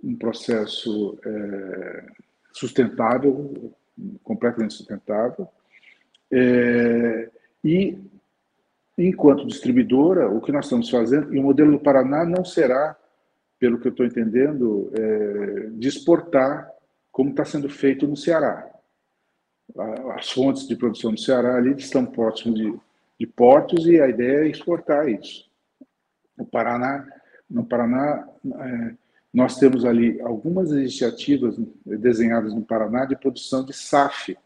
um 0.04 0.14
processo 0.14 1.18
é, 1.24 2.06
sustentável, 2.52 3.72
completamente 4.22 4.74
sustentável. 4.74 5.48
É, 6.30 7.30
e 7.64 7.98
enquanto 8.96 9.46
distribuidora, 9.46 10.28
o 10.28 10.40
que 10.40 10.52
nós 10.52 10.66
estamos 10.66 10.88
fazendo, 10.88 11.34
e 11.34 11.38
o 11.38 11.42
modelo 11.42 11.72
do 11.72 11.80
Paraná 11.80 12.24
não 12.24 12.44
será, 12.44 12.96
pelo 13.58 13.78
que 13.78 13.88
eu 13.88 13.92
estou 13.92 14.06
entendendo, 14.06 14.90
é, 14.94 15.70
de 15.72 15.88
exportar 15.88 16.70
como 17.10 17.30
está 17.30 17.44
sendo 17.44 17.68
feito 17.68 18.06
no 18.06 18.16
Ceará. 18.16 18.68
As 20.16 20.30
fontes 20.30 20.66
de 20.66 20.76
produção 20.76 21.12
do 21.12 21.20
Ceará 21.20 21.56
ali 21.56 21.74
estão 21.76 22.04
próximas 22.04 22.58
de, 22.58 22.74
de 23.20 23.26
portos 23.26 23.86
e 23.86 24.00
a 24.00 24.08
ideia 24.08 24.46
é 24.46 24.48
exportar 24.48 25.08
isso. 25.08 25.48
No 26.36 26.44
Paraná, 26.46 27.06
no 27.48 27.64
Paraná 27.64 28.28
é, 28.44 28.94
nós 29.32 29.58
temos 29.58 29.84
ali 29.84 30.20
algumas 30.20 30.70
iniciativas 30.70 31.56
desenhadas 31.86 32.52
no 32.54 32.62
Paraná 32.62 33.06
de 33.06 33.16
produção 33.16 33.64
de 33.64 33.72
SAF, 33.72 34.36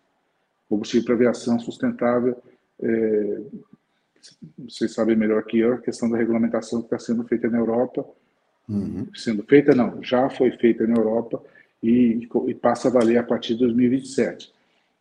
combustível 0.69 1.05
para 1.05 1.15
aviação 1.15 1.59
sustentável, 1.59 2.41
é, 2.81 3.41
vocês 4.59 4.93
sabem 4.93 5.17
melhor 5.17 5.45
que 5.45 5.59
eu, 5.59 5.75
a 5.75 5.79
questão 5.79 6.09
da 6.09 6.17
regulamentação 6.17 6.81
que 6.81 6.87
está 6.87 6.99
sendo 6.99 7.25
feita 7.25 7.49
na 7.49 7.59
Europa. 7.59 8.07
Uhum. 8.69 9.07
Sendo 9.15 9.45
feita, 9.45 9.75
não, 9.75 10.03
já 10.03 10.29
foi 10.29 10.51
feita 10.53 10.87
na 10.87 10.97
Europa 10.97 11.43
e, 11.83 12.29
e, 12.49 12.55
passa 12.55 12.89
a 12.89 12.91
valer 12.91 13.19
a 13.19 13.23
partir 13.23 13.55
de 13.55 13.61
2027. 13.61 14.53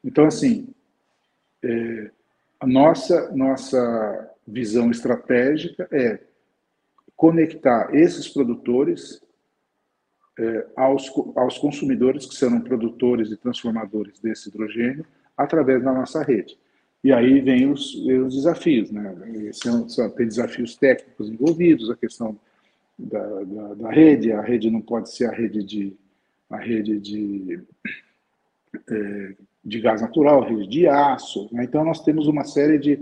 Então, 0.04 0.26
assim, 0.26 0.68
é, 1.64 2.12
a 2.60 2.68
nossa, 2.68 3.32
nossa 3.32 4.32
visão 4.48 4.92
estratégica 4.92 5.88
é 5.92 6.20
conectar 7.16 7.90
esses 7.96 8.28
produtores 8.28 9.22
é, 10.38 10.68
aos, 10.76 11.12
aos 11.36 11.58
consumidores 11.58 12.26
que 12.26 12.36
serão 12.36 12.60
produtores 12.60 13.32
e 13.32 13.38
transformadores 13.38 14.20
desse 14.20 14.50
hidrogênio 14.50 15.06
através 15.38 15.84
da 15.84 15.94
nossa 15.94 16.24
rede. 16.24 16.58
E 17.04 17.14
aí 17.14 17.40
vem 17.40 17.72
os, 17.72 17.94
os 17.94 18.36
desafios, 18.36 18.92
né? 18.92 19.16
São, 19.54 19.88
são, 19.88 20.10
tem 20.10 20.28
desafios 20.28 20.76
técnicos 20.76 21.30
envolvidos, 21.30 21.90
a 21.90 21.96
questão 21.96 22.38
da, 22.98 23.44
da, 23.44 23.74
da, 23.76 23.92
rede, 23.92 24.32
a 24.32 24.42
rede 24.42 24.72
não 24.72 24.82
pode 24.82 25.12
ser 25.14 25.26
a 25.26 25.32
rede 25.32 25.64
de, 25.64 25.94
a 26.50 26.58
rede 26.58 27.00
de, 27.00 27.60
é, 28.90 29.36
de 29.64 29.82
gás 29.82 30.02
natural, 30.02 30.44
a 30.44 30.48
rede 30.48 30.68
de 30.68 30.88
aço. 30.88 31.48
Né? 31.52 31.66
Então, 31.66 31.86
nós 31.86 32.04
temos 32.04 32.28
uma 32.28 32.44
série 32.44 32.80
de, 32.80 33.00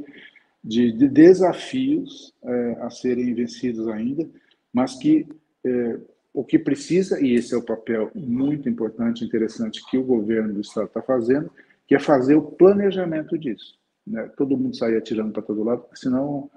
de, 0.63 0.91
de 0.91 1.07
desafios 1.07 2.34
é, 2.43 2.77
a 2.81 2.89
serem 2.89 3.34
vencidos 3.34 3.88
ainda, 3.88 4.27
mas 4.73 4.95
que 4.95 5.25
é, 5.63 5.97
o 6.34 6.43
que 6.43 6.57
precisa, 6.57 7.21
e 7.21 7.36
esse 7.36 7.53
é 7.53 7.57
o 7.57 7.63
papel 7.63 8.11
muito 8.15 8.67
importante, 8.67 9.23
interessante 9.23 9.84
que 9.89 9.97
o 9.97 10.03
governo 10.03 10.53
do 10.53 10.61
Estado 10.61 10.88
está 10.88 11.01
fazendo, 11.01 11.51
que 11.88 11.93
é 11.93 11.99
fazer 11.99 12.36
o 12.36 12.41
planejamento 12.41 13.38
disso 13.38 13.77
né? 14.05 14.29
todo 14.38 14.57
mundo 14.57 14.75
sair 14.75 14.97
atirando 14.97 15.31
para 15.31 15.41
todo 15.41 15.63
lado, 15.63 15.86
senão 15.93 16.49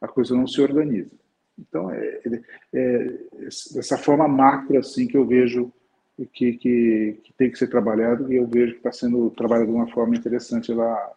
a 0.00 0.08
coisa 0.08 0.34
não 0.34 0.46
se 0.46 0.60
organiza. 0.60 1.10
Então, 1.58 1.90
é, 1.90 2.20
é, 2.72 3.96
forma 3.98 4.26
macro 4.26 4.78
assim 4.78 5.06
que 5.06 5.16
eu 5.16 5.24
vejo 5.24 5.72
que, 6.32 6.54
que, 6.54 7.20
que, 7.22 7.32
tem 7.34 7.50
que 7.50 7.58
ser 7.58 7.68
trabalhado 7.68 8.32
e 8.32 8.36
eu 8.36 8.46
vejo 8.46 8.72
que 8.72 8.78
está 8.78 8.92
sendo 8.92 9.30
trabalhado 9.30 9.70
de 9.70 9.76
uma 9.76 9.88
forma 9.92 10.16
interessante 10.16 10.72
lá 10.72 11.12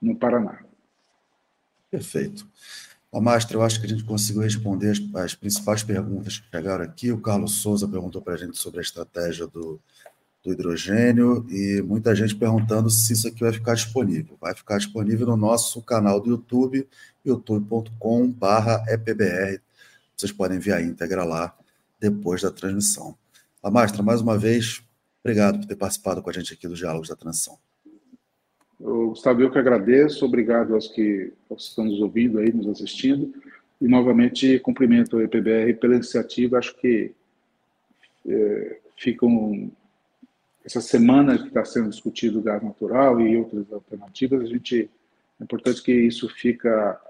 no 0.00 0.16
Paraná. 0.16 0.60
Perfeito. 1.90 2.46
Ó, 3.12 3.20
Mastra, 3.20 3.56
eu 3.56 3.62
acho 3.62 3.80
que 3.80 3.86
a 3.86 3.88
gente 3.88 4.04
conseguiu 4.04 4.42
responder 4.42 4.90
as, 4.90 5.00
as 5.14 5.34
principais 5.34 5.82
perguntas 5.82 6.38
que 6.38 6.50
chegaram 6.50 6.84
aqui. 6.84 7.12
O 7.12 7.20
Carlos 7.20 7.62
Souza 7.62 7.88
perguntou 7.88 8.20
para 8.20 8.34
a 8.34 8.36
gente 8.36 8.58
sobre 8.58 8.80
a 8.80 8.82
estratégia 8.82 9.46
do, 9.46 9.80
do 10.46 10.52
hidrogênio 10.52 11.44
e 11.50 11.82
muita 11.82 12.14
gente 12.14 12.34
perguntando 12.34 12.88
se 12.88 13.12
isso 13.12 13.26
aqui 13.26 13.40
vai 13.40 13.52
ficar 13.52 13.74
disponível. 13.74 14.38
Vai 14.40 14.54
ficar 14.54 14.78
disponível 14.78 15.26
no 15.26 15.36
nosso 15.36 15.82
canal 15.82 16.20
do 16.20 16.30
YouTube, 16.30 16.88
youtube.com/epbr. 17.24 19.60
Vocês 20.16 20.32
podem 20.32 20.58
ver 20.58 20.72
a 20.72 20.80
íntegra 20.80 21.24
lá 21.24 21.54
depois 21.98 22.42
da 22.42 22.50
transmissão. 22.50 23.16
Amastra, 23.62 24.02
mais 24.02 24.20
uma 24.20 24.38
vez, 24.38 24.82
obrigado 25.22 25.58
por 25.58 25.66
ter 25.66 25.76
participado 25.76 26.22
com 26.22 26.30
a 26.30 26.32
gente 26.32 26.54
aqui 26.54 26.68
dos 26.68 26.78
Diálogos 26.78 27.08
da 27.08 27.16
Transição. 27.16 27.58
Gustavo, 28.78 29.40
eu 29.40 29.50
que 29.50 29.58
agradeço, 29.58 30.24
obrigado 30.24 30.74
aos 30.74 30.88
que, 30.88 31.32
aos 31.50 31.64
que 31.64 31.68
estão 31.70 31.84
nos 31.84 32.00
ouvindo 32.00 32.38
aí, 32.38 32.52
nos 32.52 32.68
assistindo, 32.68 33.32
e 33.80 33.88
novamente 33.88 34.58
cumprimento 34.60 35.16
o 35.16 35.22
EPBR 35.22 35.74
pela 35.80 35.94
iniciativa, 35.94 36.58
acho 36.58 36.76
que 36.76 37.12
é, 38.28 38.78
fica 38.96 39.24
um, 39.24 39.70
essa 40.64 40.80
semana 40.80 41.38
que 41.38 41.48
está 41.48 41.64
sendo 41.64 41.88
discutido 41.88 42.38
o 42.38 42.42
gás 42.42 42.62
natural 42.62 43.20
e 43.20 43.36
outras 43.36 43.72
alternativas, 43.72 44.42
a 44.42 44.46
gente 44.46 44.90
é 45.40 45.44
importante 45.44 45.82
que 45.82 45.92
isso 45.92 46.28
fica 46.28 47.00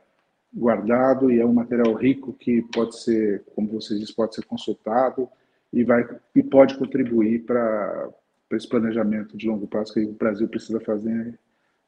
guardado 0.52 1.30
e 1.30 1.40
é 1.40 1.44
um 1.44 1.52
material 1.52 1.92
rico 1.94 2.32
que 2.32 2.62
pode 2.72 2.98
ser, 3.00 3.44
como 3.54 3.68
você 3.68 3.98
disse, 3.98 4.14
pode 4.14 4.34
ser 4.34 4.44
consultado 4.44 5.28
e 5.72 5.84
vai 5.84 6.06
e 6.34 6.42
pode 6.42 6.76
contribuir 6.78 7.44
para 7.44 8.08
esse 8.52 8.68
planejamento 8.68 9.36
de 9.36 9.48
longo 9.48 9.66
prazo 9.66 9.94
que 9.94 10.00
o 10.00 10.12
Brasil 10.12 10.48
precisa 10.48 10.80
fazer 10.80 11.38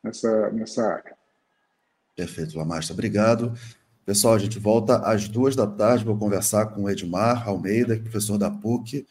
nessa 0.09 0.51
nessa 0.51 0.87
área. 0.87 1.17
Perfeito, 2.17 2.59
Lamasta, 2.59 2.93
obrigado. 2.93 3.53
Pessoal, 4.05 4.35
a 4.35 4.39
gente 4.39 4.59
volta 4.59 4.99
às 5.01 5.29
duas 5.29 5.55
da 5.55 5.67
tarde. 5.67 6.05
Vou 6.05 6.19
conversar 6.19 6.67
com 6.67 6.85
o 6.85 6.91
Edmar 6.91 7.47
Almeida, 7.47 7.97
professor 8.01 8.39
da 8.39 8.51
PUC, 8.51 9.07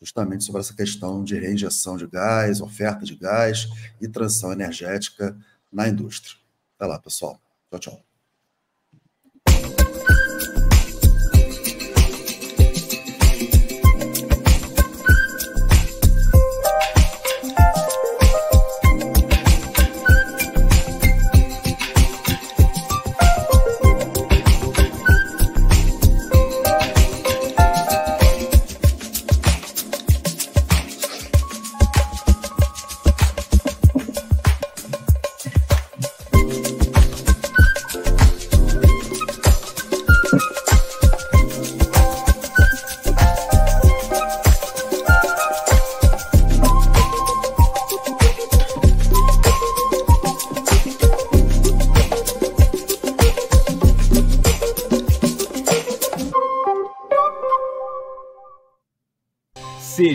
justamente 0.00 0.44
sobre 0.44 0.60
essa 0.60 0.74
questão 0.74 1.22
de 1.22 1.38
reinjeção 1.38 1.96
de 1.96 2.06
gás, 2.06 2.60
oferta 2.60 3.04
de 3.04 3.14
gás 3.14 3.68
e 4.00 4.08
transição 4.08 4.52
energética 4.52 5.36
na 5.72 5.88
indústria. 5.88 6.36
Até 6.76 6.86
lá, 6.86 6.98
pessoal. 6.98 7.40
Tchau, 7.70 7.78
tchau. 7.78 8.09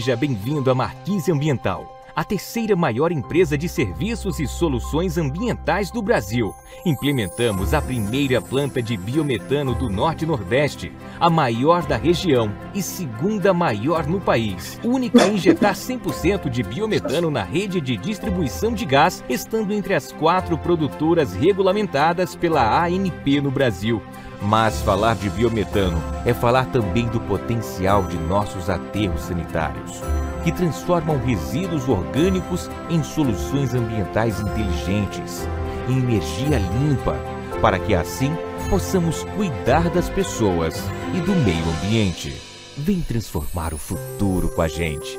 Seja 0.05 0.15
bem-vindo 0.15 0.69
à 0.69 0.75
Marquise 0.75 1.31
Ambiental, 1.31 1.99
a 2.15 2.23
terceira 2.23 2.75
maior 2.75 3.11
empresa 3.11 3.57
de 3.57 3.67
serviços 3.67 4.39
e 4.39 4.45
soluções 4.45 5.17
ambientais 5.17 5.89
do 5.89 5.99
Brasil. 5.99 6.53
Implementamos 6.85 7.73
a 7.73 7.81
primeira 7.81 8.39
planta 8.39 8.83
de 8.83 8.95
biometano 8.95 9.73
do 9.73 9.89
Norte 9.89 10.23
Nordeste, 10.23 10.91
a 11.19 11.27
maior 11.27 11.87
da 11.87 11.97
região 11.97 12.53
e 12.71 12.83
segunda 12.83 13.51
maior 13.51 14.05
no 14.05 14.21
país. 14.21 14.79
Única 14.83 15.23
a 15.23 15.27
injetar 15.27 15.73
100% 15.73 16.51
de 16.51 16.61
biometano 16.61 17.31
na 17.31 17.41
rede 17.41 17.81
de 17.81 17.97
distribuição 17.97 18.71
de 18.71 18.85
gás, 18.85 19.23
estando 19.27 19.73
entre 19.73 19.95
as 19.95 20.11
quatro 20.11 20.55
produtoras 20.55 21.33
regulamentadas 21.33 22.35
pela 22.35 22.85
ANP 22.85 23.41
no 23.41 23.49
Brasil. 23.49 24.03
Mas 24.41 24.81
falar 24.81 25.15
de 25.15 25.29
biometano 25.29 26.01
é 26.25 26.33
falar 26.33 26.65
também 26.67 27.07
do 27.07 27.19
potencial 27.21 28.03
de 28.03 28.17
nossos 28.17 28.69
aterros 28.69 29.21
sanitários, 29.21 30.01
que 30.43 30.51
transformam 30.51 31.17
resíduos 31.17 31.87
orgânicos 31.87 32.69
em 32.89 33.03
soluções 33.03 33.73
ambientais 33.73 34.39
inteligentes, 34.39 35.47
em 35.89 35.99
energia 35.99 36.59
limpa, 36.59 37.15
para 37.61 37.79
que 37.79 37.95
assim 37.95 38.35
possamos 38.69 39.23
cuidar 39.35 39.89
das 39.89 40.09
pessoas 40.09 40.75
e 41.13 41.19
do 41.21 41.33
meio 41.43 41.63
ambiente. 41.77 42.35
Vem 42.77 43.01
transformar 43.01 43.73
o 43.73 43.77
futuro 43.77 44.49
com 44.49 44.61
a 44.61 44.67
gente. 44.67 45.17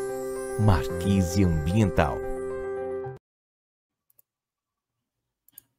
Marquise 0.61 1.45
Ambiental. 1.45 2.26